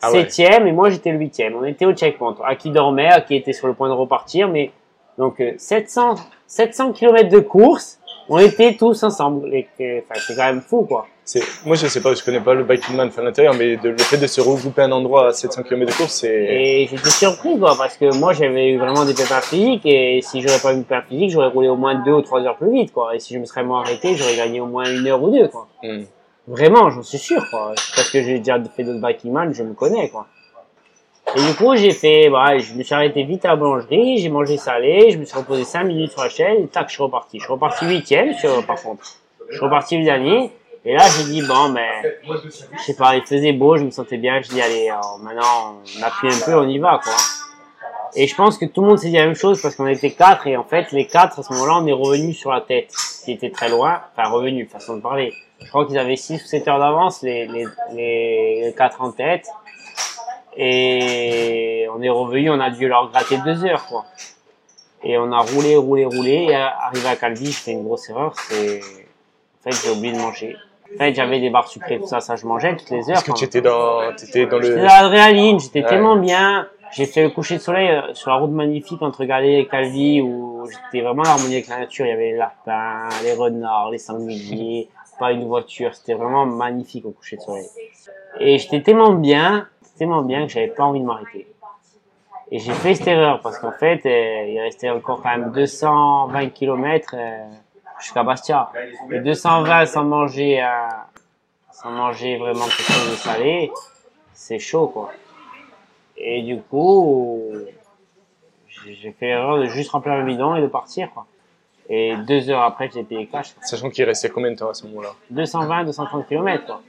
Ah 0.00 0.10
ouais. 0.10 0.20
septième, 0.20 0.66
et 0.66 0.72
moi 0.72 0.90
j'étais 0.90 1.12
le 1.12 1.18
huitième. 1.18 1.54
On 1.56 1.64
était 1.64 1.86
au 1.86 1.92
checkpoint. 1.92 2.36
À 2.44 2.56
qui 2.56 2.70
dormait, 2.70 3.08
à 3.08 3.20
qui 3.20 3.36
était 3.36 3.52
sur 3.52 3.66
le 3.66 3.74
point 3.74 3.88
de 3.88 3.94
repartir, 3.94 4.48
mais 4.48 4.70
donc 5.18 5.40
euh, 5.40 5.52
700, 5.58 6.14
700 6.46 6.92
km 6.92 7.28
de 7.28 7.40
course, 7.40 8.00
on 8.28 8.38
était 8.38 8.74
tous 8.74 9.02
ensemble. 9.02 9.46
Enfin, 9.48 10.20
c'est 10.26 10.34
quand 10.34 10.44
même 10.46 10.60
fou, 10.62 10.82
quoi. 10.82 11.06
Moi, 11.64 11.76
je 11.76 11.86
sais 11.86 12.00
pas, 12.00 12.14
je 12.14 12.22
connais 12.24 12.40
pas 12.40 12.52
le 12.54 12.64
biking 12.64 12.96
man 12.96 13.08
à 13.16 13.22
l'intérieur, 13.22 13.54
mais 13.54 13.76
de- 13.76 13.90
le 13.90 13.98
fait 13.98 14.16
de 14.18 14.26
se 14.26 14.40
regrouper 14.40 14.82
à 14.82 14.86
un 14.86 14.92
endroit 14.92 15.28
à 15.28 15.32
700 15.32 15.62
km 15.62 15.92
de 15.92 15.96
course, 15.96 16.12
c'est, 16.14 16.28
Et 16.28 16.88
j'étais 16.90 17.10
surpris, 17.10 17.56
quoi, 17.58 17.76
parce 17.78 17.96
que 17.96 18.12
moi 18.18 18.32
j'avais 18.32 18.70
eu 18.70 18.78
vraiment 18.78 19.04
des 19.04 19.14
pépins 19.14 19.40
physiques, 19.40 19.86
et 19.86 20.20
si 20.20 20.42
j'aurais 20.42 20.58
pas 20.58 20.72
eu 20.74 20.78
de 20.78 20.82
pépins 20.82 21.02
physiques, 21.02 21.30
j'aurais 21.30 21.46
roulé 21.46 21.68
au 21.68 21.76
moins 21.76 21.94
deux 21.94 22.12
ou 22.12 22.22
trois 22.22 22.40
heures 22.42 22.56
plus 22.56 22.72
vite, 22.72 22.92
quoi. 22.92 23.14
Et 23.14 23.20
si 23.20 23.34
je 23.34 23.38
me 23.38 23.44
serais 23.44 23.62
moins 23.62 23.82
arrêté, 23.82 24.16
j'aurais 24.16 24.34
gagné 24.36 24.60
au 24.60 24.66
moins 24.66 24.84
une 24.84 25.06
heure 25.06 25.22
ou 25.22 25.30
deux, 25.30 25.46
quoi. 25.48 25.68
Hmm. 25.84 26.02
Vraiment, 26.48 26.90
j'en 26.90 27.02
suis 27.04 27.18
sûr, 27.18 27.48
quoi. 27.50 27.72
Parce 27.94 28.10
que 28.10 28.20
j'ai 28.20 28.38
déjà 28.40 28.58
fait 28.76 28.82
d'autres 28.82 29.00
biking 29.00 29.30
man, 29.32 29.54
je 29.54 29.62
me 29.62 29.74
connais, 29.74 30.08
quoi. 30.08 30.26
Et 31.36 31.40
du 31.40 31.54
coup, 31.54 31.76
j'ai 31.76 31.92
fait, 31.92 32.28
bah, 32.30 32.58
je 32.58 32.74
me 32.74 32.82
suis 32.82 32.94
arrêté 32.94 33.22
vite 33.22 33.44
à 33.44 33.50
la 33.50 33.56
boulangerie, 33.56 34.18
j'ai 34.18 34.28
mangé 34.28 34.56
salé, 34.56 35.12
je 35.12 35.18
me 35.18 35.24
suis 35.24 35.36
reposé 35.38 35.62
5 35.62 35.84
minutes 35.84 36.10
sur 36.10 36.20
la 36.22 36.28
chaise, 36.28 36.58
et 36.64 36.66
tac, 36.66 36.88
je 36.88 36.94
suis 36.94 37.02
reparti. 37.02 37.38
Je 37.38 37.44
suis 37.44 37.52
reparti 37.52 37.86
huitième, 37.86 38.34
sur- 38.34 38.66
par 38.66 38.82
contre. 38.82 39.04
Je 39.48 39.54
suis 39.56 39.64
reparti 39.64 39.96
le 39.98 40.04
dernier, 40.04 40.50
et 40.84 40.94
là, 40.94 41.04
j'ai 41.08 41.24
dit, 41.24 41.42
bon, 41.42 41.70
ben, 41.70 42.02
je 42.78 42.82
sais 42.82 42.94
pas, 42.96 43.16
il 43.16 43.22
faisait 43.22 43.52
beau, 43.52 43.76
je 43.76 43.84
me 43.84 43.90
sentais 43.90 44.16
bien, 44.16 44.40
je 44.42 44.48
dis, 44.48 44.60
allez, 44.60 44.88
alors, 44.90 45.18
maintenant, 45.20 45.76
on 45.98 46.02
appuie 46.02 46.28
un 46.28 46.44
peu, 46.44 46.54
on 46.56 46.68
y 46.68 46.78
va, 46.78 47.00
quoi. 47.02 47.12
Et 48.14 48.26
je 48.26 48.34
pense 48.34 48.58
que 48.58 48.66
tout 48.66 48.82
le 48.82 48.88
monde 48.88 48.98
s'est 48.98 49.08
dit 49.08 49.16
la 49.16 49.24
même 49.24 49.34
chose 49.34 49.62
parce 49.62 49.74
qu'on 49.74 49.86
était 49.86 50.10
quatre 50.10 50.46
et 50.46 50.58
en 50.58 50.64
fait 50.64 50.92
les 50.92 51.06
quatre 51.06 51.38
à 51.38 51.42
ce 51.42 51.50
moment-là 51.54 51.78
on 51.82 51.86
est 51.86 51.92
revenu 51.94 52.34
sur 52.34 52.52
la 52.52 52.60
tête 52.60 52.92
qui 53.24 53.32
était 53.32 53.48
très 53.50 53.70
loin, 53.70 54.02
enfin 54.14 54.28
revenu 54.28 54.66
façon 54.66 54.96
de 54.96 55.00
parler. 55.00 55.32
Je 55.62 55.68
crois 55.70 55.86
qu'ils 55.86 55.96
avaient 55.96 56.16
6 56.16 56.42
ou 56.44 56.46
7 56.46 56.68
heures 56.68 56.78
d'avance 56.78 57.22
les, 57.22 57.46
les, 57.46 57.64
les 57.94 58.74
quatre 58.76 59.00
en 59.00 59.12
tête 59.12 59.46
et 60.56 61.86
on 61.96 62.02
est 62.02 62.10
revenu, 62.10 62.50
on 62.50 62.60
a 62.60 62.68
dû 62.70 62.86
leur 62.86 63.10
gratter 63.10 63.38
deux 63.38 63.64
heures 63.64 63.86
quoi. 63.86 64.04
Et 65.02 65.16
on 65.16 65.32
a 65.32 65.38
roulé, 65.38 65.76
roulé, 65.76 66.04
roulé 66.04 66.48
et 66.50 66.54
à- 66.54 66.76
arrivé 66.86 67.08
à 67.08 67.16
Calvi, 67.16 67.46
je 67.50 67.58
fais 67.60 67.70
une 67.72 67.82
grosse 67.84 68.10
erreur, 68.10 68.34
c'est 68.36 68.80
en 68.80 69.70
fait 69.70 69.82
j'ai 69.84 69.90
oublié 69.90 70.12
de 70.12 70.18
manger. 70.18 70.54
En 70.94 70.98
fait 70.98 71.14
j'avais 71.14 71.40
des 71.40 71.50
barres 71.50 71.68
sucrées 71.68 71.98
tout 71.98 72.06
ça, 72.06 72.20
ça 72.20 72.36
je 72.36 72.46
mangeais 72.46 72.76
toutes 72.76 72.90
les 72.90 73.08
heures. 73.10 73.16
Est-ce 73.18 73.24
que 73.24 73.32
tu 73.32 73.44
étais 73.44 73.60
dans, 73.60 74.12
t'étais 74.14 74.46
dans 74.46 74.60
J'étais 74.60 74.74
le, 74.74 74.80
dans 74.80 74.86
l'adrénaline, 74.86 75.58
j'étais 75.60 75.82
Ouais. 75.82 75.88
tellement 75.88 76.16
bien. 76.16 76.66
J'ai 76.94 77.06
fait 77.06 77.22
le 77.22 77.30
coucher 77.30 77.54
de 77.56 77.60
soleil 77.62 77.88
euh, 77.88 78.12
sur 78.12 78.30
la 78.30 78.36
route 78.36 78.50
magnifique 78.50 79.00
entre 79.00 79.24
Galais 79.24 79.60
et 79.60 79.66
Calvi 79.66 80.20
où 80.20 80.66
j'étais 80.70 81.02
vraiment 81.02 81.22
en 81.22 81.26
harmonie 81.26 81.54
avec 81.54 81.68
la 81.68 81.78
nature. 81.80 82.04
Il 82.04 82.10
y 82.10 82.12
avait 82.12 82.32
les 82.32 82.36
lapins, 82.36 83.08
les 83.24 83.32
renards, 83.32 83.90
les 83.90 83.96
sangliers, 83.96 84.90
pas 85.18 85.32
une 85.32 85.46
voiture. 85.46 85.94
C'était 85.94 86.12
vraiment 86.12 86.44
magnifique 86.44 87.06
au 87.06 87.10
coucher 87.12 87.36
de 87.36 87.40
soleil. 87.40 87.66
Et 88.40 88.58
j'étais 88.58 88.82
tellement 88.82 89.12
bien, 89.14 89.66
tellement 89.96 90.20
bien 90.20 90.46
que 90.46 90.52
j'avais 90.52 90.66
pas 90.68 90.84
envie 90.84 91.00
de 91.00 91.06
m'arrêter. 91.06 91.46
Et 92.50 92.58
j'ai 92.58 92.72
fait 92.74 92.94
cette 92.94 93.06
erreur 93.06 93.40
parce 93.40 93.58
qu'en 93.58 93.72
fait, 93.72 94.04
euh, 94.04 94.44
il 94.50 94.60
restait 94.60 94.90
encore 94.90 95.22
quand 95.22 95.30
même 95.30 95.50
220 95.52 96.48
km 96.48 97.14
jusqu'à 98.02 98.22
Bastia. 98.22 98.70
Et 99.10 99.20
220 99.20 99.86
sans 99.86 100.04
manger, 100.04 100.62
euh, 100.62 100.66
sans 101.72 101.90
manger 101.90 102.36
vraiment 102.36 102.64
quelque 102.64 102.92
chose 102.92 103.10
de 103.12 103.16
salé, 103.16 103.72
c'est 104.34 104.58
chaud 104.58 104.88
quoi. 104.88 105.10
Et 106.16 106.42
du 106.42 106.60
coup, 106.60 107.40
j'ai 108.68 109.12
fait 109.12 109.26
l'erreur 109.26 109.58
de 109.58 109.66
juste 109.66 109.90
remplir 109.90 110.16
le 110.16 110.24
bidon 110.24 110.54
et 110.56 110.62
de 110.62 110.66
partir 110.66 111.10
quoi. 111.12 111.26
Et 111.88 112.14
deux 112.16 112.48
heures 112.48 112.62
après, 112.62 112.88
j'ai 112.92 113.02
payé 113.02 113.26
cash. 113.26 113.54
sachant 113.60 113.90
qu'il 113.90 114.04
restait 114.04 114.28
combien 114.30 114.50
de 114.52 114.56
temps 114.56 114.70
à 114.70 114.74
ce 114.74 114.86
moment-là? 114.86 115.10
220, 115.30 115.84
230 115.84 116.26
km 116.28 116.66
quoi. 116.66 116.80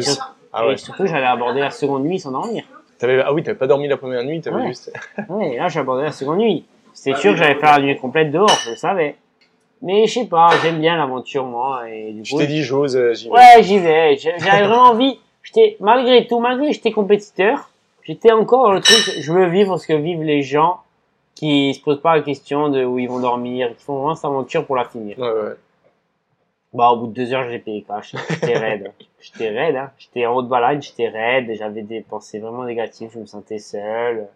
Sur- 0.00 0.34
Ah 0.52 0.66
ouais. 0.66 0.74
Et 0.74 0.76
surtout, 0.76 1.06
j'allais 1.06 1.26
aborder 1.26 1.60
la 1.60 1.70
seconde 1.70 2.04
nuit 2.04 2.18
sans 2.18 2.32
dormir. 2.32 2.64
Ah 3.02 3.32
oui, 3.32 3.42
t'avais 3.42 3.56
pas 3.56 3.66
dormi 3.66 3.88
la 3.88 3.96
première 3.96 4.22
nuit, 4.24 4.40
t'avais 4.42 4.56
Ouais. 4.56 4.66
juste, 4.68 4.92
Ouais, 5.28 5.52
et 5.52 5.56
là, 5.56 5.68
j'ai 5.68 5.80
abordé 5.80 6.02
la 6.02 6.12
seconde 6.12 6.38
nuit. 6.38 6.66
C'était 6.92 7.18
sûr 7.18 7.30
que 7.32 7.38
j'allais 7.38 7.54
faire 7.54 7.78
la 7.78 7.82
nuit 7.84 7.96
complète 7.96 8.30
dehors, 8.32 8.50
je 8.64 8.70
le 8.70 8.76
savais. 8.76 9.16
Mais 9.82 10.06
je 10.06 10.12
sais 10.12 10.26
pas, 10.26 10.50
j'aime 10.62 10.78
bien 10.78 10.96
l'aventure, 10.96 11.44
moi, 11.46 11.88
et 11.88 12.12
du 12.12 12.24
je 12.24 12.32
coup. 12.32 12.38
t'ai 12.38 12.46
dit, 12.46 12.62
j'ose, 12.62 12.96
euh, 12.96 13.14
j'y 13.14 13.28
vais. 13.28 13.34
Ouais, 13.34 13.62
j'y 13.62 13.78
vais. 13.78 14.16
J'avais 14.16 14.66
vraiment 14.66 14.90
envie. 14.90 15.18
J'étais, 15.42 15.76
malgré 15.80 16.26
tout, 16.26 16.38
malgré 16.38 16.66
que 16.68 16.72
j'étais 16.74 16.92
compétiteur, 16.92 17.70
j'étais 18.02 18.30
encore 18.30 18.64
dans 18.64 18.72
le 18.72 18.80
truc, 18.82 19.14
je 19.18 19.32
veux 19.32 19.46
vivre 19.46 19.78
ce 19.78 19.86
que 19.86 19.94
vivent 19.94 20.22
les 20.22 20.42
gens 20.42 20.80
qui 21.34 21.72
se 21.72 21.80
posent 21.80 22.02
pas 22.02 22.16
la 22.16 22.22
question 22.22 22.68
de 22.68 22.84
où 22.84 22.98
ils 22.98 23.08
vont 23.08 23.20
dormir, 23.20 23.74
qui 23.74 23.82
font 23.82 23.94
vraiment 23.96 24.14
cette 24.14 24.26
aventure 24.26 24.66
pour 24.66 24.76
la 24.76 24.84
finir. 24.84 25.18
Ouais, 25.18 25.30
ouais. 25.30 25.54
Bah, 26.74 26.90
au 26.90 26.98
bout 26.98 27.06
de 27.06 27.12
deux 27.14 27.32
heures, 27.32 27.48
j'ai 27.50 27.58
payé 27.58 27.82
cash. 27.82 28.14
J'étais 28.28 28.58
raide. 28.58 28.92
J'étais 29.20 29.48
raide, 29.48 29.76
hein. 29.76 29.90
J'étais 29.98 30.26
en 30.26 30.34
haut 30.36 30.42
de 30.42 30.48
balade, 30.48 30.82
j'étais 30.82 31.08
raide, 31.08 31.52
j'avais 31.58 31.82
des 31.82 32.02
pensées 32.02 32.38
vraiment 32.38 32.64
négatives, 32.64 33.10
je 33.14 33.18
me 33.18 33.26
sentais 33.26 33.58
seul. 33.58 34.28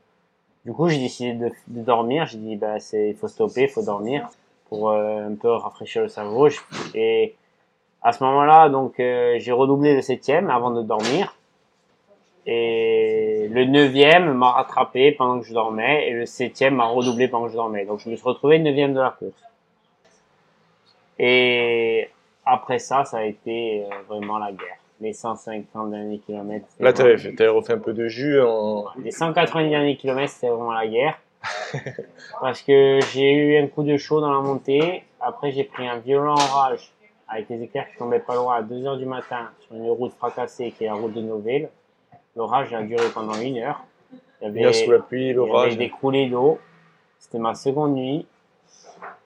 Du 0.65 0.73
coup, 0.73 0.89
j'ai 0.89 0.99
décidé 0.99 1.35
de, 1.35 1.51
de 1.69 1.83
dormir. 1.83 2.25
J'ai 2.27 2.39
dit, 2.39 2.57
bah, 2.57 2.81
c'est, 2.81 3.11
il 3.11 3.15
faut 3.15 3.29
stopper, 3.29 3.63
il 3.65 3.69
faut 3.69 3.83
dormir 3.85 4.27
pour 4.75 4.91
euh, 4.91 5.29
un 5.29 5.35
peu 5.35 5.51
rafraîchir 5.51 6.03
le 6.03 6.09
cerveau. 6.09 6.49
Et 6.95 7.35
à 8.03 8.13
ce 8.13 8.23
moment-là, 8.25 8.69
donc, 8.69 8.99
euh, 9.01 9.37
j'ai 9.39 9.53
redoublé 9.53 9.95
le 9.95 10.03
septième 10.03 10.51
avant 10.51 10.71
de 10.71 10.83
dormir. 10.83 11.35
Et 12.47 13.49
le 13.51 13.65
neuvième 13.65 14.35
m'a 14.35 14.51
rattrapé 14.51 15.13
pendant 15.13 15.41
que 15.41 15.47
je 15.47 15.55
dormais 15.55 16.09
et 16.09 16.13
le 16.13 16.27
septième 16.27 16.75
m'a 16.75 16.87
redoublé 16.87 17.29
pendant 17.29 17.47
que 17.47 17.53
je 17.53 17.57
dormais. 17.57 17.87
Donc, 17.87 18.01
je 18.01 18.11
me 18.11 18.17
suis 18.17 18.27
retrouvé 18.29 18.59
neuvième 18.59 18.93
de 18.93 19.01
la 19.01 19.11
course. 19.11 19.43
Et 21.19 22.09
après 22.45 22.79
ça, 22.79 23.05
ça 23.05 23.19
a 23.19 23.23
été 23.23 23.85
euh, 23.85 23.95
vraiment 24.09 24.39
la 24.39 24.53
guerre. 24.53 24.77
Les 25.01 25.13
150 25.13 25.91
derniers 25.91 26.19
kilomètres. 26.19 26.67
Là, 26.81 26.93
t'avais 26.93 27.17
vraiment- 27.17 27.55
refait 27.57 27.73
un 27.73 27.79
peu 27.79 27.93
de 27.93 28.09
jus 28.09 28.41
en, 28.41 28.85
Les 29.03 29.11
190 29.11 29.71
derniers 29.71 29.97
kilomètres, 29.97 30.33
c'était 30.33 30.49
vraiment 30.49 30.73
la 30.73 30.87
guerre. 30.87 31.19
Parce 32.41 32.63
que 32.63 33.01
j'ai 33.13 33.33
eu 33.33 33.59
un 33.59 33.67
coup 33.69 33.83
de 33.83 33.97
chaud 33.97 34.21
dans 34.21 34.33
la 34.33 34.41
montée. 34.41 35.05
Après, 35.21 35.51
j'ai 35.53 35.65
pris 35.65 35.87
un 35.87 35.99
violent 35.99 36.35
orage 36.35 36.93
avec 37.29 37.49
les 37.49 37.63
éclairs 37.63 37.91
qui 37.91 37.97
tombaient 37.97 38.21
pas 38.21 38.35
loin 38.35 38.57
à 38.57 38.63
2 38.63 38.87
heures 38.87 38.97
du 38.97 39.07
matin 39.07 39.51
sur 39.61 39.75
une 39.77 39.89
route 39.91 40.13
fracassée 40.15 40.73
qui 40.73 40.85
est 40.85 40.89
la 40.89 40.95
route 40.95 41.13
de 41.15 41.21
Noville. 41.23 41.69
L'orage 42.37 42.73
a 42.75 42.83
duré 42.83 43.09
pendant 43.13 43.35
une 43.41 43.59
heure. 43.59 43.83
Il 44.41 44.45
y 44.45 44.47
avait, 44.49 44.61
Bien 44.61 44.73
sous 44.73 44.91
la 44.91 44.99
pluie, 44.99 45.21
il 45.23 45.27
y 45.27 45.31
avait 45.31 45.35
l'orage. 45.35 45.77
des 45.77 45.91
coulées 45.91 46.29
d'eau. 46.29 46.59
C'était 47.19 47.39
ma 47.39 47.55
seconde 47.55 47.95
nuit 47.95 48.27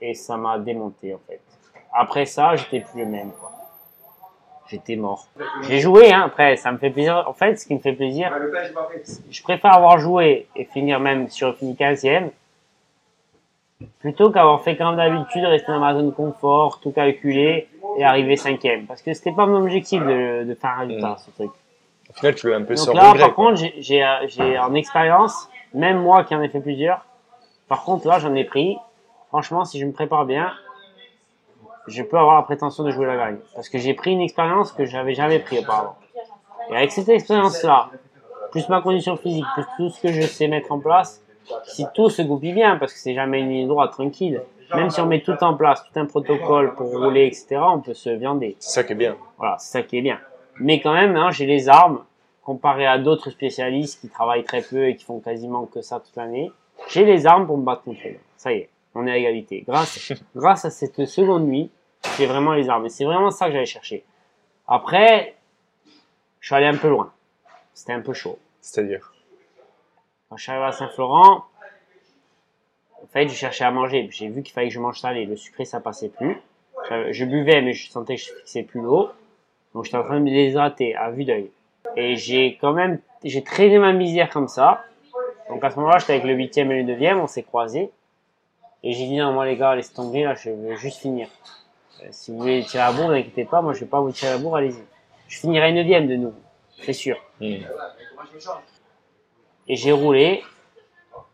et 0.01 0.15
ça 0.15 0.37
m'a 0.37 0.59
démonté 0.59 1.15
en 1.15 1.21
fait. 1.27 1.41
Après 1.93 2.27
ça, 2.27 2.55
j'étais 2.57 2.81
plus 2.81 3.01
le 3.01 3.07
même 3.07 3.33
quoi. 3.33 3.53
J'étais 4.71 4.97
mort. 4.97 5.27
J'ai 5.63 5.79
joué 5.81 6.13
hein, 6.13 6.23
après, 6.27 6.57
ça 6.57 6.71
me 6.73 6.79
fait 6.79 6.91
plaisir. 6.91 7.25
En 7.27 7.33
fait, 7.33 7.57
ce 7.57 7.67
qui 7.67 7.75
me 7.75 7.79
fait 7.81 7.95
plaisir, 7.95 8.31
je 9.31 9.43
préfère 9.43 9.75
avoir 9.75 9.99
joué 9.99 10.47
et 10.57 10.65
finir 10.65 11.01
même 11.01 11.29
sur 11.31 11.57
fini 11.57 11.75
15e 11.75 12.31
plutôt 14.01 14.31
qu'avoir 14.31 14.61
fait 14.63 14.77
comme 14.77 14.97
d'habitude, 14.97 15.45
rester 15.45 15.71
dans 15.71 15.79
ma 15.79 15.95
zone 15.95 16.07
de 16.07 16.15
confort, 16.15 16.81
tout 16.81 16.91
calculer 16.91 17.69
et 17.97 18.05
arriver 18.05 18.35
5e. 18.35 18.87
Parce 18.87 19.03
que 19.03 19.13
c'était 19.15 19.33
pas 19.33 19.47
mon 19.47 19.63
objectif 19.63 20.03
de, 20.03 20.45
de 20.45 20.55
faire 20.55 20.71
un 20.71 20.81
résultat, 20.81 21.17
ce 21.19 21.31
truc. 21.31 21.51
Au 22.11 22.13
final, 22.15 22.35
tu 22.35 22.51
l'as 22.51 22.57
un 22.57 22.63
peu 22.63 22.75
Donc 22.75 22.85
sans 22.85 22.93
là, 22.95 23.11
regret. 23.11 23.21
par 23.27 23.35
quoi. 23.35 23.51
contre, 23.53 23.63
j'ai 23.79 24.05
en 24.59 24.75
expérience, 24.75 25.49
même 25.75 25.99
moi 26.03 26.25
qui 26.25 26.35
en 26.35 26.43
ai 26.43 26.49
fait 26.49 26.61
plusieurs, 26.61 27.05
par 27.69 27.85
contre, 27.85 28.07
là, 28.09 28.19
j'en 28.19 28.35
ai 28.35 28.45
pris. 28.45 28.77
Franchement, 29.29 29.65
si 29.65 29.79
je 29.79 29.85
me 29.87 29.93
prépare 29.93 30.25
bien, 30.25 30.53
je 31.89 32.03
peux 32.03 32.19
avoir 32.19 32.37
la 32.37 32.43
prétention 32.43 32.85
de 32.85 32.91
jouer 32.91 33.07
la 33.07 33.17
gagne. 33.17 33.39
Parce 33.55 33.69
que 33.69 33.79
j'ai 33.79 33.95
pris 33.95 34.13
une 34.13 34.21
expérience 34.21 34.73
que 34.73 34.85
j'avais 34.85 35.15
jamais 35.15 35.39
pris 35.39 35.59
auparavant. 35.59 35.97
Et 36.71 36.77
avec 36.77 36.93
cette 36.93 37.09
expérience-là, 37.09 37.91
plus 38.51 38.69
ma 38.69 38.81
condition 38.81 39.17
physique, 39.17 39.45
plus 39.55 39.65
tout 39.77 39.89
ce 39.91 40.03
que 40.03 40.13
je 40.13 40.23
sais 40.23 40.49
mettre 40.49 40.73
en 40.73 40.79
place, 40.79 41.23
si 41.65 41.87
tout 41.95 42.11
se 42.11 42.23
goupille 42.23 42.53
bien, 42.53 42.77
parce 42.77 42.93
que 42.93 42.99
c'est 42.99 43.15
jamais 43.15 43.41
une 43.41 43.51
ligne 43.51 43.69
droite 43.69 43.93
tranquille, 43.93 44.43
même 44.75 44.91
si 44.91 45.01
on 45.01 45.07
met 45.07 45.23
tout 45.23 45.37
en 45.43 45.55
place, 45.55 45.83
tout 45.85 45.99
un 45.99 46.05
protocole 46.05 46.75
pour 46.75 46.91
rouler, 46.91 47.27
etc., 47.27 47.61
on 47.63 47.81
peut 47.81 47.95
se 47.95 48.11
viander. 48.11 48.57
C'est 48.59 48.71
ça 48.71 48.85
qui 48.85 48.93
est 48.93 48.97
bien. 48.97 49.17
Voilà, 49.39 49.57
c'est 49.59 49.73
ça 49.79 49.83
qui 49.83 49.97
est 49.97 50.03
bien. 50.03 50.19
Mais 50.61 50.81
quand 50.81 50.93
même, 50.93 51.17
hein, 51.17 51.31
j'ai 51.31 51.47
les 51.47 51.69
armes, 51.69 52.05
comparé 52.43 52.87
à 52.87 52.99
d'autres 52.99 53.31
spécialistes 53.31 54.01
qui 54.01 54.09
travaillent 54.09 54.45
très 54.45 54.63
peu 54.63 54.89
et 54.89 54.97
qui 54.97 55.05
font 55.05 55.21
quasiment 55.21 55.67
que 55.67 55.81
ça 55.83 56.01
toute 56.01 56.17
l'année. 56.17 56.51
J'ai 56.89 57.05
les 57.05 57.27
armes 57.27 57.47
pour 57.47 57.59
me 57.59 57.65
battre 57.65 57.83
contre 57.83 58.01
eux. 58.07 58.17
Ça 58.37 58.53
y 58.53 58.57
est, 58.57 58.71
on 58.95 59.07
est 59.07 59.11
à 59.11 59.17
égalité. 59.17 59.65
Grâce, 59.67 60.13
grâce 60.37 60.65
à 60.65 60.71
cette 60.71 61.05
seconde 61.07 61.47
nuit, 61.47 61.71
j'ai 62.17 62.27
vraiment 62.27 62.55
les 62.55 62.69
armes. 62.69 62.89
C'est 62.89 63.05
vraiment 63.05 63.31
ça 63.31 63.47
que 63.47 63.53
j'allais 63.53 63.67
chercher. 63.67 64.05
Après, 64.67 65.35
je 66.41 66.47
suis 66.47 66.55
allé 66.55 66.67
un 66.67 66.77
peu 66.77 66.89
loin. 66.89 67.13
C'était 67.75 67.93
un 67.93 68.01
peu 68.01 68.13
chaud. 68.13 68.39
C'est-à-dire. 68.61 69.13
Quand 70.29 70.37
je 70.37 70.43
suis 70.43 70.53
arrivé 70.53 70.67
à 70.67 70.73
Saint-Florent, 70.73 71.45
en 73.03 73.07
fait, 73.07 73.29
je 73.29 73.35
cherchais 73.35 73.65
à 73.65 73.71
manger. 73.71 74.09
J'ai 74.11 74.29
vu 74.29 74.43
qu'il 74.43 74.53
fallait 74.53 74.69
que 74.69 74.75
je 74.75 74.81
mange 74.81 75.01
salé. 75.01 75.25
Le 75.25 75.37
sucré, 75.37 75.65
ça 75.65 75.81
passait 75.81 76.09
plus. 76.09 76.37
Je, 77.11 77.25
buvais, 77.25 77.61
mais 77.63 77.73
je 77.73 77.91
sentais 77.91 78.17
que 78.17 78.23
je 78.23 78.33
fixais 78.33 78.63
plus 78.63 78.81
l'eau. 78.81 79.11
Donc, 79.75 79.85
j'étais 79.85 79.97
en 79.97 80.05
train 80.05 80.19
de 80.19 80.25
me 80.25 80.31
déshydrater 80.31 80.95
à 80.97 81.11
vue 81.11 81.25
d'œil. 81.25 81.51
Et 81.97 82.17
j'ai 82.17 82.57
quand 82.61 82.73
même, 82.73 83.01
j'ai 83.25 83.43
traîné 83.43 83.79
ma 83.79 83.93
misère 83.93 84.31
comme 84.31 84.49
ça. 84.49 84.85
Donc, 85.49 85.65
à 85.65 85.71
ce 85.71 85.77
moment-là, 85.77 85.99
j'étais 85.99 86.15
avec 86.15 86.25
le 86.25 86.35
huitième 86.35 86.71
et 86.73 86.77
le 86.79 86.83
neuvième, 86.83 87.21
on 87.21 87.27
s'est 87.27 87.43
croisés. 87.43 87.91
Et 88.83 88.93
j'ai 88.93 89.07
dit, 89.07 89.17
non, 89.17 89.33
moi, 89.33 89.47
les 89.47 89.57
gars, 89.57 89.75
laissez 89.75 89.95
tomber, 89.95 90.25
là, 90.25 90.35
je 90.35 90.51
veux 90.51 90.77
juste 90.77 91.01
finir. 91.01 91.29
Euh, 92.03 92.09
si 92.11 92.31
vous 92.31 92.39
voulez 92.39 92.65
tirer 92.65 92.85
la 92.85 92.93
bourre, 92.93 93.09
n'inquiétez 93.09 93.45
pas, 93.45 93.61
moi, 93.63 93.73
je 93.73 93.81
vais 93.81 93.87
pas 93.87 94.01
vous 94.01 94.13
tirer 94.13 94.33
la 94.33 94.39
bourre, 94.39 94.57
allez-y. 94.57 94.83
Je 95.29 95.39
finirai 95.39 95.73
neuvième 95.73 96.07
de 96.07 96.17
nouveau. 96.17 96.39
C'est 96.83 96.93
sûr. 96.93 97.17
Hmm. 97.41 97.57
Et 99.67 99.77
j'ai 99.77 99.93
roulé. 99.93 100.43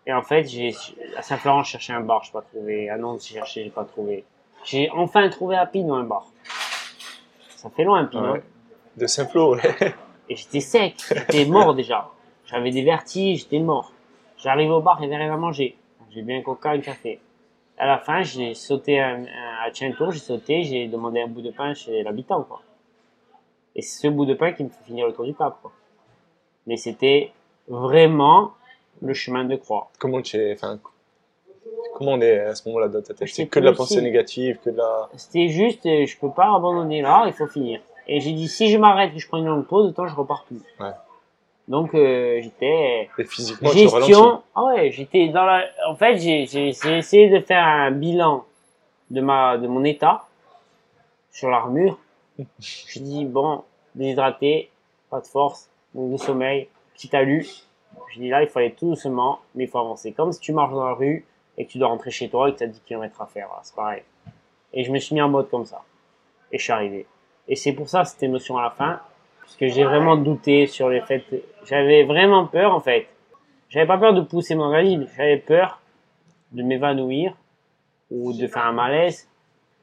Et 0.06 0.12
en 0.12 0.22
fait, 0.22 0.44
j'ai, 0.44 0.74
à 1.16 1.22
Saint-Florent, 1.22 1.62
je 1.62 1.70
cherchais 1.70 1.92
un 1.92 2.00
bar, 2.00 2.22
je 2.24 2.28
n'ai 2.28 2.32
pas 2.32 2.42
trouvé. 2.42 2.90
À 2.90 2.96
Nantes, 2.96 3.22
j'ai 3.26 3.34
cherché, 3.34 3.64
j'ai 3.64 3.70
pas 3.70 3.84
trouvé. 3.84 4.24
J'ai 4.64 4.90
enfin 4.90 5.28
trouvé 5.28 5.56
à 5.56 5.66
Pinot 5.66 5.94
un 5.94 6.04
bar. 6.04 6.26
Ça 7.56 7.70
fait 7.70 7.84
loin, 7.84 8.04
Pinot. 8.04 8.32
Ouais. 8.32 8.42
De 8.96 9.06
Saint-Flour, 9.06 9.50
ouais. 9.52 9.94
Et 10.28 10.36
j'étais 10.36 10.60
sec, 10.60 10.94
j'étais 11.08 11.44
mort 11.44 11.74
déjà. 11.74 12.08
J'avais 12.46 12.70
des 12.70 12.82
vertiges, 12.82 13.40
j'étais 13.40 13.58
mort. 13.58 13.92
J'arrive 14.38 14.70
au 14.70 14.80
bar, 14.80 14.96
il 15.00 15.08
n'y 15.08 15.14
avait 15.14 15.24
rien 15.24 15.34
à 15.34 15.36
manger. 15.36 15.76
J'ai 16.10 16.22
bu 16.22 16.34
un 16.34 16.42
coca, 16.42 16.70
un 16.70 16.80
café. 16.80 17.20
À 17.76 17.86
la 17.86 17.98
fin, 17.98 18.22
j'ai 18.22 18.54
sauté 18.54 19.00
un, 19.00 19.24
un- 19.24 19.26
à 19.64 19.70
Tientour, 19.70 20.10
j'ai 20.12 20.18
sauté, 20.18 20.62
j'ai 20.64 20.86
demandé 20.88 21.20
un 21.20 21.26
bout 21.28 21.42
de 21.42 21.50
pain 21.50 21.74
chez 21.74 22.02
l'habitant, 22.02 22.42
quoi. 22.42 22.60
Et 23.76 23.82
c'est 23.82 24.02
ce 24.02 24.08
bout 24.08 24.26
de 24.26 24.34
pain 24.34 24.52
qui 24.52 24.64
me 24.64 24.68
fait 24.68 24.84
finir 24.84 25.06
le 25.06 25.12
tour 25.12 25.24
du 25.24 25.34
Cap, 25.34 25.56
quoi. 25.62 25.72
Mais 26.66 26.76
c'était 26.76 27.32
vraiment 27.68 28.52
le 29.02 29.14
chemin 29.14 29.44
de 29.44 29.56
croix. 29.56 29.90
Comment 29.98 30.22
tu 30.22 30.36
es, 30.36 30.52
enfin, 30.54 30.78
comment 31.94 32.12
on 32.12 32.20
est 32.20 32.38
à 32.40 32.54
ce 32.54 32.68
moment-là 32.68 32.88
dans 32.88 33.02
ta 33.02 33.14
tête? 33.14 33.28
C'est 33.28 33.46
que 33.46 33.58
de 33.60 33.64
la 33.64 33.72
pensée 33.72 34.00
négative, 34.00 34.58
que 34.64 34.70
de 34.70 34.76
la. 34.76 35.08
C'était 35.16 35.48
juste, 35.48 35.84
euh, 35.86 36.06
je 36.06 36.16
peux 36.18 36.30
pas 36.30 36.54
abandonner 36.54 37.02
là, 37.02 37.24
il 37.26 37.32
faut 37.32 37.46
finir. 37.46 37.80
Et 38.06 38.20
j'ai 38.20 38.32
dit, 38.32 38.48
si 38.48 38.70
je 38.70 38.76
m'arrête, 38.78 39.12
que 39.14 39.18
je 39.18 39.26
prends 39.26 39.38
une 39.38 39.46
longue 39.46 39.66
pause, 39.66 39.88
autant 39.88 40.06
je 40.06 40.14
repars 40.14 40.44
plus. 40.44 40.60
Ouais. 40.78 40.92
Donc, 41.66 41.94
euh, 41.94 42.40
j'étais 42.42 43.08
Et 43.18 43.24
physiquement, 43.24 43.70
tu 43.70 43.86
ralentis. 43.86 44.12
gestion. 44.12 44.42
Ah 44.54 44.64
ouais, 44.66 44.90
j'étais 44.90 45.28
dans 45.28 45.44
la. 45.44 45.64
En 45.88 45.94
fait, 45.96 46.18
j'ai 46.18 46.42
essayé 46.68 47.30
de 47.30 47.40
faire 47.40 47.64
un 47.64 47.90
bilan 47.90 48.44
de 49.10 49.20
ma 49.20 49.58
de 49.58 49.66
mon 49.66 49.84
état 49.84 50.26
sur 51.30 51.50
l'armure. 51.50 51.98
Je 52.38 52.98
dis 52.98 53.24
bon, 53.24 53.64
déshydraté, 53.94 54.70
pas 55.10 55.20
de 55.20 55.26
force, 55.26 55.70
manque 55.94 56.12
de 56.12 56.16
sommeil, 56.16 56.68
petit 56.94 57.08
talus. 57.08 57.68
Je 58.12 58.20
dis 58.20 58.28
là, 58.28 58.42
il 58.42 58.48
faut 58.48 58.58
aller 58.58 58.72
tout 58.72 58.88
doucement, 58.88 59.40
mais 59.54 59.64
il 59.64 59.70
faut 59.70 59.78
avancer. 59.78 60.12
Comme 60.12 60.32
si 60.32 60.40
tu 60.40 60.52
marches 60.52 60.72
dans 60.72 60.84
la 60.84 60.94
rue 60.94 61.24
et 61.56 61.66
que 61.66 61.70
tu 61.70 61.78
dois 61.78 61.88
rentrer 61.88 62.10
chez 62.10 62.28
toi 62.28 62.48
et 62.48 62.52
que 62.52 62.58
tu 62.58 62.64
as 62.64 62.68
10 62.68 62.80
km 62.80 63.20
à 63.20 63.26
faire. 63.26 63.48
C'est 63.62 63.74
pareil. 63.74 64.02
Et 64.72 64.82
je 64.84 64.90
me 64.90 64.98
suis 64.98 65.14
mis 65.14 65.22
en 65.22 65.28
mode 65.28 65.48
comme 65.50 65.64
ça. 65.64 65.82
Et 66.50 66.58
je 66.58 66.64
suis 66.64 66.72
arrivé. 66.72 67.06
Et 67.46 67.56
c'est 67.56 67.72
pour 67.72 67.88
ça 67.88 68.04
cette 68.04 68.22
émotion 68.22 68.58
à 68.58 68.62
la 68.62 68.70
fin, 68.70 69.00
parce 69.40 69.56
que 69.56 69.68
j'ai 69.68 69.84
vraiment 69.84 70.16
douté 70.16 70.66
sur 70.66 70.88
les 70.88 71.00
faits. 71.00 71.24
J'avais 71.66 72.04
vraiment 72.04 72.46
peur 72.46 72.74
en 72.74 72.80
fait. 72.80 73.06
J'avais 73.68 73.86
pas 73.86 73.98
peur 73.98 74.14
de 74.14 74.20
pousser 74.20 74.54
mon 74.54 74.64
organisme, 74.64 75.06
j'avais 75.16 75.36
peur 75.36 75.80
de 76.52 76.62
m'évanouir 76.62 77.34
ou 78.14 78.32
de 78.32 78.46
faire 78.46 78.66
un 78.66 78.72
malaise. 78.72 79.28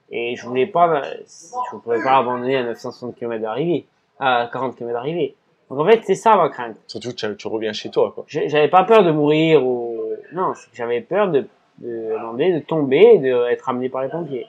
Et 0.10 0.36
je 0.36 0.46
voulais 0.46 0.68
pas, 0.68 1.04
je 1.04 1.78
pouvais 1.78 2.04
pas 2.04 2.18
abandonner 2.18 2.58
à 2.58 2.64
960 2.64 3.16
km 3.16 3.42
d'arrivée, 3.42 3.86
à 4.20 4.50
40 4.52 4.76
km 4.76 4.94
d'arrivée. 4.94 5.36
Donc 5.70 5.80
en 5.80 5.86
fait, 5.86 6.02
c'est 6.04 6.16
ça 6.16 6.36
ma 6.36 6.50
crainte. 6.50 6.76
Surtout 6.88 7.12
que 7.12 7.16
tu, 7.16 7.38
tu 7.38 7.48
reviens 7.48 7.72
chez 7.72 7.90
toi, 7.90 8.12
quoi. 8.14 8.26
J'avais 8.28 8.68
pas 8.68 8.84
peur 8.84 9.04
de 9.04 9.12
mourir 9.12 9.66
ou 9.66 10.02
non, 10.34 10.54
j'avais 10.74 11.02
peur 11.02 11.30
de, 11.30 11.48
de, 11.80 12.54
de 12.54 12.60
tomber 12.60 13.14
et 13.16 13.18
d'être 13.20 13.70
amené 13.70 13.90
par 13.90 14.04
les 14.04 14.10
pompiers. 14.10 14.48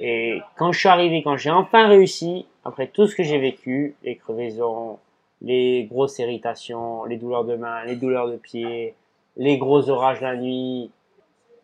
Et 0.00 0.40
quand 0.56 0.72
je 0.72 0.78
suis 0.78 0.88
arrivé, 0.88 1.22
quand 1.22 1.36
j'ai 1.36 1.50
enfin 1.50 1.86
réussi, 1.88 2.46
après 2.64 2.88
tout 2.88 3.06
ce 3.06 3.14
que 3.14 3.22
j'ai 3.22 3.38
vécu, 3.38 3.94
les 4.02 4.16
crevaisons, 4.16 4.98
les 5.40 5.84
grosses 5.84 6.18
irritations, 6.18 7.04
les 7.04 7.16
douleurs 7.16 7.44
de 7.44 7.56
main, 7.56 7.84
les 7.84 7.96
douleurs 7.96 8.28
de 8.28 8.36
pied, 8.36 8.94
les 9.36 9.58
gros 9.58 9.88
orages 9.90 10.20
la 10.20 10.36
nuit, 10.36 10.90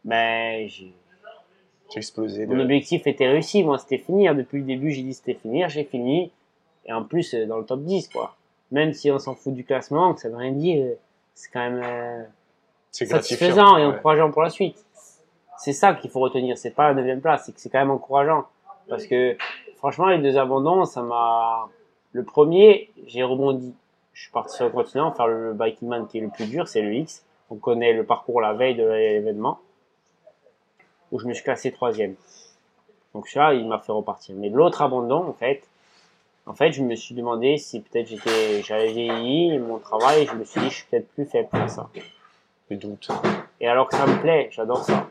ben 0.04 0.68
j'ai 0.68 0.92
Explosé. 1.96 2.46
De... 2.46 2.54
mon 2.54 2.62
objectif 2.62 3.06
était 3.06 3.28
réussi, 3.28 3.62
moi 3.64 3.78
c'était 3.78 3.98
finir. 3.98 4.34
Depuis 4.34 4.58
le 4.58 4.64
début, 4.64 4.92
j'ai 4.92 5.02
dit 5.02 5.14
c'était 5.14 5.34
finir, 5.34 5.68
j'ai 5.68 5.84
fini. 5.84 6.30
Et 6.86 6.92
en 6.92 7.04
plus, 7.04 7.34
euh, 7.34 7.46
dans 7.46 7.58
le 7.58 7.64
top 7.64 7.82
10, 7.82 8.08
quoi. 8.08 8.34
Même 8.70 8.92
si 8.92 9.10
on 9.10 9.18
s'en 9.18 9.34
fout 9.34 9.52
du 9.52 9.64
classement, 9.64 10.14
que 10.14 10.20
ça 10.20 10.28
veut 10.28 10.36
rien 10.36 10.52
dire, 10.52 10.84
euh, 10.84 10.94
c'est 11.34 11.50
quand 11.50 11.60
même 11.60 11.82
euh, 11.84 12.24
satisfaisant 12.90 13.76
et 13.76 13.86
ouais. 13.86 13.94
encourageant 13.94 14.30
pour 14.30 14.42
la 14.42 14.50
suite. 14.50 14.84
C'est 15.58 15.72
ça 15.72 15.94
qu'il 15.94 16.10
faut 16.10 16.20
retenir, 16.20 16.56
c'est 16.56 16.70
pas 16.70 16.88
la 16.88 16.94
neuvième 16.94 17.20
place, 17.20 17.44
c'est 17.44 17.52
que 17.52 17.60
c'est 17.60 17.68
quand 17.68 17.80
même 17.80 17.90
encourageant. 17.90 18.46
Parce 18.88 19.06
que, 19.06 19.36
franchement, 19.76 20.06
les 20.06 20.18
deux 20.18 20.36
abandons, 20.36 20.84
ça 20.84 21.02
m'a... 21.02 21.68
Le 22.12 22.24
premier, 22.24 22.90
j'ai 23.06 23.22
rebondi. 23.22 23.74
Je 24.14 24.22
suis 24.22 24.32
parti 24.32 24.56
sur 24.56 24.64
le 24.64 24.70
continent 24.70 25.12
faire 25.12 25.28
le 25.28 25.52
biking 25.52 25.88
man 25.88 26.06
qui 26.08 26.18
est 26.18 26.22
le 26.22 26.28
plus 26.28 26.46
dur, 26.46 26.66
c'est 26.66 26.82
le 26.82 26.92
X. 26.94 27.24
On 27.50 27.56
connaît 27.56 27.92
le 27.92 28.04
parcours 28.04 28.40
la 28.40 28.52
veille 28.52 28.74
de 28.74 28.84
l'événement, 28.84 29.60
où 31.12 31.18
je 31.18 31.26
me 31.26 31.34
suis 31.34 31.44
classé 31.44 31.72
troisième. 31.72 32.14
Donc 33.14 33.28
ça, 33.28 33.54
il 33.54 33.66
m'a 33.66 33.78
fait 33.78 33.92
repartir. 33.92 34.34
Mais 34.36 34.48
l'autre 34.48 34.82
abandon, 34.82 35.26
en 35.28 35.32
fait, 35.32 35.62
en 36.46 36.54
fait, 36.54 36.72
je 36.72 36.82
me 36.82 36.94
suis 36.94 37.14
demandé 37.14 37.58
si 37.58 37.80
peut-être 37.80 38.08
j'étais, 38.08 38.62
j'avais 38.62 38.92
vieilli 38.92 39.58
mon 39.58 39.78
travail, 39.78 40.26
je 40.26 40.34
me 40.34 40.44
suis 40.44 40.60
dit, 40.60 40.70
je 40.70 40.74
suis 40.74 40.86
peut-être 40.90 41.08
plus 41.12 41.24
faible 41.24 41.48
pour 41.48 41.68
ça. 41.68 41.88
Le 42.70 42.76
doute. 42.76 43.08
Et 43.60 43.68
alors 43.68 43.88
que 43.88 43.96
ça 43.96 44.06
me 44.06 44.20
plaît, 44.20 44.48
j'adore 44.52 44.84
ça. 44.84 45.08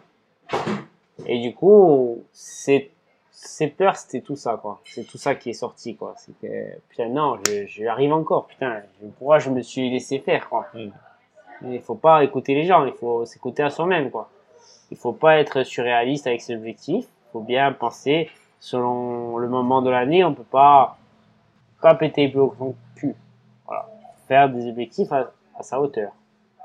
Et 1.26 1.40
du 1.40 1.54
coup, 1.54 2.24
c'est, 2.32 2.90
ces 3.32 3.68
peurs, 3.68 3.96
c'était 3.98 4.22
tout 4.22 4.36
ça, 4.36 4.58
quoi. 4.62 4.80
C'est 4.86 5.04
tout 5.04 5.18
ça 5.18 5.36
qui 5.36 5.50
est 5.50 5.54
sorti, 5.54 5.96
quoi. 5.96 6.16
C'est 6.18 6.38
que, 6.40 6.80
putain, 6.90 7.10
non, 7.10 7.38
je, 7.46 7.68
je 7.68 7.86
arrive 7.86 8.14
encore, 8.14 8.48
putain. 8.48 8.82
Pourquoi 9.18 9.40
je 9.40 9.50
me 9.50 9.62
suis 9.62 9.90
laissé 9.90 10.20
faire, 10.20 10.50
quoi? 10.50 10.68
Mm. 10.74 10.90
Il 11.72 11.82
faut 11.82 11.96
pas 11.96 12.24
écouter 12.24 12.56
les 12.56 12.66
gens, 12.66 12.86
il 12.86 12.94
faut 12.94 13.26
s'écouter 13.26 13.64
à 13.64 13.70
soi-même, 13.70 14.10
quoi. 14.10 14.30
Il 14.92 14.98
faut 14.98 15.14
pas 15.14 15.38
être 15.38 15.64
surréaliste 15.64 16.28
avec 16.28 16.42
ses 16.42 16.56
objectifs. 16.56 17.06
Il 17.06 17.32
faut 17.32 17.42
bien 17.42 17.72
penser 17.72 18.30
selon 18.60 19.38
le 19.38 19.48
moment 19.48 19.82
de 19.82 19.90
l'année. 19.90 20.24
On 20.24 20.34
peut 20.34 20.44
pas, 20.44 20.98
pas 21.82 21.96
péter 21.96 22.28
plombs 22.30 22.56
au 22.60 22.76
cul. 22.96 23.16
Voilà. 23.66 23.88
Faire 24.28 24.50
des 24.50 24.68
objectifs 24.68 25.12
à, 25.12 25.32
sa 25.62 25.80
hauteur. 25.80 26.12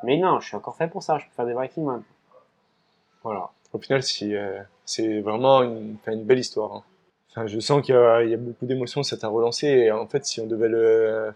Mais 0.02 0.16
non, 0.18 0.40
je 0.40 0.48
suis 0.48 0.56
encore 0.56 0.76
fait 0.76 0.88
pour 0.88 1.02
ça. 1.02 1.18
Je 1.18 1.24
peux 1.26 1.32
faire 1.34 1.46
des 1.46 1.54
Vikings, 1.60 1.84
man. 1.84 2.02
Voilà. 3.22 3.50
Au 3.72 3.78
final, 3.78 4.00
euh, 4.22 4.62
c'est 4.84 5.20
vraiment 5.20 5.62
une, 5.62 5.96
belle 6.24 6.38
histoire. 6.38 6.72
hein. 6.72 6.82
Enfin, 7.30 7.46
je 7.46 7.58
sens 7.58 7.82
qu'il 7.82 7.94
y, 7.94 8.30
y 8.30 8.34
a 8.34 8.36
beaucoup 8.36 8.66
d'émotions, 8.66 9.02
ça 9.02 9.16
t'a 9.16 9.28
relancé. 9.28 9.66
Et 9.66 9.90
en 9.90 10.06
fait, 10.06 10.24
si 10.24 10.40
on 10.40 10.46
devait 10.46 10.68
le, 10.68 11.34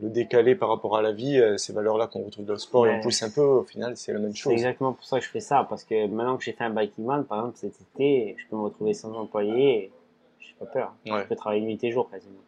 le 0.00 0.08
décaler 0.08 0.54
par 0.54 0.68
rapport 0.70 0.96
à 0.96 1.02
la 1.02 1.12
vie, 1.12 1.38
euh, 1.38 1.56
ces 1.58 1.72
valeurs-là 1.72 2.06
qu'on 2.06 2.22
retrouve 2.24 2.44
dans 2.46 2.54
le 2.54 2.58
sport 2.58 2.86
et 2.86 2.90
Ouais. 2.90 2.96
on 2.98 3.02
pousse 3.02 3.22
un 3.22 3.30
peu, 3.30 3.42
au 3.42 3.62
final, 3.62 3.96
c'est 3.96 4.12
la 4.12 4.18
même 4.18 4.32
C'est 4.32 4.38
chose. 4.38 4.52
exactement 4.54 4.92
pour 4.94 5.04
ça 5.04 5.18
que 5.18 5.24
je 5.24 5.30
fais 5.30 5.40
ça, 5.40 5.66
parce 5.68 5.84
que 5.84 6.06
maintenant 6.06 6.36
que 6.36 6.44
j'ai 6.44 6.52
fait 6.52 6.64
un 6.64 6.70
biking 6.70 7.04
man, 7.04 7.24
par 7.24 7.38
exemple 7.38 7.56
cet 7.58 7.74
été, 7.80 8.34
je 8.38 8.46
peux 8.48 8.56
me 8.56 8.62
retrouver 8.62 8.94
sans 8.94 9.12
employé, 9.14 9.84
et 9.84 9.92
j'ai 10.40 10.54
pas 10.58 10.66
peur. 10.66 10.94
Ouais. 11.06 11.22
Je 11.22 11.28
peux 11.28 11.36
travailler 11.36 11.60
nuit 11.62 11.78
et 11.82 11.90
jour 11.90 12.10
quasiment. 12.10 12.40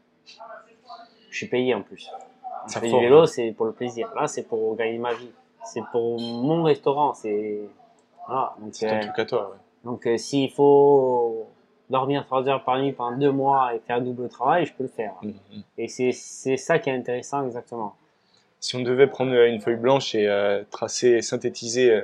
Je 1.31 1.37
suis 1.37 1.49
payé 1.49 1.75
en 1.75 1.83
plus. 1.83 2.09
Je 2.67 2.73
Ça 2.73 2.81
fais 2.81 2.89
du 2.89 2.99
vélo, 2.99 3.27
c'est 3.27 3.53
pour 3.53 3.67
le 3.67 3.73
plaisir. 3.73 4.11
Là, 4.17 4.27
c'est 4.27 4.45
pour 4.45 4.75
gagner 4.77 4.99
ma 4.99 5.13
vie. 5.13 5.31
C'est 5.67 5.83
pour 5.93 6.19
mon 6.21 6.63
restaurant. 6.63 7.13
C'est 7.13 7.61
voilà. 8.27 8.55
Donc, 8.59 8.71
C'est 8.75 8.89
ton 8.89 8.95
euh, 8.97 9.01
truc 9.01 9.19
à 9.19 9.25
toi. 9.27 9.51
ouais. 9.51 9.57
donc 9.85 10.07
euh, 10.07 10.17
s'il 10.17 10.51
faut 10.51 11.47
dormir 11.95 12.25
3 12.27 12.49
heures 12.49 12.65
par 12.65 12.79
nuit 12.81 12.93
pendant 12.93 13.17
deux 13.17 13.31
mois 13.31 13.73
et 13.75 13.79
faire 13.79 14.01
double 14.03 14.29
travail, 14.29 14.67
je 14.67 14.73
peux 14.75 14.83
le 14.85 14.89
faire. 14.89 15.15
Mhm, 15.23 15.35
mhm. 15.53 15.63
Et 15.79 15.89
c'est 15.89 16.57
ça 16.57 16.79
qui 16.81 16.91
est 16.91 16.97
intéressant 16.97 17.45
exactement. 17.47 17.95
Si 18.61 18.75
on 18.77 18.81
devait 18.81 19.07
prendre 19.07 19.33
une 19.33 19.61
feuille 19.61 19.77
blanche 19.77 20.15
et 20.15 20.27
euh, 20.27 20.65
tracer, 20.71 21.23
synthétiser 21.23 21.91
euh, 21.93 22.03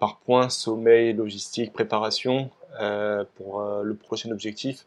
par 0.00 0.16
points, 0.26 0.48
sommeil, 0.48 1.12
logistique, 1.12 1.72
préparation, 1.72 2.50
euh, 2.80 3.24
pour 3.36 3.60
euh, 3.60 3.82
le 3.84 3.94
prochain 3.94 4.30
objectif, 4.32 4.84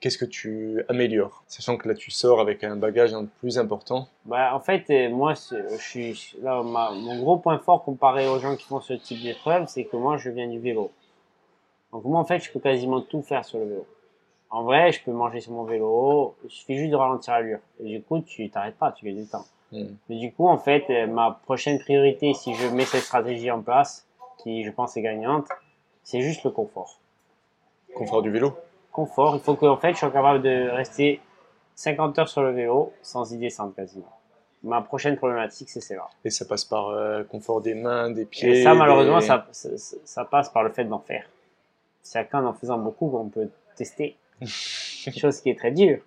qu'est-ce 0.00 0.18
que 0.18 0.24
tu 0.24 0.82
améliores? 0.88 1.44
Sachant 1.46 1.76
que 1.76 1.86
là, 1.88 1.94
tu 1.94 2.10
sors 2.10 2.40
avec 2.40 2.64
un 2.64 2.74
bagage 2.76 3.12
un 3.14 3.24
peu 3.26 3.30
plus 3.40 3.58
important. 3.58 4.08
Bah, 4.24 4.54
en 4.54 4.60
fait, 4.60 4.84
euh, 4.90 5.08
moi, 5.10 5.34
je 5.34 5.76
suis 5.78 6.34
là, 6.42 6.62
ma- 6.62 6.90
mon 6.92 7.16
gros 7.20 7.36
point 7.36 7.58
fort 7.58 7.84
comparé 7.84 8.26
aux 8.26 8.40
gens 8.40 8.56
qui 8.56 8.64
font 8.66 8.80
ce 8.80 8.94
type 8.94 9.22
d'épreuve, 9.22 9.66
c'est 9.68 9.84
que 9.84 9.96
moi, 9.96 10.16
je 10.16 10.30
viens 10.30 10.48
du 10.48 10.58
vélo. 10.58 10.90
Donc 11.92 12.04
moi, 12.04 12.20
en 12.20 12.24
fait, 12.24 12.38
je 12.40 12.50
peux 12.52 12.60
quasiment 12.60 13.00
tout 13.00 13.22
faire 13.22 13.44
sur 13.44 13.58
le 13.58 13.64
vélo. 13.66 13.86
En 14.50 14.62
vrai, 14.62 14.92
je 14.92 15.02
peux 15.02 15.12
manger 15.12 15.40
sur 15.40 15.52
mon 15.52 15.64
vélo. 15.64 16.34
Il 16.44 16.50
suffit 16.50 16.76
juste 16.76 16.90
de 16.90 16.96
ralentir 16.96 17.34
l'allure. 17.34 17.58
Et 17.80 17.84
du 17.84 18.02
coup, 18.02 18.20
tu 18.20 18.48
t'arrêtes 18.50 18.76
pas, 18.76 18.92
tu 18.92 19.04
gagnes 19.04 19.22
du 19.22 19.26
temps. 19.26 19.44
Mhm. 19.72 19.96
Mais 20.08 20.16
du 20.16 20.32
coup, 20.32 20.48
en 20.48 20.58
fait, 20.58 20.84
euh, 20.90 21.06
ma 21.06 21.38
prochaine 21.44 21.78
priorité, 21.78 22.32
si 22.34 22.54
je 22.54 22.68
mets 22.68 22.84
cette 22.86 23.02
stratégie 23.02 23.50
en 23.50 23.60
place, 23.62 24.06
qui 24.42 24.64
je 24.64 24.70
pense 24.70 24.96
est 24.96 25.02
gagnante, 25.02 25.46
c'est 26.02 26.20
juste 26.22 26.44
le 26.44 26.50
confort. 26.50 26.98
Confort 27.94 28.22
du 28.22 28.30
vélo. 28.30 28.52
Confort, 28.92 29.34
il 29.36 29.40
faut 29.40 29.54
que, 29.54 29.66
en 29.66 29.76
fait, 29.76 29.92
je 29.94 29.98
sois 29.98 30.10
capable 30.10 30.42
de 30.42 30.68
rester 30.70 31.20
50 31.74 32.18
heures 32.18 32.28
sur 32.28 32.42
le 32.42 32.52
vélo 32.52 32.92
sans 33.02 33.30
y 33.32 33.36
descendre 33.38 33.74
quasiment. 33.74 34.12
Ma 34.62 34.80
prochaine 34.82 35.16
problématique, 35.16 35.68
c'est 35.68 35.80
celle-là. 35.80 36.08
Et 36.24 36.30
ça 36.30 36.44
passe 36.44 36.64
par 36.64 36.88
euh, 36.88 37.22
confort 37.24 37.60
des 37.60 37.74
mains, 37.74 38.10
des 38.10 38.22
Et 38.22 38.26
pieds. 38.26 38.62
ça, 38.64 38.74
malheureusement, 38.74 39.18
des- 39.20 39.26
ça, 39.26 39.46
ça, 39.52 39.68
ça 40.04 40.24
passe 40.24 40.48
par 40.48 40.62
le 40.64 40.70
fait 40.70 40.84
d'en 40.84 40.98
faire. 40.98 41.28
C'est 42.08 42.24
qu'en 42.24 42.46
en 42.46 42.54
faisant 42.54 42.78
beaucoup 42.78 43.10
qu'on 43.10 43.28
peut 43.28 43.50
tester. 43.76 44.16
Chose 44.46 45.42
qui 45.42 45.50
est 45.50 45.58
très 45.58 45.72
dure. 45.72 45.98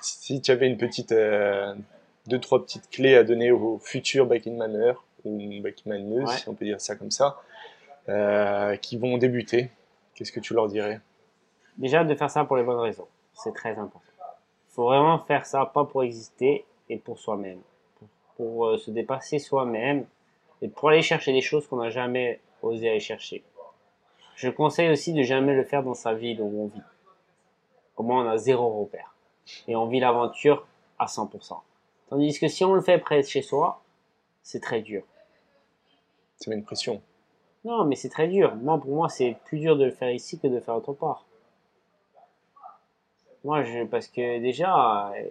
Si, 0.00 0.40
tu 0.40 0.50
avais 0.50 0.66
une 0.66 0.78
petite, 0.78 1.12
euh, 1.12 1.74
deux, 2.26 2.40
trois 2.40 2.62
petites 2.62 2.88
clés 2.88 3.14
à 3.14 3.22
donner 3.22 3.50
aux 3.50 3.76
futurs 3.78 4.24
backing 4.24 4.56
maneurs 4.56 5.04
ou 5.26 5.38
maneuses, 5.84 6.24
Ouais. 6.30 6.36
si 6.38 6.48
on 6.48 6.54
peut 6.54 6.64
dire 6.64 6.80
ça 6.80 6.96
comme 6.96 7.10
ça, 7.10 7.36
euh, 8.08 8.74
qui 8.76 8.96
vont 8.96 9.18
débuter, 9.18 9.70
qu'est-ce 10.14 10.32
que 10.32 10.40
tu 10.40 10.54
leur 10.54 10.66
dirais? 10.68 11.00
Déjà, 11.76 12.04
de 12.04 12.14
faire 12.14 12.30
ça 12.30 12.46
pour 12.46 12.56
les 12.56 12.62
bonnes 12.62 12.80
raisons. 12.80 13.06
C'est 13.34 13.52
très 13.52 13.72
important. 13.72 14.00
Il 14.70 14.74
faut 14.74 14.84
vraiment 14.84 15.18
faire 15.18 15.44
ça, 15.44 15.66
pas 15.66 15.84
pour 15.84 16.04
exister, 16.04 16.64
et 16.88 16.96
pour 16.96 17.18
soi-même. 17.18 17.60
Pour, 17.98 18.08
pour, 18.36 18.66
euh, 18.66 18.78
se 18.78 18.90
dépasser 18.90 19.38
soi-même, 19.38 20.06
et 20.62 20.68
pour 20.68 20.88
aller 20.88 21.02
chercher 21.02 21.34
des 21.34 21.42
choses 21.42 21.66
qu'on 21.66 21.76
n'a 21.76 21.90
jamais 21.90 22.40
osé 22.62 22.88
aller 22.88 23.00
chercher. 23.00 23.44
Je 24.36 24.48
conseille 24.48 24.90
aussi 24.90 25.12
de 25.12 25.22
jamais 25.22 25.54
le 25.54 25.64
faire 25.64 25.82
dans 25.82 25.94
sa 25.94 26.14
ville 26.14 26.40
où 26.40 26.62
on 26.62 26.66
vit. 26.66 26.82
Au 27.96 28.02
moins, 28.02 28.24
on 28.24 28.28
a 28.28 28.38
zéro 28.38 28.80
repère. 28.80 29.14
Et 29.68 29.76
on 29.76 29.86
vit 29.86 30.00
l'aventure 30.00 30.66
à 30.98 31.06
100%. 31.06 31.60
Tandis 32.08 32.38
que 32.38 32.48
si 32.48 32.64
on 32.64 32.74
le 32.74 32.80
fait 32.80 32.98
près 32.98 33.22
de 33.22 33.26
chez 33.26 33.42
soi, 33.42 33.82
c'est 34.42 34.60
très 34.60 34.82
dur. 34.82 35.02
Ça 36.36 36.50
met 36.50 36.56
une 36.56 36.64
pression. 36.64 37.00
Non, 37.64 37.84
mais 37.84 37.94
c'est 37.94 38.08
très 38.08 38.28
dur. 38.28 38.54
Moi, 38.56 38.78
pour 38.78 38.94
moi, 38.94 39.08
c'est 39.08 39.36
plus 39.44 39.60
dur 39.60 39.76
de 39.76 39.84
le 39.84 39.92
faire 39.92 40.10
ici 40.10 40.38
que 40.38 40.48
de 40.48 40.54
le 40.54 40.60
faire 40.60 40.74
autre 40.74 40.92
part. 40.92 41.24
Moi, 43.44 43.62
je, 43.62 43.84
parce 43.84 44.08
que 44.08 44.40
déjà, 44.40 45.12
euh, 45.12 45.24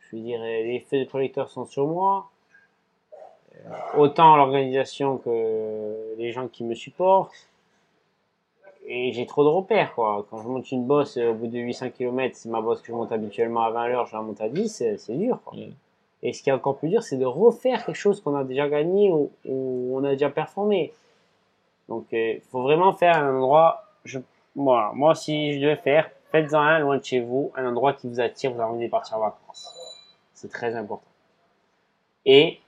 je 0.00 0.16
veux 0.16 0.22
dire, 0.22 0.40
les 0.40 0.80
feux 0.80 1.00
de 1.00 1.04
projecteurs 1.04 1.50
sont 1.50 1.64
sur 1.64 1.86
moi. 1.86 2.30
Euh, 3.54 3.98
Autant 3.98 4.36
l'organisation 4.36 5.18
que 5.18 6.14
les 6.18 6.32
gens 6.32 6.48
qui 6.48 6.64
me 6.64 6.74
supportent. 6.74 7.48
Et 8.88 9.12
j'ai 9.12 9.26
trop 9.26 9.42
de 9.42 9.48
repères, 9.48 9.94
quoi. 9.94 10.24
Quand 10.30 10.38
je 10.42 10.48
monte 10.48 10.70
une 10.70 10.86
bosse, 10.86 11.16
euh, 11.16 11.32
au 11.32 11.34
bout 11.34 11.48
de 11.48 11.58
800 11.58 11.90
km, 11.90 12.36
c'est 12.36 12.48
ma 12.48 12.60
bosse 12.60 12.80
que 12.80 12.88
je 12.88 12.92
monte 12.92 13.10
habituellement 13.10 13.62
à 13.62 13.70
20 13.70 13.84
heures, 13.90 14.06
je 14.06 14.14
la 14.14 14.22
monte 14.22 14.40
à 14.40 14.48
10, 14.48 14.96
c'est 14.96 15.16
dur, 15.16 15.40
quoi. 15.44 15.58
Mm. 15.58 15.72
Et 16.22 16.32
ce 16.32 16.42
qui 16.42 16.50
est 16.50 16.52
encore 16.52 16.76
plus 16.76 16.88
dur, 16.88 17.02
c'est 17.02 17.16
de 17.16 17.26
refaire 17.26 17.84
quelque 17.84 17.96
chose 17.96 18.20
qu'on 18.20 18.34
a 18.36 18.44
déjà 18.44 18.68
gagné 18.68 19.12
ou, 19.12 19.30
ou 19.44 19.92
on 19.96 20.04
a 20.04 20.12
déjà 20.12 20.30
performé. 20.30 20.92
Donc, 21.88 22.06
il 22.12 22.40
faut 22.50 22.62
vraiment 22.62 22.92
faire 22.92 23.16
un 23.16 23.36
endroit. 23.36 23.84
Je, 24.04 24.18
voilà, 24.54 24.92
moi, 24.94 25.14
si 25.14 25.54
je 25.54 25.60
devais 25.60 25.76
faire, 25.76 26.10
faites-en 26.30 26.60
un 26.60 26.78
loin 26.78 26.96
de 26.96 27.04
chez 27.04 27.20
vous, 27.20 27.52
un 27.54 27.66
endroit 27.66 27.92
qui 27.92 28.08
vous 28.08 28.20
attire, 28.20 28.52
vous 28.52 28.60
avez 28.60 28.70
envie 28.70 28.86
de 28.86 28.90
partir 28.90 29.18
en 29.18 29.20
vacances. 29.20 29.72
C'est 30.32 30.50
très 30.50 30.74
important. 30.74 31.06
Et 32.24 32.60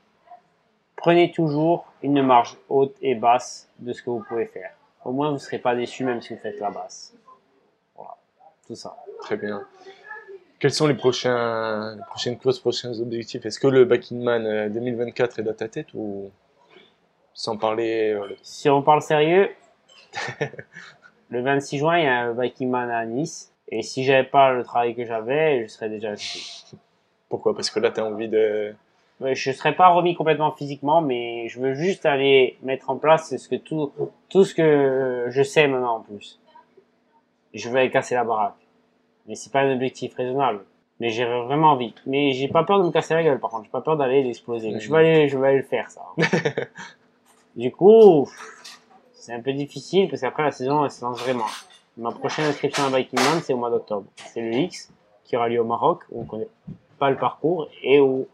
prenez 0.96 1.32
toujours 1.32 1.86
une 2.02 2.22
marge 2.22 2.56
haute 2.68 2.96
et 3.02 3.14
basse 3.14 3.68
de 3.78 3.92
ce 3.92 4.02
que 4.02 4.10
vous 4.10 4.22
pouvez 4.28 4.46
faire. 4.46 4.77
Au 5.08 5.12
moins, 5.12 5.28
vous 5.28 5.34
ne 5.34 5.38
serez 5.38 5.58
pas 5.58 5.74
déçu 5.74 6.04
même 6.04 6.20
si 6.20 6.34
vous 6.34 6.38
faites 6.38 6.60
la 6.60 6.70
basse. 6.70 7.14
Voilà, 7.96 8.14
tout 8.66 8.74
ça. 8.74 8.94
Très 9.22 9.38
bien. 9.38 9.66
Quels 10.58 10.74
sont 10.74 10.86
les 10.86 10.92
prochains, 10.92 11.96
les 11.96 12.02
prochaines 12.02 12.36
courses, 12.36 12.58
prochains 12.58 12.92
objectifs? 13.00 13.46
Est-ce 13.46 13.58
que 13.58 13.68
le 13.68 13.86
Backing 13.86 14.22
Man 14.22 14.44
euh, 14.44 14.68
2024 14.68 15.38
est 15.38 15.42
dans 15.44 15.54
ta 15.54 15.66
tête 15.66 15.94
ou 15.94 16.30
sans 17.32 17.56
parler 17.56 18.12
euh, 18.12 18.36
Si 18.42 18.68
on 18.68 18.82
parle 18.82 19.00
sérieux, 19.00 19.48
le 21.30 21.40
26 21.40 21.78
juin, 21.78 21.96
il 21.96 22.04
y 22.04 22.06
a 22.06 22.24
un 22.24 22.32
Viking 22.38 22.68
Man 22.68 22.90
à 22.90 23.06
Nice. 23.06 23.50
Et 23.68 23.80
si 23.80 24.04
j'avais 24.04 24.28
pas 24.28 24.52
le 24.52 24.62
travail 24.62 24.94
que 24.94 25.06
j'avais, 25.06 25.62
je 25.62 25.68
serais 25.68 25.88
déjà 25.88 26.10
inscrit. 26.10 26.70
Pourquoi? 27.30 27.54
Parce 27.54 27.70
que 27.70 27.80
là, 27.80 27.90
tu 27.90 28.00
as 28.00 28.04
envie 28.04 28.28
de... 28.28 28.74
Je 29.20 29.50
serais 29.50 29.74
pas 29.74 29.88
remis 29.88 30.14
complètement 30.14 30.52
physiquement, 30.52 31.00
mais 31.00 31.48
je 31.48 31.60
veux 31.60 31.74
juste 31.74 32.06
aller 32.06 32.56
mettre 32.62 32.90
en 32.90 32.96
place 32.96 33.36
ce 33.36 33.48
que 33.48 33.56
tout, 33.56 33.92
tout 34.28 34.44
ce 34.44 34.54
que 34.54 35.26
je 35.28 35.42
sais 35.42 35.66
maintenant 35.66 35.96
en 35.96 36.00
plus. 36.00 36.40
Je 37.52 37.68
veux 37.68 37.78
aller 37.78 37.90
casser 37.90 38.14
la 38.14 38.24
baraque. 38.24 38.54
Mais 39.26 39.34
c'est 39.34 39.52
pas 39.52 39.60
un 39.60 39.72
objectif 39.74 40.14
raisonnable. 40.14 40.64
Mais 41.00 41.10
j'ai 41.10 41.24
vraiment 41.24 41.72
envie. 41.72 41.94
Mais 42.06 42.32
j'ai 42.32 42.48
pas 42.48 42.64
peur 42.64 42.78
de 42.80 42.84
me 42.84 42.90
casser 42.90 43.14
la 43.14 43.22
gueule, 43.22 43.40
par 43.40 43.50
contre. 43.50 43.64
J'ai 43.64 43.70
pas 43.70 43.80
peur 43.80 43.96
d'aller 43.96 44.22
l'exploser. 44.22 44.78
Je 44.78 44.90
vais 44.90 44.98
aller, 44.98 45.28
je 45.28 45.38
vais 45.38 45.48
aller 45.48 45.58
le 45.58 45.64
faire, 45.64 45.90
ça. 45.90 46.02
du 47.56 47.70
coup, 47.72 48.28
c'est 49.12 49.32
un 49.32 49.40
peu 49.40 49.52
difficile 49.52 50.08
parce 50.08 50.22
qu'après 50.22 50.44
la 50.44 50.50
saison, 50.50 50.84
elle 50.84 50.90
se 50.90 51.04
lance 51.04 51.20
vraiment. 51.20 51.46
Ma 51.96 52.12
prochaine 52.12 52.46
inscription 52.46 52.84
à 52.84 52.96
Viking 52.96 53.18
Man, 53.18 53.40
c'est 53.42 53.52
au 53.52 53.56
mois 53.56 53.70
d'octobre. 53.70 54.06
C'est 54.16 54.40
le 54.40 54.52
X 54.54 54.92
qui 55.24 55.36
aura 55.36 55.48
lieu 55.48 55.60
au 55.60 55.64
Maroc, 55.64 56.04
où 56.10 56.22
on 56.22 56.24
connaît 56.24 56.48
pas 56.98 57.10
le 57.10 57.16
parcours 57.16 57.68
et 57.82 58.00
où, 58.00 58.26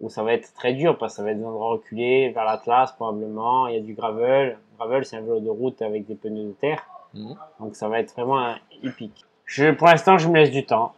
où 0.00 0.08
ça 0.08 0.22
va 0.22 0.32
être 0.34 0.52
très 0.54 0.72
dur 0.74 0.96
parce 0.98 1.14
que 1.14 1.16
ça 1.18 1.22
va 1.24 1.32
être 1.32 1.38
des 1.38 1.44
endroits 1.44 1.70
reculés 1.70 2.30
vers 2.30 2.44
l'Atlas 2.44 2.92
probablement. 2.92 3.66
Il 3.68 3.74
y 3.74 3.78
a 3.78 3.80
du 3.80 3.94
gravel. 3.94 4.58
Gravel, 4.78 5.04
c'est 5.04 5.16
un 5.16 5.20
vélo 5.22 5.40
de 5.40 5.50
route 5.50 5.82
avec 5.82 6.06
des 6.06 6.14
pneus 6.14 6.44
de 6.48 6.52
terre. 6.52 6.86
Mhm. 7.14 7.34
Donc 7.60 7.74
ça 7.76 7.88
va 7.88 7.98
être 8.00 8.12
vraiment 8.14 8.38
un 8.38 8.56
hippique. 8.82 9.24
Je, 9.44 9.70
pour 9.72 9.86
l'instant, 9.88 10.18
je 10.18 10.28
me 10.28 10.34
laisse 10.36 10.50
du 10.50 10.64
temps. 10.66 10.92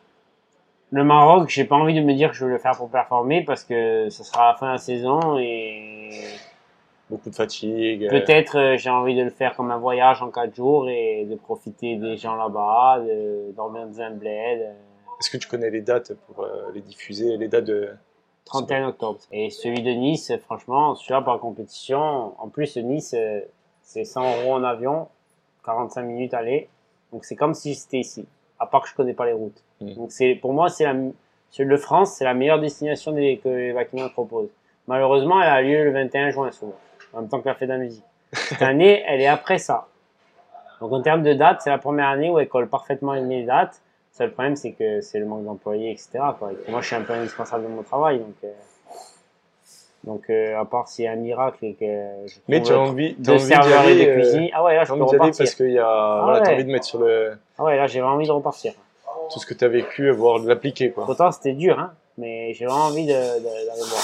Le 0.93 1.05
Maroc, 1.05 1.49
j'ai 1.49 1.65
pas 1.65 1.77
envie 1.77 1.95
de 1.95 2.01
me 2.05 2.13
dire 2.15 2.31
que 2.31 2.37
je 2.37 2.45
veux 2.45 2.51
le 2.51 2.59
faire 2.59 2.73
pour 2.77 2.91
performer 2.91 3.45
parce 3.45 3.63
que 3.65 4.09
ce 4.11 4.25
sera 4.25 4.49
la 4.49 4.55
fin 4.59 4.67
de 4.67 4.73
la 4.73 4.79
saison 4.79 5.39
et 5.39 6.11
Beaucoup 7.09 7.31
de 7.31 7.35
fatigue. 7.35 8.05
euh, 8.05 8.09
peut-être 8.11 8.57
euh, 8.59 8.77
j'ai 8.77 8.91
envie 8.91 9.17
de 9.17 9.23
le 9.23 9.31
faire 9.31 9.55
comme 9.57 9.71
un 9.71 9.79
voyage 9.79 10.21
en 10.23 10.31
quatre 10.31 10.55
jours 10.55 10.89
et 10.89 11.25
de 11.25 11.35
profiter 11.37 11.97
des 11.97 12.17
gens 12.17 12.35
là-bas, 12.37 13.01
de 13.01 13.53
dormir 13.57 13.87
dans 13.87 14.01
un 14.01 14.11
bled. 14.11 14.61
euh, 14.63 14.73
Est-ce 15.21 15.31
que 15.31 15.37
tu 15.37 15.49
connais 15.49 15.71
les 15.71 15.81
dates 15.81 16.13
pour 16.27 16.45
euh, 16.45 16.71
les 16.75 16.81
diffuser 16.81 17.37
Les 17.37 17.49
dates 17.49 17.65
de... 17.65 17.91
31 18.45 18.89
octobre. 18.89 19.21
Et 19.33 19.51
celui 19.51 19.83
de 19.83 19.91
Nice, 19.91 20.33
franchement, 20.45 20.95
celui-là 20.95 21.23
par 21.23 21.39
compétition, 21.39 22.35
en 22.39 22.49
plus 22.49 22.77
Nice, 22.77 23.15
euh, 23.17 23.41
c'est 23.83 24.05
100 24.05 24.43
euros 24.43 24.55
en 24.55 24.65
avion, 24.65 25.09
45 25.65 26.03
minutes 26.03 26.35
aller. 26.35 26.69
Donc 27.13 27.25
c'est 27.25 27.37
comme 27.37 27.55
si 27.55 27.75
j'étais 27.75 27.99
ici, 27.99 28.27
à 28.59 28.67
part 28.67 28.83
que 28.83 28.89
je 28.89 28.95
connais 28.95 29.15
pas 29.15 29.27
les 29.27 29.33
routes. 29.33 29.63
Mhm. 29.81 29.95
Donc 29.95 30.13
c'est 30.13 30.35
pour 30.35 30.53
moi, 30.53 30.69
c'est 30.69 30.85
la 30.85 30.95
de 30.95 31.77
France, 31.77 32.15
c'est 32.15 32.25
la 32.25 32.35
meilleure 32.35 32.61
destination 32.61 33.13
des, 33.13 33.39
que 33.39 33.49
les 33.49 33.73
Vaquiniens 33.73 34.09
proposent. 34.09 34.51
Malheureusement, 34.87 35.41
elle 35.43 35.49
a 35.49 35.63
lieu 35.63 35.85
le 35.85 35.93
21 35.93 36.31
juin 36.31 36.51
souvent, 36.53 36.77
en 37.13 37.21
même 37.21 37.29
temps 37.29 37.41
que 37.41 37.49
la 37.49 37.55
fête 37.55 37.69
de 37.69 37.75
la 37.75 37.79
musique. 37.79 38.05
Cette 38.33 38.63
année, 38.63 39.03
elle 39.07 39.21
est 39.21 39.27
après 39.27 39.59
ça. 39.59 39.89
Donc 40.81 40.93
en 40.93 41.03
termes 41.03 41.23
de 41.23 41.35
date, 41.35 41.61
c'est 41.63 41.71
la 41.71 41.79
première 41.79 42.09
année 42.09 42.31
où 42.31 42.39
elle 42.39 42.49
colle 42.49 42.69
parfaitement 42.69 43.13
les 43.13 43.45
dates. 43.45 43.83
Le 44.13 44.17
seul 44.27 44.33
problème, 44.33 44.57
c'est 44.57 44.73
que 44.73 45.01
c'est 45.01 45.19
le 45.19 45.25
manque 45.27 45.45
d'employés, 45.45 45.91
etc. 45.93 46.11
Quoi. 46.39 46.53
Et 46.53 46.57
que 46.57 46.71
moi, 46.71 46.81
je 46.83 46.87
suis 46.89 46.97
un 46.97 47.03
peu 47.03 47.13
indispensable 47.15 47.65
de 47.65 47.69
mon 47.69 47.83
travail. 47.83 48.19
Donc, 48.19 48.35
euh, 48.45 48.53
donc 50.05 50.31
euh, 50.31 50.59
à 50.59 50.65
part 50.65 50.89
s'il 50.89 51.05
y 51.05 51.09
a 51.09 51.13
un 51.13 51.17
miracle 51.17 51.65
et 51.65 51.75
que 51.75 51.87
je 52.27 52.35
Mais 52.49 52.63
tu 52.63 52.73
as 52.73 52.79
envie, 52.79 53.15
t'as 53.17 53.35
d'y 53.35 53.41
serveurs 53.41 53.87
et 53.89 53.95
de 53.95 54.11
euh, 54.11 54.15
cuisine. 54.15 54.49
Ah 54.53 54.65
ouais, 54.65 54.75
là, 54.77 54.85
je 54.85 54.91
t'as 54.91 54.97
peux 54.97 55.05
repartir. 55.05 55.35
parce 55.39 55.55
qu'il 55.55 55.71
y 55.73 55.79
a... 55.79 56.21
voilà, 56.25 56.41
t'as 56.41 56.49
ouais. 56.51 56.55
envie 56.55 56.65
de 56.65 56.71
mettre 56.73 56.87
sur 56.87 56.99
le... 57.01 57.37
Ah 57.59 57.65
ouais, 57.65 57.77
là, 57.77 57.87
j'ai 57.87 58.01
vraiment 58.01 58.15
envie 58.17 58.27
de 58.27 58.33
repartir. 58.33 58.73
tout 59.33 59.39
ce 59.39 59.47
que 59.47 59.55
tu 59.55 59.65
as 59.65 59.69
vécu, 59.69 60.11
avoir 60.11 60.39
l'appliquer 60.39 60.91
quoi. 60.91 61.05
Pourtant, 61.07 61.31
c'était 61.33 61.53
dur, 61.53 61.79
hein, 61.79 61.93
mais 62.19 62.53
j'ai 62.55 62.65
vraiment 62.67 62.85
envie 62.87 63.07
de- 63.07 63.13
de- 63.13 63.45
d'aller 63.45 63.83
voir. 63.89 64.03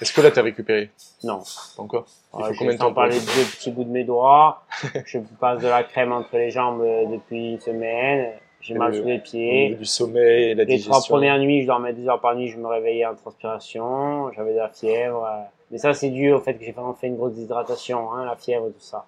Est-ce 0.00 0.12
que 0.14 0.20
là 0.22 0.30
tu 0.30 0.38
as 0.38 0.42
récupéré? 0.42 0.90
Non. 1.24 1.40
Pas 1.76 1.82
encore? 1.82 2.06
Il 2.38 2.44
faut 2.44 2.52
combien 2.58 2.74
de 2.74 2.78
temps 2.78 2.92
parler 2.94 3.16
de 3.18 3.24
deux 3.24 3.50
petits 3.50 3.70
bouts 3.70 3.84
de 3.84 3.90
mes 3.90 4.04
doigts. 4.04 4.62
je 5.04 5.18
passe 5.40 5.60
de 5.62 5.68
la 5.68 5.82
crème 5.84 6.12
entre 6.12 6.36
les 6.36 6.50
jambes 6.50 6.82
depuis 7.10 7.52
une 7.52 7.60
semaine. 7.60 8.32
J'ai 8.60 8.74
mal 8.74 8.94
sous 8.94 9.04
les 9.04 9.18
pieds. 9.18 9.74
du 9.74 9.84
sommeil, 9.84 10.54
la 10.54 10.64
Les 10.64 10.66
digestion. 10.66 10.92
trois 10.92 11.02
premières 11.08 11.38
nuits, 11.38 11.62
je 11.62 11.66
dormais 11.66 11.92
deux 11.92 12.08
heures 12.08 12.20
par 12.20 12.36
nuit, 12.36 12.48
je 12.48 12.58
me 12.58 12.66
réveillais 12.66 13.06
en 13.06 13.14
transpiration, 13.14 14.30
j'avais 14.32 14.52
de 14.52 14.58
la 14.58 14.68
fièvre. 14.68 15.24
euh. 15.24 15.42
Mais 15.70 15.78
ça, 15.78 15.94
c'est 15.94 16.10
dû 16.10 16.32
au 16.32 16.40
fait 16.40 16.54
que 16.54 16.64
j'ai 16.64 16.72
vraiment 16.72 16.94
fait 16.94 17.06
une 17.06 17.16
grosse 17.16 17.32
déshydratation, 17.32 18.12
hein, 18.12 18.24
la 18.26 18.36
fièvre 18.36 18.66
tout 18.66 18.80
ça. 18.80 19.06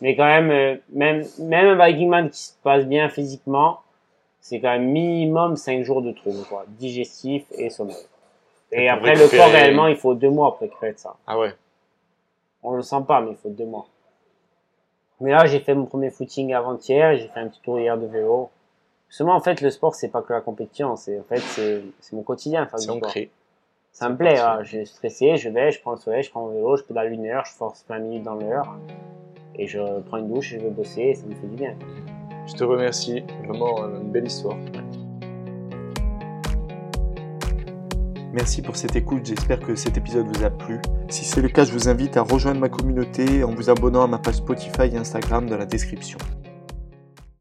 Mais 0.00 0.14
quand 0.14 0.26
même, 0.26 0.50
euh, 0.50 0.76
même, 0.90 1.24
même 1.40 1.80
un 1.80 1.86
Viking 1.86 2.08
Man 2.08 2.30
qui 2.30 2.38
se 2.38 2.52
passe 2.62 2.84
bien 2.84 3.08
physiquement, 3.08 3.80
c'est 4.40 4.60
quand 4.60 4.70
même 4.70 4.86
minimum 4.90 5.56
5 5.56 5.82
jours 5.82 6.02
de 6.02 6.12
trouble, 6.12 6.44
quoi. 6.48 6.64
Digestif 6.68 7.44
et 7.58 7.68
sommeil. 7.70 7.96
Et, 8.70 8.88
après, 8.88 9.14
le 9.14 9.28
corps, 9.28 9.50
réellement, 9.50 9.86
il 9.88 9.96
faut 9.96 10.14
deux 10.14 10.30
mois 10.30 10.52
pour 10.52 10.60
récupérer 10.60 10.92
de 10.92 10.98
ça. 10.98 11.16
Ah 11.26 11.38
ouais. 11.38 11.52
On 12.62 12.72
le 12.72 12.82
sent 12.82 13.02
pas, 13.06 13.20
mais 13.20 13.30
il 13.32 13.36
faut 13.36 13.48
deux 13.48 13.64
mois. 13.64 13.86
Mais 15.20 15.30
là, 15.32 15.46
j'ai 15.46 15.60
fait 15.60 15.74
mon 15.74 15.86
premier 15.86 16.10
footing 16.10 16.52
avant-hier, 16.52 17.16
j'ai 17.16 17.28
fait 17.28 17.40
un 17.40 17.48
petit 17.48 17.60
tour 17.60 17.80
hier 17.80 17.96
de 17.96 18.06
vélo. 18.06 18.50
Seulement, 19.08 19.36
en 19.36 19.40
fait, 19.40 19.60
le 19.60 19.70
sport, 19.70 19.94
c'est 19.94 20.08
pas 20.08 20.22
que 20.22 20.32
la 20.32 20.40
compétition, 20.40 20.96
c'est, 20.96 21.18
en 21.18 21.22
fait, 21.22 21.38
c'est, 21.38 21.82
c'est 22.00 22.16
mon 22.16 22.22
quotidien, 22.22 22.66
C'est 22.70 22.82
sport. 22.82 22.96
ancré. 22.96 23.30
Ça 23.92 24.08
me 24.10 24.16
plaît, 24.16 24.34
voilà. 24.34 24.62
je 24.62 24.78
suis 24.78 24.86
stressé, 24.86 25.36
je 25.36 25.48
vais, 25.48 25.70
je 25.70 25.80
prends 25.80 25.92
le 25.92 25.96
soleil, 25.96 26.22
je 26.22 26.30
prends 26.30 26.42
mon 26.46 26.52
vélo, 26.52 26.76
je 26.76 26.82
pédale 26.82 27.12
une 27.12 27.24
heure, 27.26 27.44
je 27.46 27.52
force 27.52 27.84
20 27.88 27.98
minutes 28.00 28.24
dans 28.24 28.34
l'heure. 28.34 28.76
Et 29.54 29.66
je 29.66 29.78
prends 30.00 30.18
une 30.18 30.28
douche, 30.28 30.52
et 30.52 30.58
je 30.58 30.64
vais 30.64 30.70
bosser, 30.70 31.00
et 31.02 31.14
ça 31.14 31.24
me 31.26 31.34
fait 31.34 31.46
du 31.46 31.56
bien. 31.56 31.74
Je 32.46 32.54
te 32.54 32.64
remercie. 32.64 33.24
Vraiment 33.46 33.82
euh, 33.84 34.00
une 34.00 34.10
belle 34.10 34.26
histoire. 34.26 34.56
Merci 38.32 38.60
pour 38.60 38.76
cette 38.76 38.96
écoute, 38.96 39.24
j'espère 39.24 39.60
que 39.60 39.74
cet 39.74 39.96
épisode 39.96 40.26
vous 40.26 40.44
a 40.44 40.50
plu. 40.50 40.78
Si 41.08 41.24
c'est 41.24 41.40
le 41.40 41.48
cas, 41.48 41.64
je 41.64 41.72
vous 41.72 41.88
invite 41.88 42.18
à 42.18 42.22
rejoindre 42.22 42.60
ma 42.60 42.68
communauté 42.68 43.42
en 43.44 43.54
vous 43.54 43.70
abonnant 43.70 44.02
à 44.02 44.06
ma 44.06 44.18
page 44.18 44.34
Spotify 44.34 44.92
et 44.92 44.96
Instagram 44.98 45.48
dans 45.48 45.56
la 45.56 45.64
description. 45.64 46.18